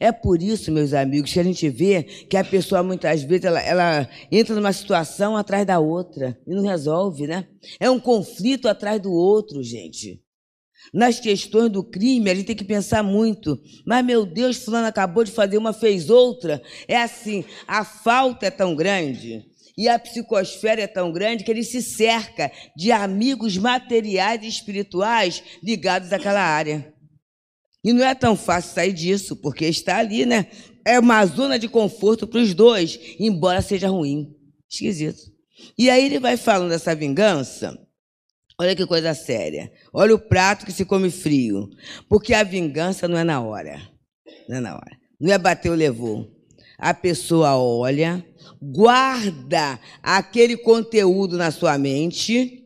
É 0.00 0.10
por 0.10 0.42
isso, 0.42 0.72
meus 0.72 0.94
amigos, 0.94 1.30
que 1.30 1.38
a 1.38 1.44
gente 1.44 1.68
vê 1.68 2.02
que 2.02 2.36
a 2.38 2.42
pessoa 2.42 2.82
muitas 2.82 3.22
vezes 3.22 3.44
ela, 3.44 3.60
ela, 3.60 4.08
entra 4.32 4.54
numa 4.54 4.72
situação 4.72 5.36
atrás 5.36 5.66
da 5.66 5.78
outra 5.78 6.40
e 6.46 6.54
não 6.54 6.62
resolve, 6.62 7.26
né? 7.26 7.46
É 7.78 7.90
um 7.90 8.00
conflito 8.00 8.66
atrás 8.66 8.98
do 8.98 9.12
outro, 9.12 9.62
gente. 9.62 10.22
Nas 10.94 11.20
questões 11.20 11.70
do 11.70 11.84
crime, 11.84 12.30
a 12.30 12.34
gente 12.34 12.46
tem 12.46 12.56
que 12.56 12.64
pensar 12.64 13.02
muito. 13.02 13.60
Mas, 13.86 14.02
meu 14.02 14.24
Deus, 14.24 14.56
fulano 14.56 14.86
acabou 14.86 15.22
de 15.22 15.30
fazer 15.30 15.58
uma, 15.58 15.74
fez 15.74 16.08
outra. 16.08 16.62
É 16.88 16.96
assim, 16.96 17.44
a 17.68 17.84
falta 17.84 18.46
é 18.46 18.50
tão 18.50 18.74
grande 18.74 19.44
e 19.76 19.88
a 19.88 19.98
psicosfera 19.98 20.82
é 20.82 20.86
tão 20.86 21.12
grande 21.12 21.44
que 21.44 21.50
ele 21.50 21.62
se 21.62 21.82
cerca 21.82 22.50
de 22.76 22.90
amigos 22.90 23.56
materiais 23.58 24.42
e 24.42 24.48
espirituais 24.48 25.42
ligados 25.62 26.10
àquela 26.12 26.42
área. 26.42 26.92
E 27.82 27.92
não 27.92 28.04
é 28.04 28.14
tão 28.14 28.36
fácil 28.36 28.74
sair 28.74 28.92
disso, 28.92 29.36
porque 29.36 29.64
está 29.66 29.98
ali, 29.98 30.26
né? 30.26 30.46
É 30.84 30.98
uma 30.98 31.24
zona 31.26 31.58
de 31.58 31.68
conforto 31.68 32.26
para 32.26 32.40
os 32.40 32.54
dois, 32.54 32.98
embora 33.18 33.62
seja 33.62 33.88
ruim. 33.88 34.34
Esquisito. 34.68 35.30
E 35.76 35.90
aí 35.90 36.04
ele 36.04 36.18
vai 36.18 36.36
falando 36.36 36.70
dessa 36.70 36.94
vingança. 36.94 37.78
Olha 38.58 38.76
que 38.76 38.86
coisa 38.86 39.14
séria. 39.14 39.72
Olha 39.92 40.14
o 40.14 40.18
prato 40.18 40.66
que 40.66 40.72
se 40.72 40.84
come 40.84 41.10
frio. 41.10 41.68
Porque 42.08 42.34
a 42.34 42.42
vingança 42.42 43.08
não 43.08 43.16
é 43.16 43.24
na 43.24 43.40
hora. 43.40 43.80
Não 44.48 44.58
é 44.58 44.60
na 44.60 44.74
hora. 44.74 44.98
Não 45.18 45.32
é 45.32 45.38
bater 45.38 45.70
o 45.70 45.74
levou. 45.74 46.30
A 46.78 46.94
pessoa 46.94 47.56
olha, 47.56 48.24
guarda 48.60 49.78
aquele 50.02 50.56
conteúdo 50.56 51.36
na 51.36 51.50
sua 51.50 51.76
mente 51.76 52.64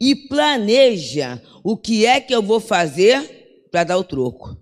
e 0.00 0.14
planeja 0.14 1.40
o 1.62 1.76
que 1.76 2.06
é 2.06 2.20
que 2.20 2.34
eu 2.34 2.42
vou 2.42 2.60
fazer 2.60 3.43
para 3.74 3.82
dar 3.82 3.98
o 3.98 4.04
troco. 4.04 4.56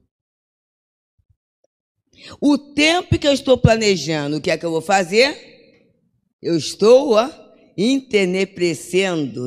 O 2.40 2.56
tempo 2.56 3.18
que 3.18 3.28
eu 3.28 3.32
estou 3.34 3.58
planejando 3.58 4.38
o 4.38 4.40
que 4.40 4.50
é 4.50 4.56
que 4.56 4.64
eu 4.64 4.70
vou 4.70 4.80
fazer, 4.80 5.36
eu 6.40 6.56
estou 6.56 7.10
ó, 7.10 7.28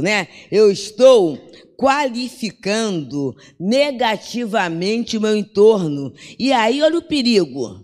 né? 0.03 0.27
Eu 0.51 0.69
estou 0.71 1.35
qualificando 1.75 3.35
negativamente 3.59 5.17
o 5.17 5.21
meu 5.21 5.35
entorno. 5.35 6.13
E 6.37 6.53
aí, 6.53 6.83
olha 6.83 6.99
o 6.99 7.07
perigo. 7.07 7.83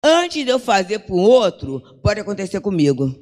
Antes 0.00 0.44
de 0.44 0.52
eu 0.52 0.60
fazer 0.60 1.00
para 1.00 1.16
o 1.16 1.18
outro, 1.18 1.80
pode 2.00 2.20
acontecer 2.20 2.60
comigo. 2.60 3.12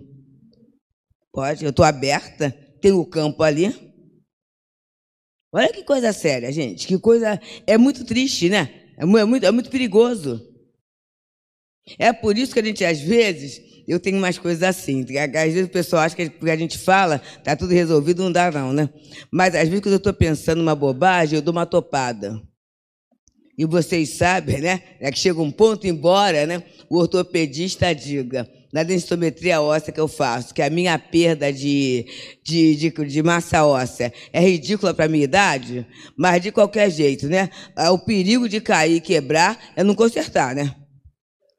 Pode, 1.32 1.64
eu 1.64 1.70
estou 1.70 1.84
aberta, 1.84 2.50
tenho 2.82 3.00
o 3.00 3.06
campo 3.06 3.42
ali. 3.42 3.83
Olha 5.54 5.72
que 5.72 5.84
coisa 5.84 6.12
séria, 6.12 6.50
gente. 6.50 6.84
Que 6.84 6.98
coisa. 6.98 7.40
É 7.64 7.78
muito 7.78 8.04
triste, 8.04 8.48
né? 8.48 8.70
É, 8.98 9.02
é 9.02 9.24
muito, 9.24 9.46
é 9.46 9.50
muito 9.52 9.70
perigoso. 9.70 10.44
É 11.96 12.12
por 12.12 12.36
isso 12.36 12.52
que 12.52 12.58
a 12.58 12.64
gente, 12.64 12.84
às 12.84 12.98
vezes, 12.98 13.62
eu 13.86 14.00
tenho 14.00 14.18
umas 14.18 14.36
coisas 14.36 14.64
assim. 14.64 15.06
Às 15.16 15.52
vezes 15.52 15.66
o 15.66 15.70
pessoal 15.70 16.02
acha 16.02 16.16
que 16.16 16.28
porque 16.28 16.50
a 16.50 16.56
gente 16.56 16.76
fala, 16.76 17.20
tá 17.44 17.54
tudo 17.54 17.72
resolvido, 17.72 18.24
não 18.24 18.32
dá, 18.32 18.50
não, 18.50 18.72
né? 18.72 18.90
Mas 19.30 19.54
às 19.54 19.68
vezes, 19.68 19.80
quando 19.80 19.92
eu 19.92 19.98
estou 19.98 20.12
pensando 20.12 20.60
uma 20.60 20.74
bobagem, 20.74 21.36
eu 21.36 21.42
dou 21.42 21.52
uma 21.52 21.66
topada. 21.66 22.42
E 23.56 23.64
vocês 23.64 24.16
sabem, 24.16 24.60
né? 24.60 24.82
É 24.98 25.12
que 25.12 25.18
chega 25.20 25.40
um 25.40 25.52
ponto, 25.52 25.86
embora 25.86 26.44
né, 26.46 26.64
o 26.90 26.98
ortopedista 26.98 27.94
diga: 27.94 28.50
na 28.74 28.82
densitometria 28.82 29.60
óssea 29.60 29.92
que 29.92 30.00
eu 30.00 30.08
faço, 30.08 30.52
que 30.52 30.60
a 30.60 30.68
minha 30.68 30.98
perda 30.98 31.52
de, 31.52 32.04
de, 32.42 32.74
de, 32.74 32.90
de 32.90 33.22
massa 33.22 33.64
óssea 33.64 34.12
é 34.32 34.40
ridícula 34.40 34.92
para 34.92 35.04
a 35.04 35.08
minha 35.08 35.22
idade, 35.22 35.86
mas 36.18 36.42
de 36.42 36.50
qualquer 36.50 36.90
jeito, 36.90 37.28
né? 37.28 37.50
Ah, 37.76 37.92
o 37.92 38.00
perigo 38.00 38.48
de 38.48 38.60
cair 38.60 38.96
e 38.96 39.00
quebrar 39.00 39.56
é 39.76 39.84
não 39.84 39.94
consertar, 39.94 40.56
né? 40.56 40.74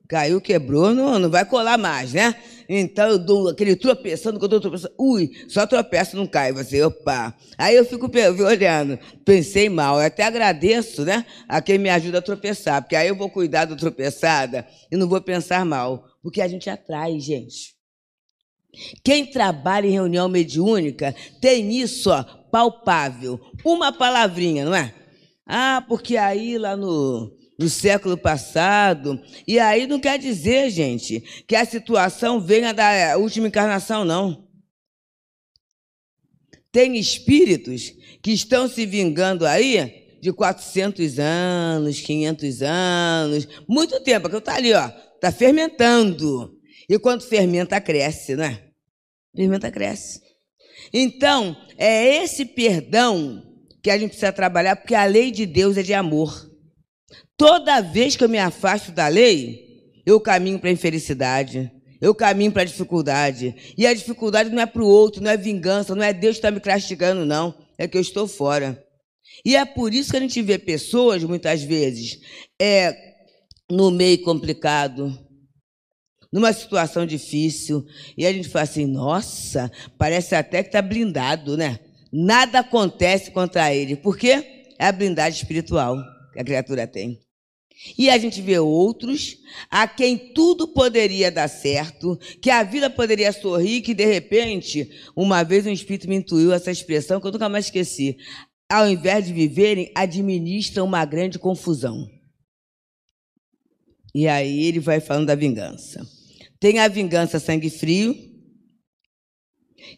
Caiu, 0.10 0.42
quebrou, 0.42 0.94
não, 0.94 1.18
não 1.18 1.30
vai 1.30 1.46
colar 1.46 1.78
mais, 1.78 2.12
né? 2.12 2.36
Então 2.68 3.08
eu 3.08 3.18
dou 3.18 3.48
aquele 3.48 3.78
tropeçando, 3.78 4.38
quando 4.38 4.54
eu 4.54 4.60
tropeçando, 4.60 4.94
ui, 5.00 5.32
só 5.48 5.66
tropeço, 5.66 6.18
não 6.18 6.28
cai. 6.28 6.52
Você, 6.52 6.84
opa. 6.84 7.34
Aí 7.58 7.76
eu 7.76 7.86
fico 7.86 8.10
olhando, 8.46 9.00
pensei 9.24 9.70
mal. 9.70 10.00
Eu 10.00 10.08
até 10.08 10.24
agradeço, 10.24 11.04
né, 11.04 11.26
a 11.48 11.62
quem 11.62 11.78
me 11.78 11.90
ajuda 11.90 12.18
a 12.18 12.22
tropeçar, 12.22 12.82
porque 12.82 12.96
aí 12.96 13.08
eu 13.08 13.16
vou 13.16 13.30
cuidar 13.30 13.66
da 13.66 13.76
tropeçada 13.76 14.68
e 14.92 14.98
não 14.98 15.08
vou 15.08 15.22
pensar 15.22 15.66
mal, 15.66 16.06
porque 16.26 16.42
a 16.42 16.48
gente 16.48 16.68
atrai, 16.72 17.20
gente. 17.20 17.76
Quem 19.04 19.28
trabalha 19.28 19.86
em 19.86 19.92
reunião 19.92 20.28
mediúnica 20.28 21.16
tem 21.40 21.80
isso, 21.80 22.10
ó, 22.10 22.24
palpável. 22.24 23.40
Uma 23.64 23.94
palavrinha, 23.94 24.66
não 24.66 24.74
é? 24.74 24.92
Ah, 25.46 25.86
porque 25.88 26.18
aí 26.18 26.58
lá 26.58 26.76
no 26.76 27.32
do 27.60 27.70
século 27.70 28.18
passado. 28.18 29.22
E 29.48 29.60
aí 29.60 29.86
não 29.86 30.00
quer 30.00 30.18
dizer, 30.18 30.72
gente, 30.72 31.22
que 31.48 31.56
a 31.56 31.64
situação 31.64 32.42
venha 32.42 32.74
da 32.74 33.20
última 33.20 33.48
encarnação, 33.48 34.04
não. 34.04 34.48
Tem 36.72 36.98
espíritos 36.98 37.94
que 38.24 38.32
estão 38.32 38.68
se 38.68 38.84
vingando 38.84 39.46
aí 39.46 40.18
de 40.20 40.34
400 40.34 41.20
anos, 41.20 42.02
500 42.02 42.62
anos, 42.64 43.48
muito 43.70 44.00
tempo, 44.02 44.22
porque 44.22 44.38
está 44.38 44.56
ali, 44.56 44.74
ó, 44.74 44.90
está 45.26 45.32
fermentando. 45.32 46.56
E 46.88 47.00
quando 47.00 47.24
fermenta, 47.24 47.82
cresce, 47.82 48.36
né? 48.36 48.62
Fermenta, 49.36 49.72
cresce. 49.72 50.22
Então, 50.94 51.58
é 51.78 52.24
esse 52.24 52.46
perdão 52.46 53.44
que 53.82 53.90
a 53.90 53.98
gente 53.98 54.10
precisa 54.12 54.32
trabalhar, 54.32 54.76
porque 54.76 54.94
a 54.94 55.06
lei 55.06 55.32
de 55.32 55.46
Deus 55.46 55.78
é 55.78 55.84
de 55.84 55.94
amor. 55.94 56.52
Toda 57.38 57.82
vez 57.82 58.16
que 58.16 58.24
eu 58.24 58.30
me 58.30 58.38
afasto 58.38 58.92
da 58.92 59.08
lei, 59.08 59.66
eu 60.06 60.20
caminho 60.22 60.60
para 60.60 60.70
a 60.70 60.74
infelicidade, 60.74 61.72
eu 62.00 62.14
caminho 62.14 62.52
para 62.52 62.62
a 62.62 62.66
dificuldade. 62.66 63.56
E 63.78 63.88
a 63.88 63.94
dificuldade 63.94 64.52
não 64.52 64.62
é 64.62 64.66
para 64.66 64.84
o 64.84 64.88
outro, 64.88 65.24
não 65.24 65.32
é 65.32 65.38
vingança, 65.38 65.96
não 65.96 66.04
é 66.04 66.14
Deus 66.14 66.36
que 66.36 66.40
está 66.40 66.52
me 66.52 66.60
castigando, 66.60 67.26
não. 67.26 67.54
É 67.78 67.88
que 67.88 67.98
eu 67.98 68.02
estou 68.02 68.28
fora. 68.28 68.82
E 69.44 69.56
é 69.56 69.66
por 69.66 69.94
isso 69.94 70.12
que 70.12 70.18
a 70.18 70.22
gente 70.22 70.42
vê 70.42 70.58
pessoas, 70.58 71.24
muitas 71.24 71.62
vezes, 71.62 72.20
é, 72.62 73.15
no 73.70 73.92
meio 73.92 74.22
complicado, 74.24 75.18
numa 76.32 76.52
situação 76.54 77.06
difícil, 77.06 77.86
e 78.18 78.26
a 78.26 78.34
gente 78.34 78.50
fala 78.50 78.64
assim: 78.64 78.86
nossa, 78.86 79.72
parece 79.98 80.36
até 80.36 80.62
que 80.62 80.70
está 80.70 80.82
blindado, 80.82 81.58
né? 81.58 81.80
Nada 82.12 82.60
acontece 82.60 83.32
contra 83.32 83.74
ele. 83.74 83.96
Por 83.96 84.18
quê? 84.18 84.66
É 84.80 84.88
a 84.88 84.92
blindagem 84.92 85.42
espiritual 85.42 85.98
que 86.34 86.40
a 86.40 86.44
criatura 86.44 86.88
tem. 86.88 87.20
E 87.98 88.10
a 88.10 88.18
gente 88.18 88.42
vê 88.42 88.58
outros 88.58 89.38
a 89.70 89.88
quem 89.88 90.18
tudo 90.18 90.68
poderia 90.68 91.30
dar 91.30 91.48
certo, 91.48 92.18
que 92.42 92.50
a 92.50 92.64
vida 92.64 92.90
poderia 92.90 93.32
sorrir, 93.34 93.82
que 93.82 93.94
de 93.94 94.06
repente, 94.06 94.90
uma 95.16 95.44
vez 95.44 95.66
um 95.66 95.72
espírito 95.72 96.08
me 96.08 96.16
intuiu 96.16 96.54
essa 96.54 96.72
expressão 96.72 97.20
que 97.20 97.28
eu 97.28 97.32
nunca 97.32 97.50
mais 97.50 97.66
esqueci. 97.66 98.18
Ao 98.70 98.90
invés 98.90 99.26
de 99.26 99.34
viverem, 99.34 99.92
administram 99.94 100.86
uma 100.86 101.06
grande 101.06 101.38
confusão. 101.38 102.10
E 104.16 104.30
aí 104.30 104.64
ele 104.64 104.80
vai 104.80 105.02
falando 105.02 105.28
da 105.28 105.36
vingança. 105.36 106.02
Tem 106.58 106.80
a 106.80 106.88
vingança 106.88 107.38
sangue 107.38 107.70
frio, 107.70 108.16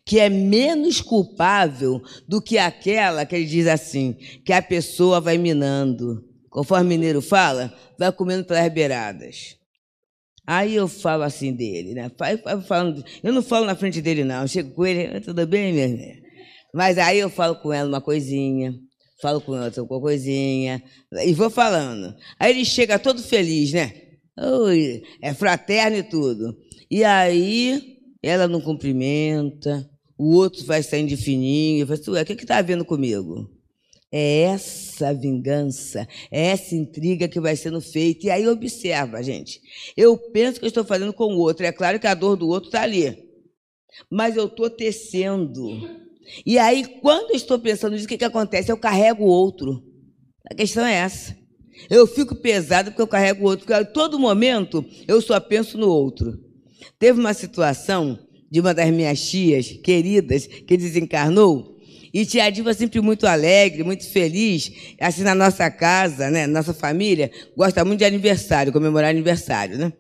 que 0.03 0.19
é 0.19 0.27
menos 0.27 1.01
culpável 1.01 2.01
do 2.27 2.41
que 2.41 2.57
aquela 2.57 3.27
que 3.27 3.35
ele 3.35 3.45
diz 3.45 3.67
assim, 3.67 4.13
que 4.43 4.51
a 4.51 4.59
pessoa 4.59 5.21
vai 5.21 5.37
minando, 5.37 6.25
conforme 6.49 6.83
o 6.83 6.89
mineiro 6.89 7.21
fala, 7.21 7.71
vai 7.99 8.11
comendo 8.11 8.43
pelas 8.43 8.73
beiradas. 8.73 9.55
Aí 10.47 10.73
eu 10.73 10.87
falo 10.87 11.21
assim 11.21 11.53
dele, 11.53 11.93
né? 11.93 12.09
Eu 13.21 13.31
não 13.31 13.43
falo 13.43 13.67
na 13.67 13.75
frente 13.75 14.01
dele, 14.01 14.23
não. 14.23 14.41
Eu 14.41 14.47
chego 14.47 14.71
com 14.71 14.83
ele, 14.83 15.21
tudo 15.21 15.45
bem, 15.45 15.71
minha 15.71 15.85
irmã? 15.85 16.21
Mas 16.73 16.97
aí 16.97 17.19
eu 17.19 17.29
falo 17.29 17.55
com 17.57 17.71
ela 17.71 17.87
uma 17.87 18.01
coisinha, 18.01 18.73
falo 19.21 19.39
com 19.41 19.51
outra 19.51 19.83
uma 19.83 20.01
coisinha, 20.01 20.81
e 21.23 21.33
vou 21.33 21.51
falando. 21.51 22.15
Aí 22.39 22.51
ele 22.51 22.65
chega 22.65 22.97
todo 22.97 23.21
feliz, 23.21 23.71
né? 23.73 24.06
Oi, 24.39 25.01
é 25.19 25.33
fraterno 25.33 25.97
e 25.97 26.03
tudo. 26.03 26.55
E 26.91 27.03
aí 27.03 27.97
ela 28.21 28.47
não 28.47 28.61
cumprimenta, 28.61 29.89
o 30.17 30.35
outro 30.35 30.63
vai 30.65 30.83
saindo 30.83 31.09
de 31.09 31.17
fininho, 31.17 31.81
eu 31.81 31.87
falo, 31.87 32.21
o 32.21 32.25
que 32.25 32.33
está 32.33 32.57
havendo 32.57 32.85
comigo? 32.85 33.49
É 34.11 34.41
essa 34.41 35.13
vingança, 35.13 36.07
é 36.31 36.47
essa 36.47 36.75
intriga 36.75 37.27
que 37.27 37.39
vai 37.39 37.55
sendo 37.55 37.81
feita. 37.81 38.27
E 38.27 38.29
aí 38.29 38.47
observa, 38.47 39.21
gente. 39.23 39.59
Eu 39.97 40.17
penso 40.17 40.59
que 40.59 40.65
eu 40.65 40.69
estou 40.69 40.85
fazendo 40.85 41.13
com 41.13 41.33
o 41.33 41.39
outro. 41.39 41.65
É 41.65 41.71
claro 41.71 41.99
que 41.99 42.07
a 42.07 42.13
dor 42.13 42.37
do 42.37 42.47
outro 42.47 42.69
está 42.69 42.83
ali. 42.83 43.17
Mas 44.09 44.37
eu 44.37 44.45
estou 44.45 44.69
tecendo. 44.69 45.67
E 46.45 46.57
aí, 46.57 46.85
quando 47.01 47.31
eu 47.31 47.35
estou 47.35 47.59
pensando 47.59 47.93
nisso, 47.93 48.05
o 48.05 48.07
que, 48.07 48.17
que 48.17 48.23
acontece? 48.23 48.71
Eu 48.71 48.77
carrego 48.77 49.23
o 49.23 49.27
outro. 49.27 49.83
A 50.49 50.55
questão 50.55 50.85
é 50.85 50.93
essa. 50.93 51.35
Eu 51.89 52.07
fico 52.07 52.35
pesado 52.35 52.91
porque 52.91 53.01
eu 53.01 53.07
carrego 53.07 53.43
o 53.43 53.49
outro. 53.49 53.65
Porque 53.65 53.73
a 53.73 53.85
todo 53.85 54.19
momento 54.19 54.85
eu 55.07 55.21
só 55.21 55.39
penso 55.39 55.77
no 55.77 55.89
outro. 55.89 56.39
Teve 56.99 57.19
uma 57.19 57.33
situação 57.33 58.19
de 58.49 58.59
uma 58.59 58.73
das 58.73 58.89
minhas 58.89 59.21
tias 59.21 59.67
queridas 59.83 60.47
que 60.47 60.77
desencarnou 60.77 61.77
e 62.13 62.25
tia 62.25 62.49
Diva 62.49 62.73
sempre 62.73 63.01
muito 63.01 63.27
alegre, 63.27 63.83
muito 63.83 64.09
feliz, 64.09 64.71
assim 64.99 65.21
na 65.21 65.35
nossa 65.35 65.69
casa, 65.69 66.29
né, 66.29 66.47
nossa 66.47 66.73
família, 66.73 67.29
gosta 67.55 67.83
muito 67.85 67.99
de 67.99 68.05
aniversário, 68.05 68.73
comemorar 68.73 69.09
aniversário, 69.09 69.77
né? 69.77 69.93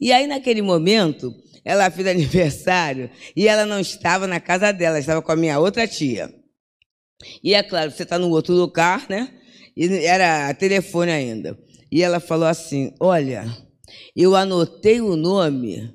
E 0.00 0.12
aí 0.12 0.26
naquele 0.26 0.60
momento, 0.60 1.32
ela 1.64 1.90
fez 1.90 2.06
aniversário 2.08 3.08
e 3.34 3.48
ela 3.48 3.64
não 3.64 3.80
estava 3.80 4.26
na 4.26 4.40
casa 4.40 4.72
dela, 4.72 4.98
estava 4.98 5.22
com 5.22 5.32
a 5.32 5.36
minha 5.36 5.58
outra 5.58 5.86
tia. 5.86 6.30
E 7.42 7.54
é 7.54 7.62
claro, 7.62 7.90
você 7.90 8.02
está 8.02 8.18
no 8.18 8.28
outro 8.30 8.52
lugar, 8.52 9.06
né? 9.08 9.32
E 9.76 9.86
era 10.04 10.52
telefone 10.54 11.10
ainda. 11.10 11.58
E 11.90 12.02
ela 12.02 12.20
falou 12.20 12.46
assim: 12.46 12.92
Olha, 13.00 13.46
eu 14.16 14.34
anotei 14.34 15.00
o 15.00 15.16
nome 15.16 15.92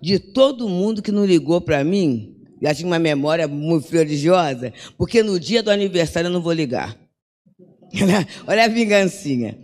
de 0.00 0.18
todo 0.18 0.68
mundo 0.68 1.02
que 1.02 1.12
não 1.12 1.24
ligou 1.24 1.60
para 1.60 1.82
mim 1.84 2.36
já 2.60 2.74
tinha 2.74 2.86
uma 2.86 2.98
memória 2.98 3.48
muito 3.48 3.90
religiosa, 3.90 4.72
porque 4.98 5.22
no 5.22 5.40
dia 5.40 5.62
do 5.62 5.70
aniversário 5.70 6.28
eu 6.28 6.32
não 6.32 6.42
vou 6.42 6.52
ligar. 6.52 6.96
Olha 8.46 8.64
a 8.64 8.68
vingancinha. 8.68 9.58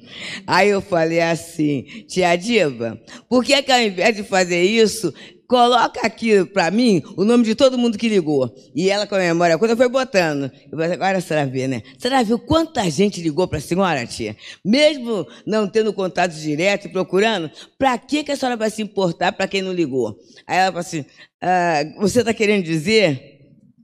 Aí 0.46 0.70
eu 0.70 0.80
falei 0.80 1.20
assim, 1.20 1.82
tia 2.08 2.34
Diva, 2.36 3.00
por 3.28 3.44
que, 3.44 3.62
que 3.62 3.70
ao 3.70 3.80
invés 3.80 4.16
de 4.16 4.22
fazer 4.22 4.62
isso, 4.62 5.12
coloca 5.46 6.00
aqui 6.06 6.44
para 6.44 6.70
mim 6.70 7.02
o 7.16 7.24
nome 7.24 7.44
de 7.44 7.54
todo 7.54 7.78
mundo 7.78 7.96
que 7.96 8.08
ligou. 8.08 8.54
E 8.74 8.90
ela, 8.90 9.06
com 9.06 9.14
a 9.14 9.18
memória, 9.18 9.58
quando 9.58 9.76
fui 9.76 9.88
botando, 9.88 10.50
eu 10.70 10.78
falei, 10.78 10.92
agora 10.92 11.18
a 11.18 11.20
senhora 11.20 11.46
vê, 11.46 11.66
né? 11.68 11.82
A 11.96 12.00
senhora 12.00 12.24
viu 12.24 12.38
quanta 12.38 12.88
gente 12.90 13.20
ligou 13.20 13.46
para 13.46 13.58
a 13.58 13.60
senhora, 13.60 14.06
tia? 14.06 14.36
Mesmo 14.64 15.26
não 15.46 15.68
tendo 15.68 15.92
contato 15.92 16.32
direto 16.32 16.86
e 16.86 16.92
procurando, 16.92 17.50
para 17.78 17.96
que, 17.98 18.24
que 18.24 18.32
a 18.32 18.36
senhora 18.36 18.56
vai 18.56 18.70
se 18.70 18.82
importar 18.82 19.32
para 19.32 19.48
quem 19.48 19.62
não 19.62 19.72
ligou? 19.72 20.16
Aí 20.46 20.58
ela 20.58 20.66
falou 20.66 20.80
assim, 20.80 21.04
ah, 21.40 21.82
você 21.98 22.20
está 22.20 22.34
querendo 22.34 22.64
dizer 22.64 23.34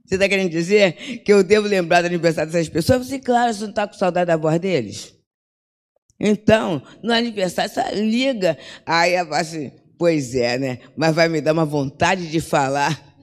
você 0.05 0.15
está 0.15 0.27
querendo 0.27 0.51
dizer 0.51 0.93
que 1.23 1.31
eu 1.31 1.43
devo 1.43 1.65
lembrar 1.65 2.01
do 2.01 2.07
aniversário 2.07 2.51
dessas 2.51 2.69
pessoas? 2.69 2.99
Eu 2.99 3.05
falei, 3.05 3.19
claro, 3.19 3.53
você 3.53 3.61
não 3.61 3.69
está 3.69 3.87
com 3.87 3.93
saudade 3.93 4.27
da 4.27 4.37
voz 4.37 4.59
deles? 4.59 5.15
Então, 6.19 6.81
no 7.01 7.13
aniversário, 7.13 7.71
você 7.71 7.95
liga. 7.95 8.57
Aí 8.85 9.13
ela 9.13 9.27
fala 9.27 9.41
assim, 9.41 9.71
pois 10.03 10.35
é, 10.35 10.57
né? 10.57 10.79
Mas 10.97 11.15
vai 11.15 11.29
me 11.29 11.39
dar 11.39 11.53
uma 11.53 11.63
vontade 11.63 12.29
de 12.29 12.41
falar. 12.41 13.01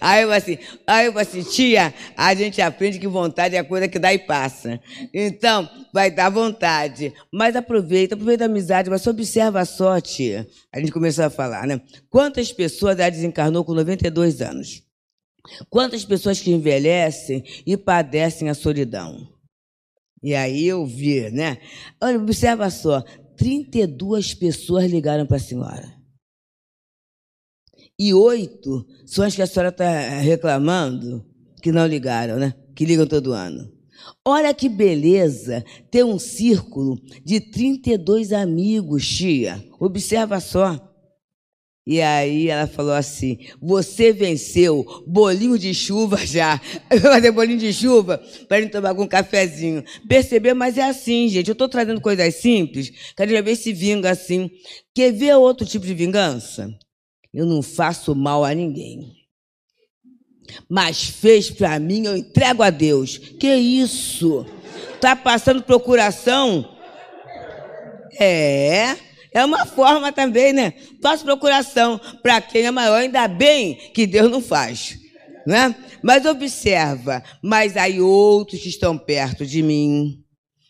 Aí 0.00 0.22
eu 0.22 0.30
assim, 0.30 0.58
aí 0.86 1.06
eu 1.06 1.18
assim, 1.18 1.42
tia, 1.42 1.92
a 2.14 2.34
gente 2.34 2.60
aprende 2.60 2.98
que 2.98 3.08
vontade 3.08 3.56
é 3.56 3.58
a 3.58 3.64
coisa 3.64 3.88
que 3.88 3.98
dá 3.98 4.12
e 4.14 4.18
passa. 4.18 4.78
Então, 5.12 5.68
vai 5.92 6.10
dar 6.10 6.28
vontade. 6.28 7.12
Mas 7.32 7.56
aproveita, 7.56 8.14
aproveita 8.14 8.44
a 8.44 8.46
amizade, 8.46 8.90
mas 8.90 9.04
observa 9.06 9.64
só, 9.64 9.98
tia. 10.00 10.46
A 10.70 10.78
gente 10.78 10.92
começou 10.92 11.24
a 11.24 11.30
falar, 11.30 11.66
né? 11.66 11.80
Quantas 12.10 12.52
pessoas 12.52 13.00
ela 13.00 13.10
desencarnou 13.10 13.64
com 13.64 13.74
92 13.74 14.42
anos? 14.42 14.82
Quantas 15.68 16.04
pessoas 16.04 16.38
que 16.38 16.52
envelhecem 16.52 17.42
e 17.66 17.76
padecem 17.76 18.48
a 18.50 18.54
solidão? 18.54 19.26
E 20.22 20.34
aí 20.34 20.66
eu 20.66 20.84
vi, 20.84 21.30
né? 21.30 21.58
Olha, 22.00 22.18
observa 22.18 22.68
só, 22.70 23.04
32 23.38 24.34
pessoas 24.34 24.90
ligaram 24.90 25.24
para 25.24 25.38
a 25.38 25.40
senhora 25.40 25.98
e 27.98 28.14
oito 28.14 28.86
são 29.04 29.24
as 29.24 29.34
que 29.34 29.42
a 29.42 29.46
senhora 29.46 29.70
está 29.70 29.90
reclamando 30.20 31.26
que 31.60 31.72
não 31.72 31.86
ligaram, 31.86 32.36
né? 32.36 32.54
Que 32.74 32.84
ligam 32.84 33.06
todo 33.06 33.32
ano. 33.32 33.72
Olha 34.24 34.54
que 34.54 34.68
beleza 34.68 35.64
ter 35.90 36.04
um 36.04 36.18
círculo 36.18 36.96
de 37.24 37.40
32 37.40 38.32
amigos, 38.32 39.08
tia. 39.08 39.64
Observa 39.80 40.38
só. 40.38 40.87
E 41.90 42.02
aí 42.02 42.50
ela 42.50 42.66
falou 42.66 42.92
assim: 42.92 43.38
Você 43.62 44.12
venceu 44.12 44.84
bolinho 45.06 45.58
de 45.58 45.72
chuva 45.72 46.18
já. 46.18 46.60
Eu 46.90 47.00
vou 47.00 47.10
fazer 47.10 47.30
bolinho 47.30 47.58
de 47.58 47.72
chuva 47.72 48.22
para 48.46 48.60
gente 48.60 48.72
tomar 48.72 48.94
com 48.94 49.04
um 49.04 49.08
cafezinho. 49.08 49.82
Percebeu? 50.06 50.54
Mas 50.54 50.76
é 50.76 50.82
assim, 50.82 51.30
gente. 51.30 51.48
Eu 51.48 51.52
estou 51.52 51.66
trazendo 51.66 51.98
coisas 51.98 52.34
simples. 52.34 52.92
Quero 53.16 53.42
ver 53.42 53.56
se 53.56 53.72
vinga 53.72 54.10
assim. 54.10 54.50
Quer 54.94 55.14
ver 55.14 55.34
outro 55.36 55.66
tipo 55.66 55.86
de 55.86 55.94
vingança? 55.94 56.70
Eu 57.32 57.46
não 57.46 57.62
faço 57.62 58.14
mal 58.14 58.44
a 58.44 58.54
ninguém. 58.54 59.10
Mas 60.68 61.04
fez 61.04 61.50
para 61.50 61.78
mim, 61.78 62.04
eu 62.04 62.18
entrego 62.18 62.62
a 62.62 62.68
Deus. 62.68 63.16
Que 63.16 63.54
isso? 63.54 64.44
Tá 65.00 65.16
passando 65.16 65.62
procuração? 65.62 66.68
É. 68.20 69.07
É 69.38 69.44
uma 69.44 69.64
forma 69.64 70.12
também, 70.12 70.52
né? 70.52 70.72
Faço 71.00 71.24
procuração 71.24 72.00
para 72.22 72.40
quem 72.40 72.66
é 72.66 72.70
maior, 72.70 72.96
ainda 72.96 73.28
bem 73.28 73.76
que 73.94 74.06
Deus 74.06 74.30
não 74.30 74.42
faz, 74.42 74.98
né? 75.46 75.74
Mas 76.02 76.26
observa, 76.26 77.22
mas 77.42 77.76
aí 77.76 78.00
outros 78.00 78.60
que 78.60 78.68
estão 78.68 78.98
perto 78.98 79.46
de 79.46 79.62
mim. 79.62 80.24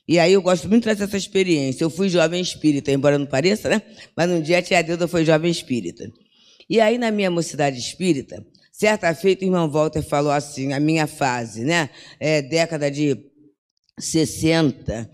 E 0.07 0.19
aí 0.19 0.35
eu 0.35 0.43
gosto 0.43 0.69
muito 0.69 0.83
de 0.83 0.85
trazer 0.85 1.05
essa 1.05 1.17
experiência. 1.17 1.83
Eu 1.83 1.89
fui 1.89 2.11
jovem 2.11 2.43
espírita, 2.43 2.93
embora 2.93 3.19
não 3.19 3.27
pareça, 3.27 3.71
né? 3.71 3.81
Mas 4.15 4.31
um 4.31 4.41
dia 4.41 4.59
a 4.59 4.63
tia 4.63 4.83
Deuda 4.83 5.09
foi 5.09 5.25
jovem 5.25 5.51
espírita. 5.51 6.11
E 6.69 6.79
aí 6.79 6.99
na 6.99 7.11
minha 7.11 7.31
mocidade 7.31 7.79
espírita, 7.79 8.45
certa 8.71 9.15
feita 9.15 9.45
o 9.45 9.49
irmão 9.49 9.71
Walter 9.71 10.03
falou 10.03 10.33
assim, 10.33 10.75
a 10.75 10.81
minha 10.81 11.07
fase, 11.07 11.65
né? 11.65 11.89
É, 12.21 12.43
década 12.43 12.91
de 12.91 13.17
60, 13.99 15.11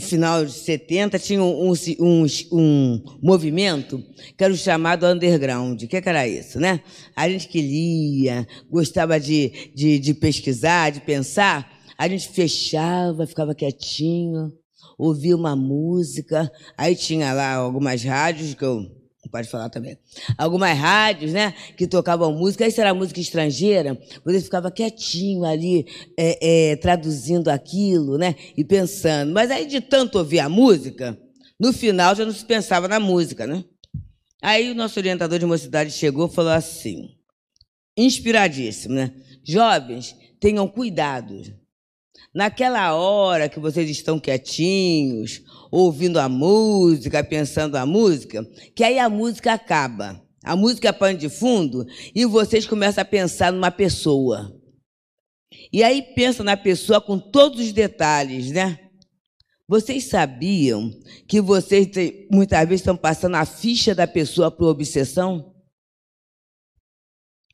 final 0.00 0.44
de 0.44 0.52
70, 0.52 1.18
tinha 1.20 1.42
um, 1.42 1.72
um, 2.00 2.26
um, 2.52 3.02
movimento 3.22 4.02
que 4.36 4.42
era 4.42 4.52
o 4.52 4.56
chamado 4.56 5.06
underground. 5.06 5.80
O 5.82 5.86
que, 5.86 6.00
que, 6.00 6.08
era 6.08 6.26
isso, 6.26 6.58
né? 6.58 6.80
A 7.14 7.28
gente 7.28 7.46
que 7.46 7.60
lia, 7.60 8.46
gostava 8.68 9.20
de, 9.20 9.70
de, 9.74 9.98
de 10.00 10.14
pesquisar, 10.14 10.90
de 10.90 11.00
pensar, 11.00 11.70
a 11.96 12.08
gente 12.08 12.28
fechava, 12.28 13.26
ficava 13.26 13.54
quietinho, 13.54 14.52
ouvia 14.98 15.36
uma 15.36 15.54
música, 15.54 16.50
aí 16.76 16.96
tinha 16.96 17.32
lá 17.32 17.54
algumas 17.54 18.02
rádios 18.02 18.54
que 18.54 18.64
eu 18.64 18.97
pode 19.28 19.48
falar 19.48 19.68
também. 19.68 19.98
Algumas 20.36 20.76
rádios, 20.76 21.32
né, 21.32 21.54
que 21.76 21.86
tocavam 21.86 22.32
música, 22.32 22.64
aí 22.64 22.74
era 22.76 22.94
música 22.94 23.20
estrangeira, 23.20 23.98
você 24.24 24.40
ficava 24.40 24.70
quietinho 24.70 25.44
ali, 25.44 25.86
é, 26.16 26.70
é, 26.72 26.76
traduzindo 26.76 27.48
aquilo, 27.48 28.18
né, 28.18 28.34
e 28.56 28.64
pensando. 28.64 29.32
Mas 29.32 29.50
aí 29.50 29.66
de 29.66 29.80
tanto 29.80 30.18
ouvir 30.18 30.40
a 30.40 30.48
música, 30.48 31.18
no 31.58 31.72
final 31.72 32.14
já 32.14 32.24
não 32.24 32.32
se 32.32 32.44
pensava 32.44 32.88
na 32.88 33.00
música, 33.00 33.46
né? 33.46 33.64
Aí 34.40 34.70
o 34.70 34.74
nosso 34.74 34.98
orientador 34.98 35.38
de 35.38 35.46
mocidade 35.46 35.90
chegou 35.90 36.28
e 36.28 36.34
falou 36.34 36.52
assim, 36.52 37.10
inspiradíssimo, 37.96 38.94
né? 38.94 39.12
Jovens, 39.44 40.14
tenham 40.38 40.68
cuidado. 40.68 41.42
Naquela 42.38 42.94
hora 42.94 43.48
que 43.48 43.58
vocês 43.58 43.90
estão 43.90 44.20
quietinhos, 44.20 45.42
ouvindo 45.72 46.20
a 46.20 46.28
música, 46.28 47.24
pensando 47.24 47.74
a 47.74 47.84
música, 47.84 48.48
que 48.76 48.84
aí 48.84 48.96
a 48.96 49.08
música 49.08 49.54
acaba. 49.54 50.24
A 50.44 50.54
música 50.54 50.86
é 50.88 50.92
pano 50.92 51.18
de 51.18 51.28
fundo 51.28 51.84
e 52.14 52.24
vocês 52.24 52.64
começam 52.64 53.02
a 53.02 53.04
pensar 53.04 53.52
numa 53.52 53.72
pessoa. 53.72 54.56
E 55.72 55.82
aí 55.82 56.00
pensa 56.14 56.44
na 56.44 56.56
pessoa 56.56 57.00
com 57.00 57.18
todos 57.18 57.58
os 57.58 57.72
detalhes, 57.72 58.52
né? 58.52 58.78
Vocês 59.66 60.04
sabiam 60.04 60.92
que 61.26 61.40
vocês 61.40 61.88
muitas 62.30 62.60
vezes 62.68 62.82
estão 62.82 62.96
passando 62.96 63.34
a 63.34 63.44
ficha 63.44 63.96
da 63.96 64.06
pessoa 64.06 64.48
por 64.48 64.68
obsessão? 64.68 65.56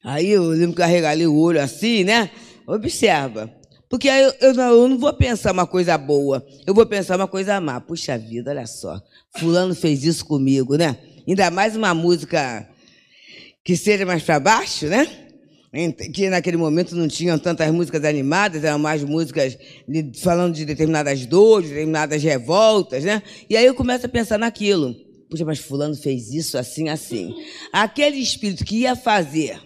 Aí 0.05 0.29
eu 0.29 0.45
lembro 0.45 0.77
que 0.77 0.83
eu 0.83 0.85
arregalei 0.85 1.27
o 1.27 1.39
olho 1.39 1.63
assim, 1.63 2.05
né? 2.05 2.31
Observa. 2.67 3.64
Porque 3.89 4.09
aí 4.09 4.23
eu, 4.23 4.35
eu, 4.41 4.55
não, 4.55 4.71
eu, 4.71 4.89
não, 4.89 4.99
vou 4.99 5.13
pensar 5.13 5.53
uma 5.53 5.67
coisa 5.67 5.97
boa, 5.97 6.45
eu 6.67 6.75
vou 6.75 6.87
pensar 6.87 7.17
uma 7.17 7.29
coisa 7.29 7.61
má. 7.61 7.81
Puxa 7.81 8.17
vida, 8.19 8.51
olha 8.51 8.67
só. 8.67 9.01
Fulano 9.37 9.75
fez 9.75 10.05
isso 10.05 10.25
comigo, 10.25 10.77
né? 10.77 10.97
Ainda 11.27 11.51
mais 11.51 11.77
uma 11.77 11.95
música 11.95 12.69
que 13.65 13.77
seja 13.77 14.05
mais 14.05 14.23
para 14.23 14.41
baixo, 14.41 14.87
né? 14.87 15.09
Que 16.13 16.29
naquele 16.29 16.57
momento 16.57 16.95
não 16.95 17.09
tinham 17.09 17.39
tantas 17.39 17.71
músicas 17.73 18.05
animadas, 18.05 18.63
eram 18.63 18.79
mais 18.79 19.03
músicas 19.03 19.59
falando 20.23 20.55
de 20.55 20.65
determinadas 20.65 21.27
dores, 21.27 21.69
determinadas 21.69 22.23
revoltas, 22.23 23.03
né? 23.03 23.23
E 23.51 23.57
aí 23.57 23.67
eu 23.67 23.75
começo 23.75 24.07
a 24.07 24.09
pensar 24.09 24.39
naquilo. 24.39 24.95
Puxa, 25.29 25.45
mas 25.45 25.59
Fulano 25.59 25.97
fez 25.97 26.31
isso 26.33 26.57
assim, 26.57 26.89
assim. 26.89 27.35
Aquele 27.73 28.19
espírito 28.19 28.65
que 28.65 28.81
ia 28.81 28.95
fazer 28.95 29.61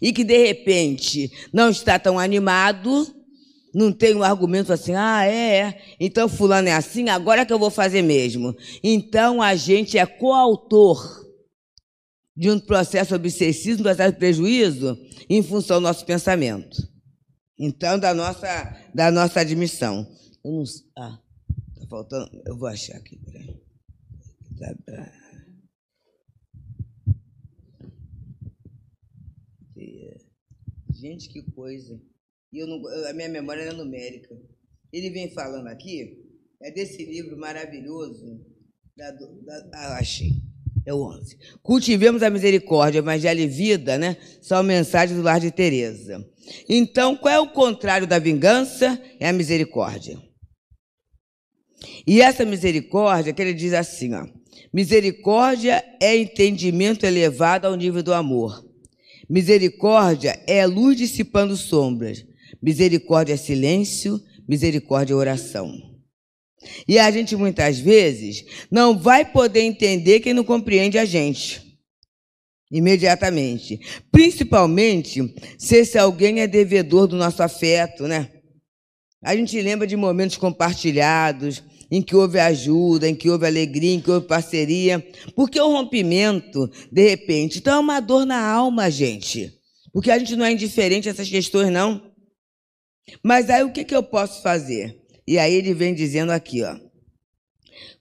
e 0.00 0.12
que 0.12 0.24
de 0.24 0.46
repente 0.46 1.30
não 1.52 1.70
está 1.70 1.98
tão 1.98 2.18
animado, 2.18 3.14
não 3.74 3.92
tem 3.92 4.14
um 4.14 4.22
argumento 4.22 4.72
assim, 4.72 4.94
ah, 4.94 5.24
é, 5.24 5.58
é, 5.58 5.82
então 6.00 6.28
fulano 6.28 6.68
é 6.68 6.72
assim, 6.72 7.08
agora 7.08 7.44
que 7.44 7.52
eu 7.52 7.58
vou 7.58 7.70
fazer 7.70 8.02
mesmo. 8.02 8.56
Então 8.82 9.42
a 9.42 9.54
gente 9.54 9.98
é 9.98 10.06
coautor 10.06 11.26
de 12.36 12.50
um 12.50 12.58
processo 12.58 13.14
obsessivo, 13.14 13.80
um 13.80 13.82
processo 13.82 14.12
de 14.12 14.18
prejuízo, 14.18 14.98
em 15.28 15.42
função 15.42 15.78
do 15.78 15.84
nosso 15.84 16.04
pensamento. 16.04 16.76
Então, 17.58 17.98
da 17.98 18.12
nossa, 18.12 18.76
da 18.94 19.10
nossa 19.10 19.40
admissão. 19.40 20.06
Eu 20.44 20.52
não, 20.52 20.64
ah, 20.98 21.18
tá 21.74 21.86
faltando, 21.88 22.30
eu 22.44 22.56
vou 22.58 22.68
achar 22.68 22.96
aqui, 22.96 23.18
peraí. 23.18 23.58
Tá, 24.58 25.12
Gente, 31.06 31.28
que 31.28 31.42
coisa. 31.52 32.00
E 32.52 32.58
eu 32.58 32.66
não, 32.66 32.82
a 33.08 33.12
minha 33.12 33.28
memória 33.28 33.62
é 33.62 33.72
numérica. 33.72 34.34
Ele 34.92 35.10
vem 35.10 35.30
falando 35.30 35.68
aqui, 35.68 36.18
é 36.60 36.72
desse 36.72 37.04
livro 37.04 37.38
maravilhoso. 37.38 38.44
Da, 38.96 39.12
da, 39.12 39.70
ah, 39.74 39.98
achei. 39.98 40.30
É 40.84 40.92
o 40.92 40.98
11. 40.98 41.38
Cultivemos 41.62 42.22
a 42.22 42.30
misericórdia, 42.30 42.98
Evangelho 42.98 43.40
e 43.40 43.46
vida, 43.46 43.98
né? 43.98 44.16
São 44.40 44.62
mensagens 44.64 45.16
do 45.16 45.22
lar 45.22 45.38
de 45.38 45.50
Teresa. 45.50 46.24
Então, 46.68 47.16
qual 47.16 47.34
é 47.34 47.38
o 47.38 47.52
contrário 47.52 48.06
da 48.06 48.18
vingança? 48.18 49.00
É 49.20 49.28
a 49.28 49.32
misericórdia. 49.32 50.20
E 52.06 52.20
essa 52.20 52.44
misericórdia, 52.44 53.32
que 53.32 53.42
ele 53.42 53.54
diz 53.54 53.72
assim, 53.72 54.12
ó. 54.14 54.26
Misericórdia 54.72 55.84
é 56.00 56.16
entendimento 56.16 57.04
elevado 57.04 57.66
ao 57.66 57.76
nível 57.76 58.02
do 58.02 58.12
amor. 58.12 58.65
Misericórdia 59.28 60.40
é 60.46 60.64
luz 60.66 60.96
dissipando 60.96 61.56
sombras. 61.56 62.24
Misericórdia 62.62 63.34
é 63.34 63.36
silêncio, 63.36 64.20
misericórdia 64.48 65.14
é 65.14 65.16
oração. 65.16 65.96
E 66.86 66.98
a 66.98 67.10
gente 67.10 67.36
muitas 67.36 67.78
vezes 67.78 68.44
não 68.70 68.98
vai 68.98 69.24
poder 69.24 69.60
entender 69.60 70.20
quem 70.20 70.34
não 70.34 70.44
compreende 70.44 70.98
a 70.98 71.04
gente. 71.04 71.62
Imediatamente. 72.70 73.80
Principalmente 74.10 75.34
se 75.58 75.76
esse 75.76 75.98
alguém 75.98 76.40
é 76.40 76.46
devedor 76.46 77.06
do 77.06 77.16
nosso 77.16 77.42
afeto, 77.42 78.08
né? 78.08 78.30
A 79.22 79.34
gente 79.34 79.60
lembra 79.60 79.86
de 79.86 79.96
momentos 79.96 80.36
compartilhados, 80.36 81.62
em 81.90 82.02
que 82.02 82.16
houve 82.16 82.38
ajuda, 82.38 83.08
em 83.08 83.14
que 83.14 83.30
houve 83.30 83.46
alegria, 83.46 83.94
em 83.94 84.00
que 84.00 84.10
houve 84.10 84.26
parceria. 84.26 85.06
Porque 85.34 85.60
o 85.60 85.70
rompimento, 85.70 86.70
de 86.90 87.08
repente, 87.08 87.58
então 87.58 87.74
é 87.76 87.78
uma 87.78 88.00
dor 88.00 88.26
na 88.26 88.44
alma, 88.44 88.90
gente. 88.90 89.52
Porque 89.92 90.10
a 90.10 90.18
gente 90.18 90.36
não 90.36 90.44
é 90.44 90.52
indiferente 90.52 91.08
a 91.08 91.12
essas 91.12 91.28
questões, 91.28 91.70
não. 91.70 92.12
Mas 93.22 93.48
aí 93.48 93.62
o 93.62 93.72
que, 93.72 93.84
que 93.84 93.94
eu 93.94 94.02
posso 94.02 94.42
fazer? 94.42 95.00
E 95.26 95.38
aí 95.38 95.54
ele 95.54 95.74
vem 95.74 95.94
dizendo 95.94 96.32
aqui, 96.32 96.62
ó. 96.62 96.76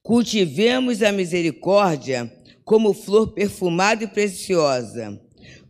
Cultivemos 0.01 1.01
a 1.01 1.11
misericórdia 1.11 2.31
como 2.63 2.93
flor 2.93 3.33
perfumada 3.33 4.03
e 4.03 4.07
preciosa, 4.07 5.19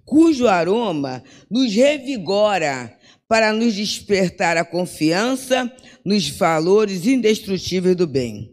cujo 0.06 0.48
aroma 0.48 1.24
nos 1.50 1.74
revigora 1.74 2.95
para 3.28 3.52
nos 3.52 3.74
despertar 3.74 4.58
a 4.58 4.66
confiança 4.66 5.72
nos 6.06 6.30
valores 6.30 7.06
indestrutíveis 7.06 7.96
do 7.96 8.06
bem. 8.06 8.52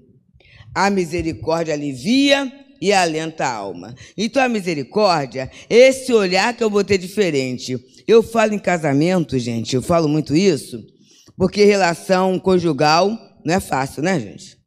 A 0.75 0.89
misericórdia 0.89 1.75
alivia 1.75 2.51
e 2.81 2.93
alenta 2.93 3.45
a 3.45 3.53
alma. 3.53 3.95
Então 4.17 4.43
a 4.43 4.49
misericórdia, 4.49 5.51
esse 5.71 6.13
olhar 6.13 6.57
que 6.57 6.65
eu 6.65 6.71
vou 6.71 6.83
ter 6.83 6.99
diferente. 6.99 7.79
Eu 8.09 8.23
falo 8.23 8.55
em 8.55 8.59
casamento, 8.59 9.39
gente, 9.39 9.77
eu 9.77 9.83
falo 9.83 10.09
muito 10.09 10.35
isso, 10.35 10.85
porque 11.37 11.65
relação 11.65 12.39
conjugal 12.41 13.17
não 13.45 13.55
é 13.55 13.61
fácil, 13.61 14.03
né, 14.03 14.19
gente? 14.19 14.59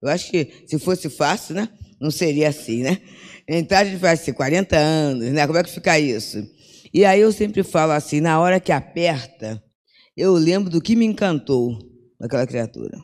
Eu 0.00 0.08
acho 0.08 0.30
que 0.30 0.48
se 0.66 0.78
fosse 0.78 1.10
fácil, 1.10 1.56
né, 1.56 1.68
não 2.00 2.10
seria 2.10 2.48
assim, 2.48 2.82
né? 2.82 2.98
Então 3.48 3.76
a 3.78 3.84
gente 3.84 4.00
faz 4.00 4.20
assim, 4.20 4.32
40 4.32 4.76
anos, 4.76 5.30
né? 5.30 5.46
Como 5.46 5.58
é 5.58 5.62
que 5.62 5.70
fica 5.70 5.98
isso? 5.98 6.42
E 6.92 7.04
aí 7.04 7.20
eu 7.20 7.32
sempre 7.32 7.62
falo 7.62 7.92
assim, 7.92 8.20
na 8.20 8.40
hora 8.40 8.60
que 8.60 8.72
aperta, 8.72 9.62
eu 10.16 10.34
lembro 10.34 10.70
do 10.70 10.80
que 10.80 10.96
me 10.96 11.04
encantou 11.04 11.78
naquela 12.18 12.46
criatura. 12.46 12.98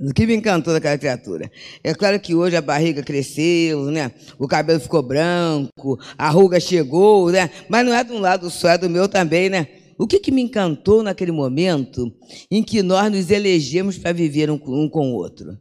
O 0.00 0.12
que 0.12 0.26
me 0.26 0.34
encantou 0.34 0.72
daquela 0.72 0.98
criatura. 0.98 1.50
É 1.84 1.94
claro 1.94 2.18
que 2.18 2.34
hoje 2.34 2.56
a 2.56 2.60
barriga 2.60 3.02
cresceu, 3.02 3.84
né? 3.84 4.10
O 4.36 4.48
cabelo 4.48 4.80
ficou 4.80 5.00
branco, 5.00 5.96
a 6.18 6.28
ruga 6.28 6.58
chegou, 6.58 7.30
né? 7.30 7.48
Mas 7.68 7.86
não 7.86 7.94
é 7.94 8.02
de 8.02 8.12
um 8.12 8.18
lado 8.18 8.50
só, 8.50 8.70
é 8.70 8.78
do 8.78 8.90
meu 8.90 9.08
também, 9.08 9.48
né? 9.48 9.68
O 9.96 10.06
que, 10.06 10.18
que 10.18 10.32
me 10.32 10.42
encantou 10.42 11.02
naquele 11.04 11.30
momento 11.30 12.12
em 12.50 12.64
que 12.64 12.82
nós 12.82 13.12
nos 13.12 13.30
elegemos 13.30 13.96
para 13.96 14.12
viver 14.12 14.50
um, 14.50 14.54
um 14.54 14.88
com 14.88 15.12
o 15.12 15.14
outro? 15.14 15.56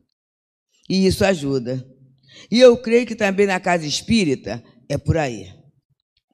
E 0.89 1.05
isso 1.05 1.23
ajuda. 1.23 1.85
E 2.49 2.59
eu 2.59 2.75
creio 2.77 3.05
que 3.05 3.15
também 3.15 3.45
na 3.45 3.59
casa 3.59 3.85
espírita 3.85 4.63
é 4.89 4.97
por 4.97 5.17
aí. 5.17 5.60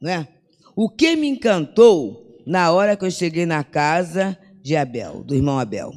É? 0.03 0.27
O 0.75 0.89
que 0.89 1.15
me 1.15 1.27
encantou 1.27 2.37
na 2.45 2.71
hora 2.71 2.95
que 2.95 3.03
eu 3.03 3.11
cheguei 3.11 3.45
na 3.45 3.63
casa 3.63 4.37
de 4.61 4.75
Abel, 4.75 5.23
do 5.23 5.33
irmão 5.33 5.59
Abel? 5.59 5.91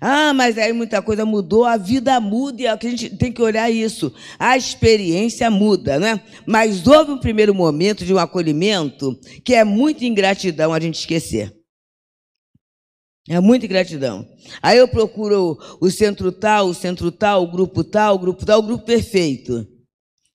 Ah, 0.00 0.32
mas 0.34 0.58
aí 0.58 0.72
muita 0.72 1.00
coisa 1.00 1.24
mudou, 1.24 1.64
a 1.64 1.76
vida 1.76 2.20
muda 2.20 2.62
e 2.62 2.66
a 2.66 2.78
gente 2.80 3.16
tem 3.16 3.32
que 3.32 3.42
olhar 3.42 3.70
isso. 3.70 4.12
A 4.38 4.56
experiência 4.56 5.50
muda, 5.50 5.98
né? 5.98 6.20
Mas 6.46 6.86
houve 6.86 7.12
um 7.12 7.18
primeiro 7.18 7.54
momento 7.54 8.04
de 8.04 8.12
um 8.12 8.18
acolhimento 8.18 9.18
que 9.44 9.54
é 9.54 9.64
muito 9.64 10.04
ingratidão 10.04 10.72
a 10.72 10.80
gente 10.80 10.98
esquecer. 10.98 11.54
É 13.28 13.40
muita 13.40 13.66
ingratidão. 13.66 14.26
Aí 14.62 14.78
eu 14.78 14.88
procuro 14.88 15.58
o 15.80 15.90
centro 15.90 16.32
tal, 16.32 16.68
o 16.68 16.74
centro 16.74 17.12
tal, 17.12 17.44
o 17.44 17.50
grupo 17.50 17.84
tal, 17.84 18.14
o 18.14 18.18
grupo 18.18 18.46
tal, 18.46 18.60
o 18.60 18.62
grupo 18.62 18.84
perfeito. 18.84 19.66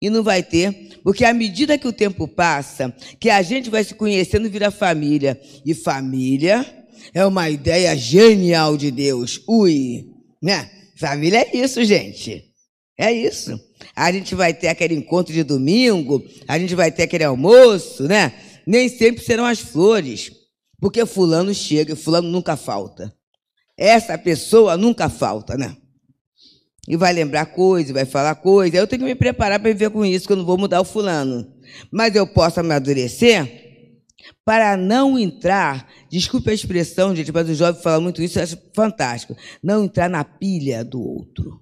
E 0.02 0.10
não 0.10 0.24
vai 0.24 0.42
ter, 0.42 0.98
porque 1.04 1.24
à 1.24 1.32
medida 1.32 1.78
que 1.78 1.86
o 1.86 1.92
tempo 1.92 2.26
passa, 2.26 2.92
que 3.20 3.30
a 3.30 3.40
gente 3.40 3.70
vai 3.70 3.84
se 3.84 3.94
conhecendo, 3.94 4.50
vira 4.50 4.72
família. 4.72 5.40
E 5.64 5.72
família 5.74 6.66
é 7.14 7.24
uma 7.24 7.48
ideia 7.48 7.96
genial 7.96 8.76
de 8.76 8.90
Deus. 8.90 9.40
Ui, 9.46 10.04
né? 10.42 10.68
Família 10.98 11.38
é 11.38 11.56
isso, 11.56 11.84
gente. 11.84 12.42
É 12.98 13.12
isso. 13.12 13.58
A 13.94 14.10
gente 14.10 14.34
vai 14.34 14.52
ter 14.52 14.68
aquele 14.68 14.94
encontro 14.94 15.32
de 15.32 15.44
domingo, 15.44 16.20
a 16.48 16.58
gente 16.58 16.74
vai 16.74 16.90
ter 16.90 17.04
aquele 17.04 17.24
almoço, 17.24 18.02
né? 18.04 18.32
Nem 18.66 18.88
sempre 18.88 19.24
serão 19.24 19.44
as 19.44 19.60
flores, 19.60 20.32
porque 20.80 21.06
fulano 21.06 21.54
chega 21.54 21.92
e 21.92 21.96
fulano 21.96 22.28
nunca 22.28 22.56
falta. 22.56 23.14
Essa 23.78 24.18
pessoa 24.18 24.76
nunca 24.76 25.08
falta, 25.08 25.56
né? 25.56 25.76
E 26.88 26.96
vai 26.96 27.12
lembrar 27.12 27.46
coisa, 27.46 27.92
vai 27.92 28.04
falar 28.04 28.34
coisa. 28.34 28.76
Eu 28.76 28.86
tenho 28.86 29.00
que 29.02 29.08
me 29.08 29.14
preparar 29.14 29.60
para 29.60 29.70
viver 29.70 29.90
com 29.90 30.04
isso, 30.04 30.26
que 30.26 30.32
eu 30.32 30.36
não 30.36 30.44
vou 30.44 30.58
mudar 30.58 30.80
o 30.80 30.84
fulano. 30.84 31.46
Mas 31.90 32.14
eu 32.14 32.26
posso 32.26 32.58
amadurecer 32.60 33.62
para 34.44 34.76
não 34.76 35.18
entrar, 35.18 35.88
desculpe 36.10 36.50
a 36.50 36.54
expressão, 36.54 37.14
gente, 37.14 37.32
mas 37.32 37.48
o 37.48 37.54
jovem 37.54 37.80
fala 37.80 38.00
muito 38.00 38.22
isso, 38.22 38.38
eu 38.38 38.42
acho 38.42 38.58
fantástico, 38.74 39.36
não 39.62 39.84
entrar 39.84 40.08
na 40.08 40.24
pilha 40.24 40.84
do 40.84 41.00
outro. 41.00 41.60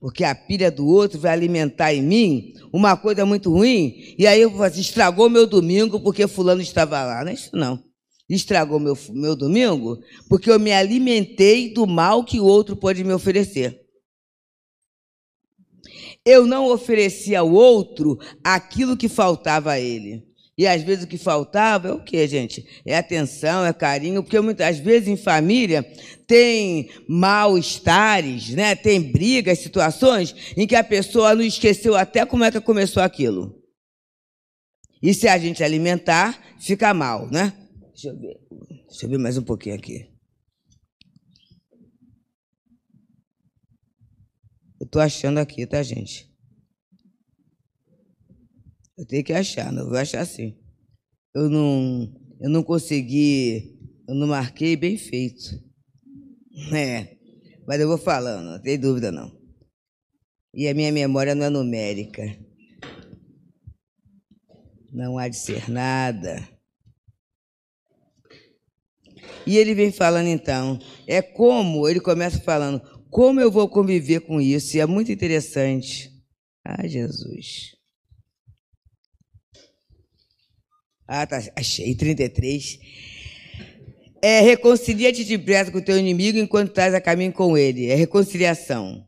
Porque 0.00 0.24
a 0.24 0.34
pilha 0.34 0.70
do 0.70 0.86
outro 0.86 1.18
vai 1.18 1.32
alimentar 1.32 1.92
em 1.92 2.02
mim 2.02 2.52
uma 2.72 2.96
coisa 2.96 3.26
muito 3.26 3.50
ruim, 3.50 4.14
e 4.16 4.26
aí 4.26 4.40
eu 4.40 4.50
vou 4.50 4.62
assim, 4.62 4.80
estragou 4.80 5.28
meu 5.28 5.46
domingo 5.46 6.00
porque 6.00 6.28
fulano 6.28 6.60
estava 6.60 7.02
lá. 7.04 7.24
Não 7.24 7.30
é 7.30 7.34
isso 7.34 7.50
não. 7.56 7.87
Estragou 8.28 8.78
meu, 8.78 8.96
meu 9.10 9.34
domingo 9.34 9.98
porque 10.28 10.50
eu 10.50 10.60
me 10.60 10.70
alimentei 10.70 11.72
do 11.72 11.86
mal 11.86 12.22
que 12.22 12.40
o 12.40 12.44
outro 12.44 12.76
pode 12.76 13.02
me 13.02 13.12
oferecer. 13.12 13.80
Eu 16.24 16.46
não 16.46 16.66
ofereci 16.66 17.34
ao 17.34 17.50
outro 17.50 18.18
aquilo 18.44 18.96
que 18.96 19.08
faltava 19.08 19.72
a 19.72 19.80
ele. 19.80 20.28
E 20.58 20.66
às 20.66 20.82
vezes 20.82 21.04
o 21.04 21.06
que 21.06 21.16
faltava 21.16 21.88
é 21.88 21.92
o 21.92 22.02
quê, 22.02 22.26
gente? 22.26 22.66
É 22.84 22.98
atenção, 22.98 23.64
é 23.64 23.72
carinho, 23.72 24.24
porque 24.24 24.40
muitas 24.40 24.78
vezes 24.78 25.08
em 25.08 25.16
família 25.16 25.84
tem 26.26 26.90
mal-estares, 27.08 28.50
né? 28.50 28.74
tem 28.74 29.00
brigas, 29.00 29.60
situações 29.60 30.34
em 30.56 30.66
que 30.66 30.74
a 30.74 30.82
pessoa 30.82 31.34
não 31.34 31.42
esqueceu 31.42 31.94
até 31.94 32.26
como 32.26 32.42
é 32.42 32.50
que 32.50 32.60
começou 32.60 33.02
aquilo. 33.02 33.56
E 35.00 35.14
se 35.14 35.28
a 35.28 35.38
gente 35.38 35.62
alimentar, 35.62 36.42
fica 36.58 36.92
mal, 36.92 37.30
né? 37.30 37.52
Deixa 38.00 38.10
eu 38.10 38.16
ver, 38.16 38.40
deixa 38.86 39.06
eu 39.06 39.10
ver 39.10 39.18
mais 39.18 39.36
um 39.36 39.42
pouquinho 39.42 39.74
aqui. 39.74 40.08
Eu 44.78 44.86
estou 44.86 45.02
achando 45.02 45.38
aqui, 45.38 45.66
tá, 45.66 45.82
gente? 45.82 46.32
Eu 48.96 49.04
tenho 49.04 49.24
que 49.24 49.32
achar, 49.32 49.72
não 49.72 49.88
vou 49.88 49.98
achar 49.98 50.20
assim. 50.20 50.56
Eu 51.34 51.50
não, 51.50 52.08
eu 52.40 52.48
não 52.48 52.62
consegui, 52.62 53.76
eu 54.06 54.14
não 54.14 54.28
marquei 54.28 54.76
bem 54.76 54.96
feito. 54.96 55.60
É, 56.74 57.16
mas 57.66 57.80
eu 57.80 57.86
vou 57.88 57.98
falando, 57.98 58.50
não 58.50 58.60
tem 58.60 58.78
dúvida 58.78 59.10
não. 59.12 59.30
E 60.54 60.68
a 60.68 60.74
minha 60.74 60.92
memória 60.92 61.34
não 61.34 61.46
é 61.46 61.50
numérica. 61.50 62.22
Não 64.92 65.18
há 65.18 65.28
de 65.28 65.36
ser 65.36 65.68
nada. 65.68 66.57
E 69.48 69.56
ele 69.56 69.74
vem 69.74 69.90
falando 69.90 70.26
então, 70.26 70.78
é 71.06 71.22
como, 71.22 71.88
ele 71.88 72.00
começa 72.00 72.38
falando, 72.38 72.82
como 73.08 73.40
eu 73.40 73.50
vou 73.50 73.66
conviver 73.66 74.20
com 74.20 74.42
isso? 74.42 74.76
E 74.76 74.80
é 74.80 74.84
muito 74.84 75.10
interessante. 75.10 76.12
Ah, 76.62 76.86
Jesus. 76.86 77.74
Ah, 81.06 81.26
tá, 81.26 81.42
achei, 81.56 81.94
33. 81.94 82.78
É, 84.20 84.42
reconcilia-te 84.42 85.24
depressa 85.24 85.70
com 85.70 85.78
o 85.78 85.82
teu 85.82 85.96
inimigo 85.96 86.36
enquanto 86.36 86.68
estás 86.68 86.92
a 86.92 87.00
caminho 87.00 87.32
com 87.32 87.56
ele. 87.56 87.86
É 87.86 87.94
reconciliação. 87.94 89.02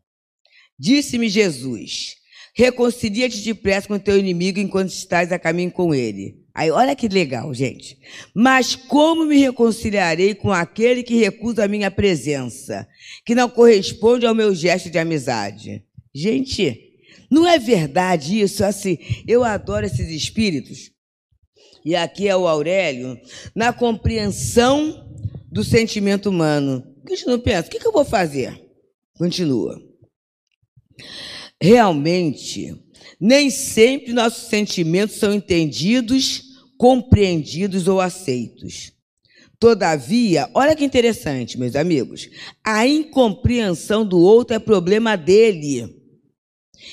Disse-me 0.79 1.29
Jesus, 1.29 2.15
reconcilia-te 2.55 3.43
depressa 3.43 3.89
com 3.89 3.95
o 3.97 4.01
teu 4.01 4.19
inimigo 4.19 4.59
enquanto 4.59 4.89
estás 4.89 5.31
a 5.33 5.39
caminho 5.39 5.71
com 5.71 5.95
ele. 5.95 6.40
Aí, 6.55 6.71
olha 6.71 6.97
que 6.97 7.09
legal, 7.09 7.53
gente. 7.55 7.99
Mas 8.35 8.75
como 8.75 9.25
me 9.25 9.39
reconciliarei 9.39 10.35
com 10.35 10.53
aquele 10.53 11.03
que 11.03 11.15
recusa 11.15 11.65
a 11.65 11.69
minha 11.69 11.91
presença, 11.91 12.87
que 13.25 13.35
não 13.35 13.49
corresponde 13.49 14.27
ao 14.27 14.35
meu 14.35 14.55
gesto 14.55 14.91
de 14.91 14.99
amizade? 14.99 15.85
Gente, 16.15 16.79
não 17.31 17.47
é 17.47 17.59
verdade 17.59 18.41
isso? 18.41 18.65
Assim, 18.65 18.99
eu 19.27 19.45
adoro 19.45 19.87
esses 19.87 20.09
espíritos 20.09 20.91
e 21.85 21.97
aqui 21.97 22.29
é 22.29 22.37
o 22.37 22.47
Aurélio, 22.47 23.19
na 23.55 23.73
compreensão 23.73 25.07
do 25.51 25.65
sentimento 25.65 26.29
humano. 26.29 26.85
A 27.05 27.11
gente 27.11 27.27
não 27.27 27.39
pensa, 27.39 27.69
o 27.69 27.71
que 27.71 27.85
eu 27.85 27.93
vou 27.93 28.05
fazer? 28.05 28.63
Continua. 29.17 29.81
Realmente, 31.61 32.75
nem 33.21 33.51
sempre 33.51 34.13
nossos 34.13 34.49
sentimentos 34.49 35.17
são 35.17 35.35
entendidos, 35.35 36.43
compreendidos 36.79 37.87
ou 37.87 38.01
aceitos. 38.01 38.93
Todavia, 39.59 40.49
olha 40.55 40.75
que 40.75 40.85
interessante, 40.85 41.59
meus 41.59 41.77
amigos, 41.77 42.31
a 42.65 42.87
incompreensão 42.87 44.07
do 44.07 44.19
outro 44.19 44.57
é 44.57 44.59
problema 44.59 45.17
dele. 45.17 46.01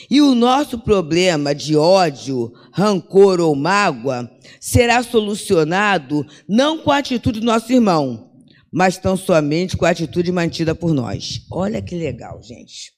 E 0.10 0.20
o 0.20 0.36
nosso 0.36 0.78
problema 0.78 1.56
de 1.56 1.78
ódio, 1.78 2.52
rancor 2.74 3.40
ou 3.40 3.56
mágoa 3.56 4.30
será 4.60 5.02
solucionado 5.02 6.26
não 6.48 6.80
com 6.80 6.92
a 6.92 6.98
atitude 6.98 7.40
do 7.40 7.46
nosso 7.46 7.72
irmão, 7.72 8.34
mas 8.70 8.98
tão 8.98 9.16
somente 9.16 9.78
com 9.78 9.86
a 9.86 9.92
atitude 9.92 10.30
mantida 10.30 10.76
por 10.76 10.94
nós. 10.94 11.46
Olha 11.50 11.82
que 11.82 11.96
legal, 11.96 12.44
gente. 12.44 12.97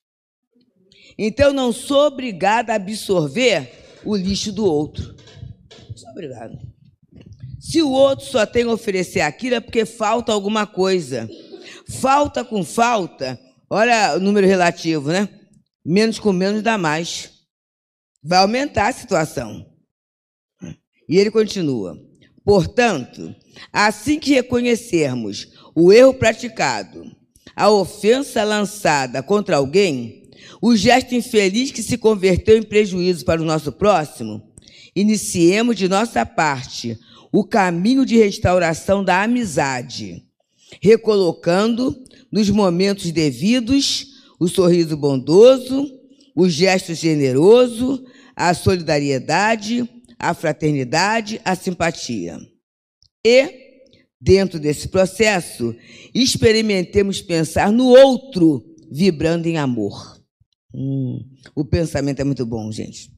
Então 1.22 1.52
não 1.52 1.74
sou 1.74 2.08
obrigada 2.08 2.72
a 2.72 2.78
absorver 2.78 3.70
o 4.06 4.16
lixo 4.16 4.54
do 4.54 4.66
outro. 4.66 5.14
Sou 5.94 6.10
obrigada. 6.12 6.58
Se 7.60 7.82
o 7.82 7.92
outro 7.92 8.26
só 8.26 8.46
tem 8.46 8.64
a 8.64 8.72
oferecer 8.72 9.20
aquilo 9.20 9.56
é 9.56 9.60
porque 9.60 9.86
falta 9.86 10.32
alguma 10.32 10.66
coisa. 10.66 11.30
Falta 11.90 12.46
com 12.46 12.64
falta, 12.64 13.38
olha 13.70 14.16
o 14.16 14.20
número 14.22 14.48
relativo, 14.48 15.12
né? 15.12 15.28
menos 15.86 16.20
com 16.20 16.32
menos 16.32 16.62
dá 16.62 16.78
mais. 16.78 17.32
Vai 18.24 18.40
aumentar 18.40 18.88
a 18.88 18.94
situação. 18.94 19.66
E 21.08 21.18
ele 21.18 21.32
continua: 21.32 21.98
portanto, 22.46 23.36
assim 23.74 24.20
que 24.20 24.36
reconhecermos 24.36 25.48
o 25.76 25.92
erro 25.92 26.14
praticado, 26.14 27.04
a 27.56 27.70
ofensa 27.70 28.44
lançada 28.44 29.22
contra 29.22 29.58
alguém, 29.58 30.19
o 30.62 30.76
gesto 30.76 31.16
infeliz 31.16 31.72
que 31.72 31.82
se 31.82 31.98
converteu 31.98 32.58
em 32.58 32.64
prejuízo 32.64 33.24
para 33.24 33.42
o 33.42 33.46
nosso 33.46 33.72
próximo, 33.72 34.42
iniciemos 34.96 35.76
de 35.76 35.88
nossa 35.88 36.26
parte 36.26 37.00
o 37.32 37.44
caminho 37.44 38.06
de 38.06 38.18
restauração 38.18 39.04
da 39.04 39.24
amizade, 39.24 40.26
recolocando 40.82 41.96
nos 42.32 42.50
momentos 42.50 43.12
devidos 43.12 44.08
o 44.40 44.48
sorriso 44.48 44.98
bondoso, 44.98 45.92
o 46.36 46.50
gesto 46.50 46.94
generoso, 46.94 48.04
a 48.36 48.54
solidariedade, 48.54 49.88
a 50.18 50.34
fraternidade, 50.34 51.40
a 51.44 51.56
simpatia. 51.56 52.38
E, 53.26 53.84
dentro 54.20 54.60
desse 54.60 54.88
processo, 54.88 55.76
experimentemos 56.14 57.22
pensar 57.22 57.72
no 57.72 57.88
outro 57.88 58.66
vibrando 58.92 59.48
em 59.48 59.58
amor. 59.58 60.19
Hum, 60.74 61.20
o 61.56 61.66
pensamento 61.66 62.20
é 62.20 62.24
muito 62.24 62.46
bom, 62.46 62.72
gente. 62.72 63.12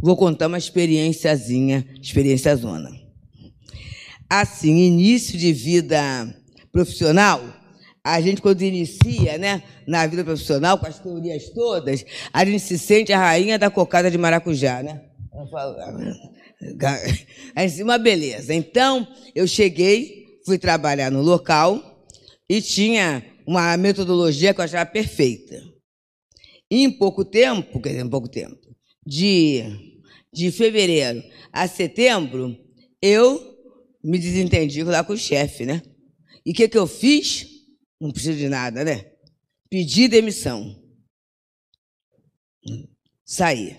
Vou 0.00 0.16
contar 0.16 0.48
uma 0.48 0.58
experiênciazinha, 0.58 1.86
experiência 2.00 2.54
zona. 2.56 2.90
Assim, 4.28 4.76
início 4.76 5.38
de 5.38 5.52
vida 5.52 6.34
profissional, 6.72 7.40
a 8.02 8.20
gente 8.20 8.42
quando 8.42 8.62
inicia, 8.62 9.38
né, 9.38 9.62
na 9.86 10.06
vida 10.06 10.24
profissional, 10.24 10.78
com 10.78 10.86
as 10.86 10.98
teorias 10.98 11.50
todas, 11.50 12.04
a 12.32 12.44
gente 12.44 12.60
se 12.60 12.78
sente 12.78 13.12
a 13.12 13.18
rainha 13.18 13.58
da 13.58 13.70
cocada 13.70 14.10
de 14.10 14.18
maracujá, 14.18 14.82
né? 14.82 15.02
Uma 17.82 17.98
beleza. 17.98 18.54
Então, 18.54 19.06
eu 19.34 19.46
cheguei, 19.46 20.40
fui 20.44 20.58
trabalhar 20.58 21.10
no 21.10 21.22
local 21.22 21.80
e 22.48 22.60
tinha 22.60 23.24
uma 23.46 23.76
metodologia 23.76 24.52
que 24.52 24.60
eu 24.60 24.64
achava 24.64 24.86
perfeita. 24.86 25.71
Em 26.74 26.90
pouco 26.90 27.22
tempo, 27.22 27.78
quer 27.82 27.90
dizer, 27.90 28.02
em 28.02 28.08
pouco 28.08 28.26
tempo, 28.26 28.74
de, 29.06 29.62
de 30.32 30.50
fevereiro 30.50 31.22
a 31.52 31.68
setembro, 31.68 32.56
eu 33.02 33.58
me 34.02 34.18
desentendi 34.18 34.82
lá 34.82 35.04
com 35.04 35.12
o 35.12 35.18
chefe, 35.18 35.66
né? 35.66 35.82
E 36.46 36.52
o 36.52 36.54
que, 36.54 36.66
que 36.66 36.78
eu 36.78 36.86
fiz? 36.86 37.46
Não 38.00 38.10
preciso 38.10 38.38
de 38.38 38.48
nada, 38.48 38.82
né? 38.84 39.04
Pedi 39.68 40.08
demissão. 40.08 40.74
Saí. 43.22 43.76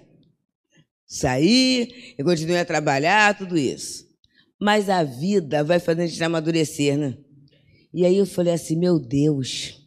Saí, 1.08 2.14
eu 2.16 2.24
continuei 2.24 2.60
a 2.60 2.66
trabalhar, 2.66 3.36
tudo 3.36 3.58
isso. 3.58 4.08
Mas 4.62 4.88
a 4.88 5.04
vida 5.04 5.64
vai 5.64 5.80
fazendo 5.80 6.04
a 6.04 6.06
gente 6.06 6.24
amadurecer, 6.24 6.96
né? 6.96 7.18
E 7.92 8.06
aí 8.06 8.18
eu 8.18 8.28
falei 8.28 8.54
assim, 8.54 8.78
meu 8.78 9.00
Deus, 9.00 9.83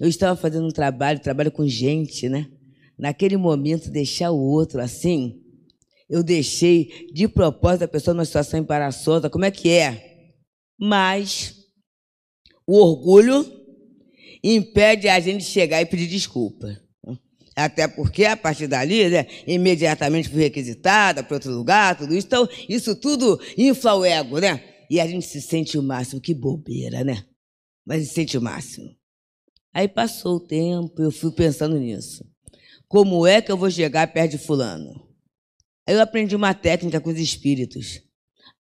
eu 0.00 0.08
estava 0.08 0.34
fazendo 0.34 0.66
um 0.66 0.72
trabalho, 0.72 1.20
trabalho 1.20 1.52
com 1.52 1.68
gente, 1.68 2.28
né? 2.28 2.50
Naquele 2.98 3.36
momento, 3.36 3.90
deixar 3.90 4.30
o 4.30 4.40
outro 4.40 4.80
assim, 4.80 5.42
eu 6.08 6.22
deixei 6.22 7.08
de 7.12 7.28
propósito 7.28 7.84
a 7.84 7.88
pessoa 7.88 8.14
numa 8.14 8.24
situação 8.24 8.58
embaraçosa, 8.58 9.28
como 9.30 9.44
é 9.44 9.50
que 9.50 9.68
é? 9.68 10.32
Mas 10.78 11.54
o 12.66 12.76
orgulho 12.76 13.44
impede 14.42 15.06
a 15.08 15.20
gente 15.20 15.44
chegar 15.44 15.82
e 15.82 15.86
pedir 15.86 16.08
desculpa. 16.08 16.80
Até 17.54 17.86
porque, 17.86 18.24
a 18.24 18.36
partir 18.36 18.66
dali, 18.66 19.08
né, 19.10 19.26
imediatamente 19.46 20.30
fui 20.30 20.40
requisitada 20.40 21.22
para 21.22 21.36
outro 21.36 21.52
lugar, 21.52 21.98
tudo 21.98 22.14
isso. 22.14 22.26
Então, 22.26 22.48
isso 22.68 22.96
tudo 22.96 23.38
infla 23.58 23.94
o 23.94 24.04
ego, 24.04 24.38
né? 24.38 24.64
E 24.88 24.98
a 24.98 25.06
gente 25.06 25.26
se 25.26 25.42
sente 25.42 25.76
o 25.76 25.82
máximo. 25.82 26.20
Que 26.20 26.32
bobeira, 26.32 27.04
né? 27.04 27.24
Mas 27.86 28.08
se 28.08 28.14
sente 28.14 28.38
o 28.38 28.40
máximo. 28.40 28.99
Aí 29.72 29.86
passou 29.86 30.36
o 30.36 30.40
tempo, 30.40 31.00
eu 31.00 31.10
fui 31.10 31.30
pensando 31.30 31.78
nisso. 31.78 32.24
Como 32.88 33.26
é 33.26 33.40
que 33.40 33.52
eu 33.52 33.56
vou 33.56 33.70
chegar 33.70 34.12
perto 34.12 34.32
de 34.32 34.38
fulano? 34.38 35.08
Aí 35.86 35.94
eu 35.94 36.00
aprendi 36.00 36.34
uma 36.34 36.54
técnica 36.54 37.00
com 37.00 37.10
os 37.10 37.18
espíritos. 37.18 38.02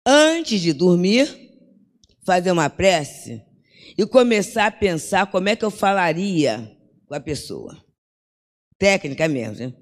Antes 0.07 0.61
de 0.61 0.73
dormir, 0.73 1.29
fazer 2.25 2.51
uma 2.51 2.71
prece 2.71 3.43
e 3.97 4.07
começar 4.07 4.67
a 4.67 4.71
pensar 4.71 5.31
como 5.31 5.49
é 5.49 5.57
que 5.57 5.65
eu 5.65 5.71
falaria 5.71 6.75
com 7.07 7.15
a 7.15 7.21
pessoa 7.21 7.85
técnica 8.79 9.29
mesmo. 9.29 9.67
Né? 9.67 9.75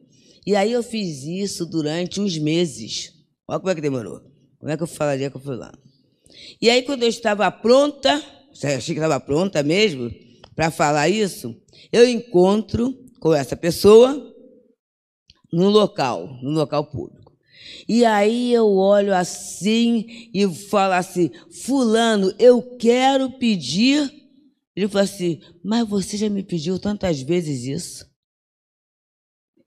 E 0.44 0.56
aí 0.56 0.72
eu 0.72 0.82
fiz 0.82 1.22
isso 1.22 1.64
durante 1.64 2.20
uns 2.20 2.36
meses. 2.36 3.12
Olha 3.48 3.60
como 3.60 3.70
é 3.70 3.74
que 3.74 3.80
demorou. 3.80 4.20
Como 4.58 4.70
é 4.70 4.76
que 4.76 4.82
eu 4.82 4.86
falaria 4.86 5.30
com 5.30 5.38
fulano? 5.38 5.78
E 6.60 6.70
aí, 6.70 6.82
quando 6.82 7.02
eu 7.02 7.08
estava 7.08 7.50
pronta, 7.50 8.14
achei 8.52 8.94
que 8.94 9.00
estava 9.00 9.18
pronta 9.20 9.62
mesmo 9.62 10.10
para 10.54 10.70
falar 10.70 11.08
isso, 11.08 11.56
eu 11.90 12.08
encontro 12.08 12.98
com 13.20 13.34
essa 13.34 13.56
pessoa 13.56 14.34
no 15.52 15.68
local, 15.68 16.38
no 16.42 16.50
local 16.50 16.86
público. 16.86 17.32
E 17.88 18.04
aí 18.04 18.52
eu 18.52 18.68
olho 18.68 19.14
assim 19.14 20.30
e 20.32 20.48
falo 20.48 20.94
assim: 20.94 21.30
Fulano, 21.50 22.32
eu 22.38 22.76
quero 22.76 23.30
pedir. 23.38 24.10
Ele 24.74 24.88
falou 24.88 25.04
assim: 25.04 25.40
Mas 25.62 25.88
você 25.88 26.16
já 26.16 26.28
me 26.28 26.42
pediu 26.42 26.78
tantas 26.78 27.20
vezes 27.20 27.64
isso. 27.64 28.10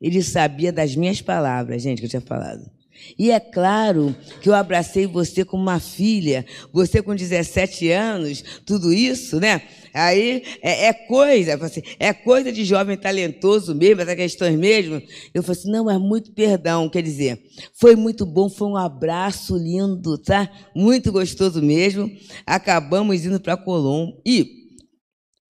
Ele 0.01 0.21
sabia 0.21 0.71
das 0.71 0.95
minhas 0.95 1.21
palavras, 1.21 1.81
gente, 1.81 1.99
que 1.99 2.05
eu 2.05 2.09
tinha 2.09 2.21
falado. 2.21 2.69
E 3.18 3.32
é 3.32 3.39
claro 3.39 4.16
que 4.41 4.49
eu 4.49 4.53
abracei 4.53 5.08
você 5.08 5.45
como 5.45 5.64
uma 5.64 5.80
filha, 5.80 6.45
você 6.72 7.01
com 7.01 7.16
17 7.16 7.89
anos, 7.91 8.43
tudo 8.66 8.91
isso, 8.93 9.39
né? 9.39 9.62
Aí 9.93 10.43
é, 10.62 10.88
é 10.88 10.93
coisa, 10.93 11.56
assim, 11.66 11.82
é 11.97 12.12
coisa 12.14 12.51
de 12.51 12.66
jovem 12.66 12.97
talentoso 12.97 13.74
mesmo, 13.74 14.01
essas 14.01 14.16
questões 14.16 14.58
mesmo. 14.58 15.01
Eu 15.34 15.41
falei 15.41 15.60
assim, 15.60 15.72
não, 15.72 15.89
é 15.89 15.97
muito 15.97 16.34
perdão, 16.34 16.89
quer 16.89 17.01
dizer, 17.01 17.41
foi 17.80 17.95
muito 17.95 18.26
bom, 18.26 18.49
foi 18.49 18.68
um 18.68 18.76
abraço 18.76 19.56
lindo, 19.58 20.18
tá? 20.18 20.51
Muito 20.76 21.14
gostoso 21.14 21.62
mesmo. 21.62 22.12
Acabamos 22.45 23.26
indo 23.26 23.39
para 23.39 23.56
Colombo. 23.56 24.22
E 24.26 24.66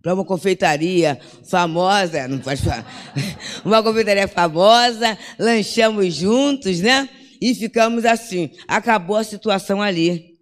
para 0.06 0.14
uma 0.14 0.24
confeitaria 0.24 1.20
famosa, 1.50 2.28
não 2.28 2.38
pode 2.38 2.62
falar, 2.62 2.86
uma 3.66 3.82
confeitaria 3.82 4.28
famosa, 4.28 5.18
lanchamos 5.40 6.14
juntos, 6.14 6.80
né? 6.80 7.10
E 7.42 7.54
ficamos 7.54 8.06
assim. 8.06 8.52
Acabou 8.68 9.18
a 9.18 9.24
situação 9.24 9.82
ali. 9.82 10.36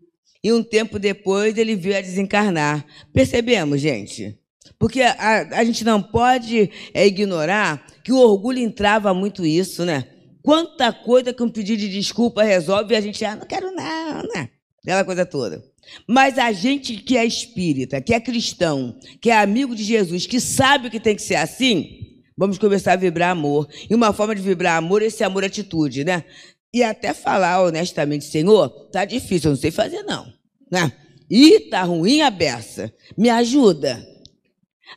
E 0.43 0.51
um 0.51 0.61
tempo 0.61 0.99
depois 0.99 1.57
ele 1.57 1.75
veio 1.75 1.97
a 1.97 2.01
desencarnar. 2.01 2.85
Percebemos, 3.13 3.79
gente? 3.79 4.37
Porque 4.77 5.01
a, 5.01 5.59
a 5.59 5.63
gente 5.63 5.85
não 5.85 6.01
pode 6.01 6.69
é, 6.93 7.07
ignorar 7.07 7.85
que 8.03 8.11
o 8.11 8.17
orgulho 8.17 8.59
entrava 8.59 9.13
muito 9.13 9.45
isso, 9.45 9.85
né? 9.85 10.05
Quanta 10.41 10.91
coisa 10.91 11.33
que 11.33 11.41
um 11.41 11.49
pedido 11.49 11.79
de 11.79 11.89
desculpa 11.89 12.43
resolve 12.43 12.93
e 12.93 12.97
a 12.97 13.01
gente, 13.01 13.23
ah, 13.23 13.35
não 13.37 13.45
quero 13.45 13.71
não, 13.71 14.23
né? 14.35 14.49
Aquela 14.81 15.05
coisa 15.05 15.25
toda. 15.25 15.63
Mas 16.05 16.37
a 16.37 16.51
gente 16.51 16.97
que 16.97 17.15
é 17.17 17.25
espírita, 17.25 18.01
que 18.01 18.13
é 18.13 18.19
cristão, 18.19 18.99
que 19.21 19.29
é 19.29 19.37
amigo 19.37 19.73
de 19.73 19.83
Jesus, 19.83 20.27
que 20.27 20.39
sabe 20.41 20.89
que 20.89 20.99
tem 20.99 21.15
que 21.15 21.21
ser 21.21 21.35
assim, 21.35 22.19
vamos 22.37 22.57
começar 22.57 22.93
a 22.93 22.97
vibrar 22.97 23.31
amor. 23.31 23.69
E 23.89 23.95
uma 23.95 24.11
forma 24.11 24.35
de 24.35 24.41
vibrar 24.41 24.77
amor 24.77 25.01
é 25.01 25.05
esse 25.05 25.23
amor 25.23 25.45
atitude, 25.45 26.03
né? 26.03 26.25
E 26.73 26.83
até 26.83 27.13
falar 27.13 27.61
honestamente, 27.61 28.25
Senhor, 28.25 28.69
tá 28.91 29.05
difícil, 29.05 29.49
eu 29.49 29.55
não 29.55 29.61
sei 29.61 29.71
fazer 29.71 30.03
não, 30.03 30.31
né? 30.71 30.91
E 31.29 31.59
tá 31.69 31.83
ruim 31.83 32.21
a 32.21 32.29
beça. 32.29 32.93
Me 33.17 33.29
ajuda. 33.29 34.05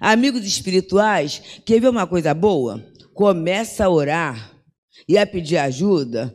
Amigos 0.00 0.44
espirituais, 0.44 1.60
quer 1.64 1.80
ver 1.80 1.88
uma 1.88 2.06
coisa 2.06 2.34
boa? 2.34 2.84
Começa 3.14 3.84
a 3.84 3.90
orar 3.90 4.52
e 5.08 5.16
a 5.16 5.26
pedir 5.26 5.58
ajuda. 5.58 6.34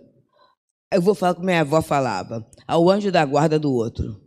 Eu 0.92 1.02
vou 1.02 1.16
falar 1.16 1.34
como 1.34 1.46
minha 1.46 1.62
avó 1.62 1.82
falava, 1.82 2.46
ao 2.68 2.90
anjo 2.90 3.12
da 3.12 3.26
guarda 3.26 3.58
do 3.58 3.72
outro 3.72 4.22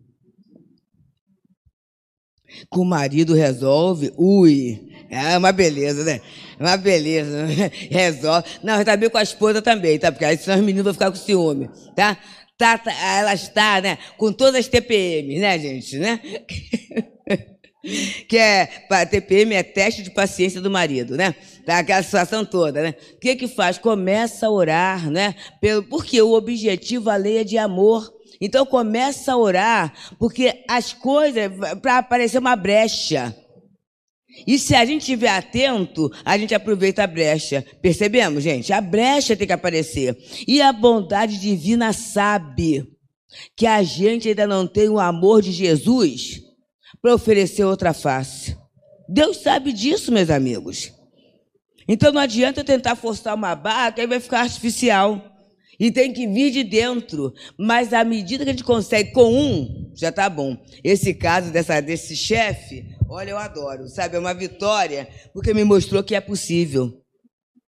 com 2.69 2.83
o 2.83 2.85
marido 2.85 3.35
resolve, 3.35 4.12
ui, 4.17 4.89
é 5.11 5.39
uma 5.39 5.53
beleza, 5.53 6.05
né? 6.05 6.21
Uma 6.59 6.77
beleza, 6.77 7.47
resolve. 7.91 8.49
Não, 8.63 8.85
também 8.85 9.11
com 9.11 9.19
a 9.19 9.23
esposa 9.23 9.61
também, 9.61 9.99
tá? 9.99 10.11
Porque 10.11 10.25
aí 10.25 10.37
senão 10.37 10.59
os 10.59 10.65
meninos 10.65 10.85
vão 10.85 10.93
ficar 10.93 11.11
com 11.11 11.17
ciúme, 11.17 11.69
tá? 11.95 12.17
Tá, 12.57 12.79
tá? 12.79 12.93
Ela 12.93 13.35
está, 13.35 13.81
né? 13.81 13.99
Com 14.17 14.33
todas 14.33 14.55
as 14.57 14.69
TPM, 14.69 15.39
né, 15.39 15.59
gente, 15.59 15.99
né? 15.99 16.21
que 18.29 18.39
é, 18.39 18.67
TPM 19.11 19.55
é 19.55 19.63
teste 19.63 20.03
de 20.03 20.11
paciência 20.11 20.61
do 20.61 20.71
marido, 20.71 21.17
né? 21.17 21.35
Tá, 21.67 21.79
aquela 21.79 22.03
situação 22.03 22.45
toda, 22.45 22.83
né? 22.83 22.95
O 23.15 23.19
que 23.19 23.37
que 23.37 23.49
faz? 23.49 23.79
Começa 23.79 24.47
a 24.47 24.51
orar, 24.51 25.11
né? 25.11 25.35
Pelo, 25.61 25.83
porque 25.83 26.21
o 26.21 26.33
objetivo, 26.33 27.11
a 27.11 27.17
lei 27.17 27.39
é 27.39 27.45
de 27.45 27.59
amor. 27.59 28.13
Então 28.41 28.67
começa 28.67 29.33
a 29.33 29.37
orar, 29.37 29.93
porque 30.19 30.65
as 30.69 30.93
coisas, 30.93 31.51
para 31.81 31.99
aparecer 31.99 32.39
uma 32.39 32.57
brecha. 32.57 33.35
E 34.47 34.59
se 34.59 34.74
a 34.74 34.85
gente 34.85 35.01
estiver 35.01 35.28
atento, 35.28 36.11
a 36.24 36.37
gente 36.37 36.55
aproveita 36.55 37.05
a 37.05 37.07
brecha. 37.07 37.64
Percebemos, 37.80 38.43
gente? 38.43 38.72
A 38.72 38.80
brecha 38.80 39.37
tem 39.37 39.47
que 39.47 39.53
aparecer. 39.53 40.16
E 40.47 40.61
a 40.61 40.72
bondade 40.72 41.39
divina 41.39 41.93
sabe 41.93 42.87
que 43.57 43.66
a 43.66 43.82
gente 43.82 44.28
ainda 44.28 44.47
não 44.47 44.66
tem 44.66 44.89
o 44.89 44.99
amor 44.99 45.43
de 45.43 45.53
Jesus 45.53 46.43
para 47.01 47.14
oferecer 47.14 47.64
outra 47.64 47.93
face. 47.93 48.57
Deus 49.09 49.39
sabe 49.39 49.72
disso, 49.72 50.12
meus 50.12 50.30
amigos. 50.30 50.93
Então 51.87 52.12
não 52.12 52.20
adianta 52.20 52.61
eu 52.61 52.64
tentar 52.64 52.97
forçar 52.97 53.35
uma 53.35 53.55
barra, 53.55 53.93
que 53.93 54.01
aí 54.01 54.07
vai 54.07 54.20
ficar 54.20 54.41
artificial. 54.41 55.22
E 55.78 55.91
tem 55.91 56.12
que 56.12 56.26
vir 56.26 56.51
de 56.51 56.62
dentro. 56.62 57.32
Mas 57.59 57.93
à 57.93 58.05
medida 58.05 58.45
que 58.45 58.51
a 58.51 58.53
gente 58.53 58.64
consegue 58.64 59.12
com 59.12 59.35
um, 59.35 59.93
já 59.95 60.09
está 60.09 60.30
bom. 60.30 60.57
Esse 60.82 61.12
caso 61.12 61.51
dessa, 61.51 61.80
desse 61.80 62.16
chefe, 62.16 62.87
olha, 63.15 63.31
eu 63.31 63.39
adoro, 63.39 63.89
sabe? 63.89 64.17
É 64.17 64.19
uma 64.19 64.35
vitória, 64.35 65.09
porque 65.33 65.55
me 65.55 65.62
mostrou 65.62 66.03
que 66.03 66.17
é 66.17 66.21
possível. 66.21 67.01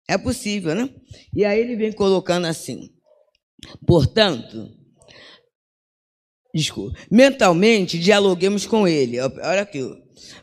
É 0.08 0.16
possível, 0.16 0.74
né? 0.74 0.88
E 1.34 1.44
aí 1.44 1.60
ele 1.60 1.74
vem 1.74 1.92
colocando 1.92 2.46
assim. 2.46 2.90
Portanto, 3.84 4.70
desculpa, 6.54 6.96
mentalmente 7.10 7.98
dialoguemos 7.98 8.66
com 8.66 8.86
ele. 8.86 9.20
Olha 9.20 9.62
aqui. 9.62 9.82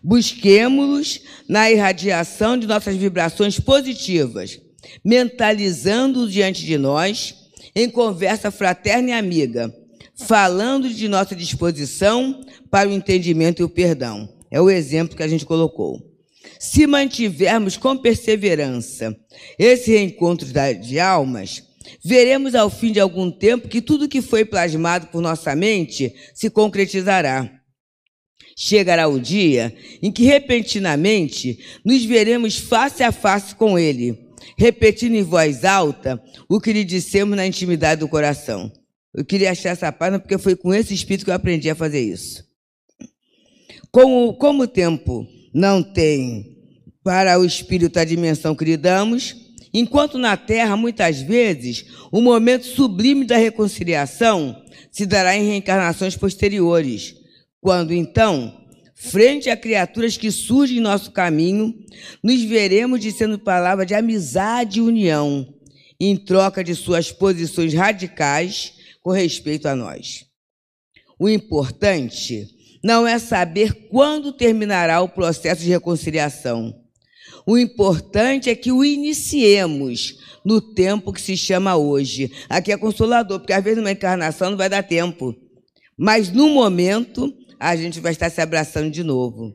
Busquemos-los 0.04 1.22
na 1.48 1.72
irradiação 1.72 2.58
de 2.58 2.68
nossas 2.68 2.98
vibrações 2.98 3.58
positivas, 3.58 4.60
mentalizando 5.04 6.30
diante 6.30 6.66
de 6.66 6.78
nós, 6.78 7.36
em 7.74 7.90
conversa 7.90 8.52
fraterna 8.52 9.12
e 9.12 9.14
amiga, 9.14 9.74
falando 10.28 10.90
de 10.90 11.08
nossa 11.08 11.34
disposição 11.34 12.44
para 12.70 12.90
o 12.90 12.92
entendimento 12.92 13.62
e 13.62 13.64
o 13.64 13.70
perdão. 13.70 14.39
É 14.52 14.60
o 14.60 14.70
exemplo 14.70 15.16
que 15.16 15.24
a 15.24 15.28
gente 15.28 15.46
colocou. 15.46 16.02
Se 16.60 16.88
mantivermos 16.88 17.78
com 17.78 17.98
perseverança 17.98 19.16
esse 19.58 19.92
reencontro 19.92 20.48
de 20.82 21.00
almas, 21.00 21.64
veremos 22.04 22.56
ao 22.56 22.70
fim 22.70 22.92
de 22.92 23.00
algum 23.00 23.32
tempo 23.32 23.68
que 23.68 23.82
tudo 23.82 24.10
que 24.10 24.22
foi 24.22 24.46
plasmado 24.46 25.08
por 25.08 25.22
nossa 25.22 25.56
mente 25.56 26.14
se 26.34 26.50
concretizará. 26.50 27.50
Chegará 28.58 29.08
o 29.08 29.20
dia 29.20 29.74
em 30.02 30.12
que 30.12 30.24
repentinamente 30.24 31.60
nos 31.86 32.04
veremos 32.04 32.58
face 32.58 33.04
a 33.04 33.12
face 33.12 33.56
com 33.56 33.80
Ele, 33.80 34.20
repetindo 34.58 35.16
em 35.16 35.24
voz 35.24 35.64
alta 35.64 36.22
o 36.50 36.60
que 36.60 36.74
lhe 36.74 36.84
dissemos 36.84 37.38
na 37.38 37.48
intimidade 37.48 38.02
do 38.02 38.10
coração. 38.10 38.70
Eu 39.14 39.24
queria 39.24 39.52
achar 39.52 39.70
essa 39.70 39.92
página 39.92 40.20
porque 40.20 40.38
foi 40.38 40.56
com 40.56 40.74
esse 40.74 40.94
espírito 40.94 41.24
que 41.24 41.32
eu 41.32 41.36
aprendi 41.36 41.70
a 41.70 41.76
fazer 41.76 42.02
isso. 42.02 42.49
Como, 43.92 44.34
como 44.36 44.64
o 44.64 44.68
tempo 44.68 45.28
não 45.54 45.82
tem 45.82 46.58
para 47.04 47.40
o 47.40 47.46
espírito 47.46 47.98
a 47.98 48.06
dimensão 48.06 48.56
que 48.56 48.66
lhe 48.66 48.78
damos, 48.78 49.36
enquanto 49.74 50.18
na 50.18 50.38
terra, 50.38 50.78
muitas 50.78 51.22
vezes, 51.22 51.86
o 52.12 52.22
momento 52.22 52.66
sublime 52.66 53.26
da 53.26 53.38
reconciliação 53.38 54.64
se 54.92 55.06
dará 55.06 55.36
em 55.36 55.48
reencarnações 55.48 56.16
posteriores, 56.16 57.16
quando 57.60 57.92
então, 57.92 58.64
frente 58.96 59.50
a 59.50 59.58
criaturas 59.58 60.18
que 60.18 60.30
surgem 60.30 60.78
em 60.78 60.82
nosso 60.82 61.12
caminho, 61.12 61.74
nos 62.24 62.44
veremos 62.44 63.00
dizendo 63.00 63.40
palavras 63.40 63.88
de 63.88 63.96
amizade 63.96 64.80
e 64.80 64.82
união, 64.84 65.52
em 66.00 66.16
troca 66.16 66.64
de 66.64 66.76
suas 66.76 67.12
posições 67.12 67.74
radicais 67.74 68.74
com 69.02 69.12
respeito 69.12 69.68
a 69.68 69.76
nós. 69.76 70.26
O 71.18 71.28
importante 71.28 72.59
não 72.84 73.08
é 73.08 73.20
saber 73.20 73.88
quando 73.90 74.32
terminará 74.32 75.02
o 75.02 75.10
processo 75.10 75.62
de 75.62 75.70
reconciliação. 75.70 76.74
O 77.46 77.58
importante 77.58 78.50
é 78.50 78.56
que 78.56 78.72
o 78.72 78.86
iniciemos 78.86 80.18
no 80.46 80.62
tempo 80.62 81.12
que 81.12 81.22
se 81.22 81.36
chama 81.36 81.76
hoje. 81.76 82.32
Aqui 82.48 82.72
é 82.72 82.78
consolador, 82.78 83.40
porque 83.40 83.54
às 83.54 83.64
vezes 83.64 83.78
numa 83.78 83.92
encarnação 83.92 84.52
não 84.52 84.58
vai 84.58 84.70
dar 84.70 84.84
tempo. 84.84 85.36
Mas 85.98 86.32
no 86.32 86.50
momento, 86.50 87.34
a 87.60 87.76
gente 87.76 88.00
vai 88.00 88.12
estar 88.12 88.30
se 88.30 88.40
abraçando 88.40 88.90
de 88.92 89.04
novo. 89.04 89.54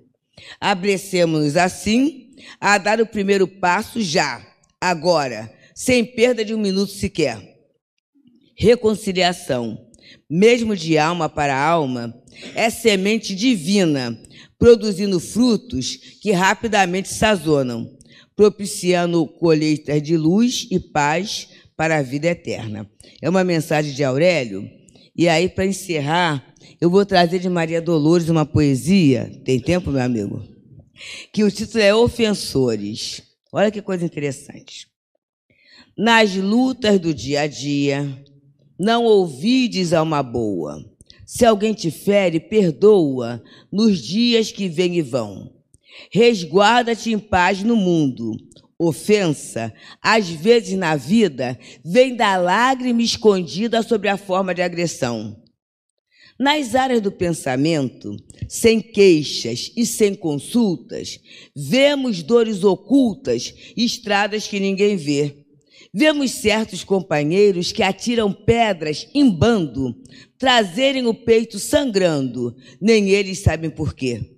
Abrecemos-nos 0.60 1.56
assim 1.56 2.34
a 2.60 2.76
dar 2.76 3.00
o 3.00 3.06
primeiro 3.06 3.46
passo 3.46 4.02
já, 4.02 4.44
agora, 4.80 5.52
sem 5.74 6.04
perda 6.04 6.44
de 6.44 6.54
um 6.54 6.58
minuto 6.58 6.92
sequer. 6.92 7.40
Reconciliação, 8.56 9.83
mesmo 10.28 10.76
de 10.76 10.98
alma 10.98 11.28
para 11.28 11.56
alma, 11.56 12.14
é 12.54 12.70
semente 12.70 13.34
divina, 13.34 14.18
produzindo 14.58 15.20
frutos 15.20 15.96
que 16.20 16.32
rapidamente 16.32 17.08
sazonam, 17.08 17.90
propiciando 18.34 19.26
colheitas 19.26 20.02
de 20.02 20.16
luz 20.16 20.66
e 20.70 20.80
paz 20.80 21.48
para 21.76 21.98
a 21.98 22.02
vida 22.02 22.28
eterna. 22.28 22.88
É 23.20 23.28
uma 23.28 23.44
mensagem 23.44 23.92
de 23.92 24.02
Aurélio. 24.04 24.68
E 25.16 25.28
aí, 25.28 25.48
para 25.48 25.66
encerrar, 25.66 26.44
eu 26.80 26.90
vou 26.90 27.06
trazer 27.06 27.38
de 27.38 27.48
Maria 27.48 27.80
Dolores 27.80 28.28
uma 28.28 28.44
poesia. 28.44 29.30
Tem 29.44 29.60
tempo, 29.60 29.90
meu 29.90 30.02
amigo? 30.02 30.42
Que 31.32 31.44
o 31.44 31.50
título 31.50 31.82
é 31.82 31.94
Ofensores. 31.94 33.22
Olha 33.52 33.70
que 33.70 33.82
coisa 33.82 34.04
interessante. 34.04 34.88
Nas 35.96 36.34
lutas 36.34 36.98
do 36.98 37.14
dia 37.14 37.42
a 37.42 37.46
dia, 37.46 38.23
não 38.78 39.04
ouvides 39.04 39.92
alma 39.92 40.22
boa 40.22 40.84
se 41.26 41.44
alguém 41.44 41.72
te 41.72 41.90
fere, 41.90 42.38
perdoa 42.38 43.42
nos 43.72 43.98
dias 43.98 44.52
que 44.52 44.68
vêm 44.68 44.98
e 44.98 45.02
vão. 45.02 45.52
Resguarda-te 46.10 47.12
em 47.12 47.18
paz 47.18 47.62
no 47.62 47.76
mundo. 47.76 48.36
Ofensa, 48.78 49.72
às 50.02 50.28
vezes 50.28 50.76
na 50.76 50.96
vida, 50.96 51.58
vem 51.84 52.14
da 52.14 52.36
lágrima 52.36 53.02
escondida 53.02 53.82
sob 53.82 54.08
a 54.08 54.16
forma 54.16 54.54
de 54.54 54.62
agressão. 54.62 55.40
Nas 56.38 56.74
áreas 56.74 57.00
do 57.00 57.12
pensamento, 57.12 58.16
sem 58.48 58.80
queixas 58.80 59.70
e 59.76 59.86
sem 59.86 60.14
consultas, 60.14 61.20
vemos 61.54 62.22
dores 62.22 62.64
ocultas, 62.64 63.54
estradas 63.76 64.48
que 64.48 64.58
ninguém 64.58 64.96
vê. 64.96 65.43
Vemos 65.96 66.32
certos 66.32 66.82
companheiros 66.82 67.70
que 67.70 67.80
atiram 67.80 68.32
pedras 68.32 69.08
em 69.14 69.30
bando, 69.30 69.94
trazerem 70.36 71.06
o 71.06 71.14
peito 71.14 71.56
sangrando, 71.60 72.56
nem 72.80 73.10
eles 73.10 73.38
sabem 73.38 73.70
por 73.70 73.94
quê. 73.94 74.34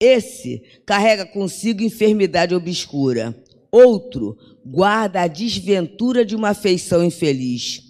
Esse 0.00 0.60
carrega 0.84 1.24
consigo 1.24 1.84
enfermidade 1.84 2.52
obscura. 2.52 3.40
Outro 3.70 4.36
guarda 4.64 5.22
a 5.22 5.28
desventura 5.28 6.24
de 6.24 6.34
uma 6.34 6.48
afeição 6.48 7.04
infeliz. 7.04 7.82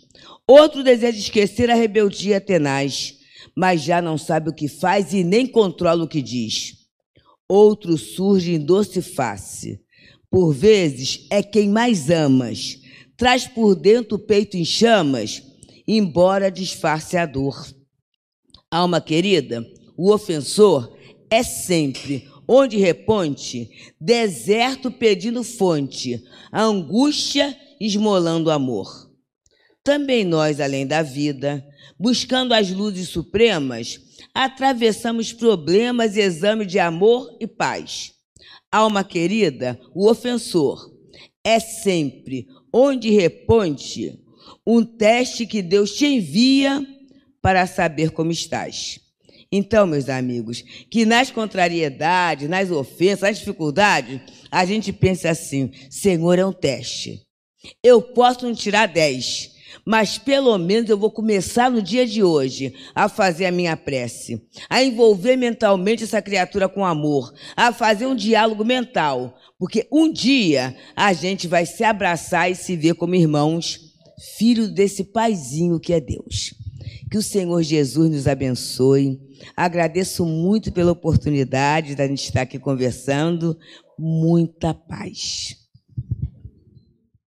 Outro 0.46 0.84
deseja 0.84 1.18
esquecer 1.18 1.70
a 1.70 1.74
rebeldia 1.74 2.42
tenaz, 2.42 3.16
mas 3.56 3.82
já 3.82 4.02
não 4.02 4.18
sabe 4.18 4.50
o 4.50 4.54
que 4.54 4.68
faz 4.68 5.14
e 5.14 5.24
nem 5.24 5.46
controla 5.46 6.04
o 6.04 6.08
que 6.08 6.20
diz. 6.20 6.74
Outro 7.48 7.96
surge 7.96 8.52
em 8.52 8.58
doce 8.58 9.00
face. 9.00 9.80
Por 10.36 10.52
vezes 10.52 11.26
é 11.30 11.42
quem 11.42 11.66
mais 11.66 12.10
amas, 12.10 12.78
traz 13.16 13.46
por 13.46 13.74
dentro 13.74 14.18
o 14.18 14.18
peito 14.18 14.54
em 14.54 14.66
chamas 14.66 15.42
embora 15.88 16.50
disfarce 16.50 17.16
a 17.16 17.24
dor. 17.24 17.66
Alma 18.70 19.00
querida, 19.00 19.66
o 19.96 20.12
ofensor 20.12 20.94
é 21.30 21.42
sempre, 21.42 22.28
onde 22.46 22.76
reponte, 22.76 23.70
deserto 23.98 24.90
pedindo 24.90 25.42
fonte, 25.42 26.22
a 26.52 26.64
angústia 26.64 27.56
esmolando 27.80 28.50
amor. 28.50 29.10
Também 29.82 30.22
nós, 30.22 30.60
além 30.60 30.86
da 30.86 31.00
vida, 31.00 31.66
buscando 31.98 32.52
as 32.52 32.70
luzes 32.70 33.08
supremas, 33.08 33.98
atravessamos 34.34 35.32
problemas 35.32 36.14
e 36.14 36.20
exame 36.20 36.66
de 36.66 36.78
amor 36.78 37.34
e 37.40 37.46
paz. 37.46 38.15
Alma 38.70 39.04
querida, 39.04 39.80
o 39.94 40.08
ofensor 40.08 40.92
é 41.44 41.60
sempre, 41.60 42.46
onde 42.72 43.10
reponte, 43.10 44.18
um 44.66 44.84
teste 44.84 45.46
que 45.46 45.62
Deus 45.62 45.92
te 45.92 46.06
envia 46.06 46.84
para 47.40 47.66
saber 47.66 48.10
como 48.10 48.32
estás. 48.32 49.00
Então, 49.50 49.86
meus 49.86 50.08
amigos, 50.08 50.62
que 50.90 51.06
nas 51.06 51.30
contrariedades, 51.30 52.48
nas 52.48 52.70
ofensas, 52.70 53.20
nas 53.20 53.38
dificuldades, 53.38 54.20
a 54.50 54.64
gente 54.64 54.92
pense 54.92 55.28
assim: 55.28 55.70
Senhor, 55.88 56.38
é 56.38 56.44
um 56.44 56.52
teste. 56.52 57.22
Eu 57.82 58.02
posso 58.02 58.44
não 58.44 58.54
tirar 58.54 58.86
10, 58.86 59.55
mas 59.84 60.18
pelo 60.18 60.56
menos 60.58 60.88
eu 60.88 60.98
vou 60.98 61.10
começar 61.10 61.70
no 61.70 61.82
dia 61.82 62.06
de 62.06 62.22
hoje 62.22 62.74
a 62.94 63.08
fazer 63.08 63.46
a 63.46 63.52
minha 63.52 63.76
prece, 63.76 64.42
a 64.68 64.82
envolver 64.82 65.36
mentalmente 65.36 66.04
essa 66.04 66.22
criatura 66.22 66.68
com 66.68 66.84
amor, 66.84 67.32
a 67.56 67.72
fazer 67.72 68.06
um 68.06 68.14
diálogo 68.14 68.64
mental, 68.64 69.36
porque 69.58 69.86
um 69.90 70.12
dia 70.12 70.76
a 70.94 71.12
gente 71.12 71.46
vai 71.46 71.66
se 71.66 71.84
abraçar 71.84 72.50
e 72.50 72.54
se 72.54 72.76
ver 72.76 72.94
como 72.94 73.14
irmãos 73.14 73.86
filho 74.36 74.68
desse 74.68 75.04
paizinho 75.04 75.78
que 75.78 75.92
é 75.92 76.00
Deus. 76.00 76.54
Que 77.10 77.18
o 77.18 77.22
Senhor 77.22 77.62
Jesus 77.62 78.10
nos 78.10 78.26
abençoe. 78.26 79.20
Agradeço 79.56 80.24
muito 80.24 80.72
pela 80.72 80.92
oportunidade 80.92 81.94
de 81.94 82.02
a 82.02 82.06
gente 82.06 82.24
estar 82.24 82.42
aqui 82.42 82.58
conversando. 82.58 83.56
Muita 83.98 84.74
paz. 84.74 85.65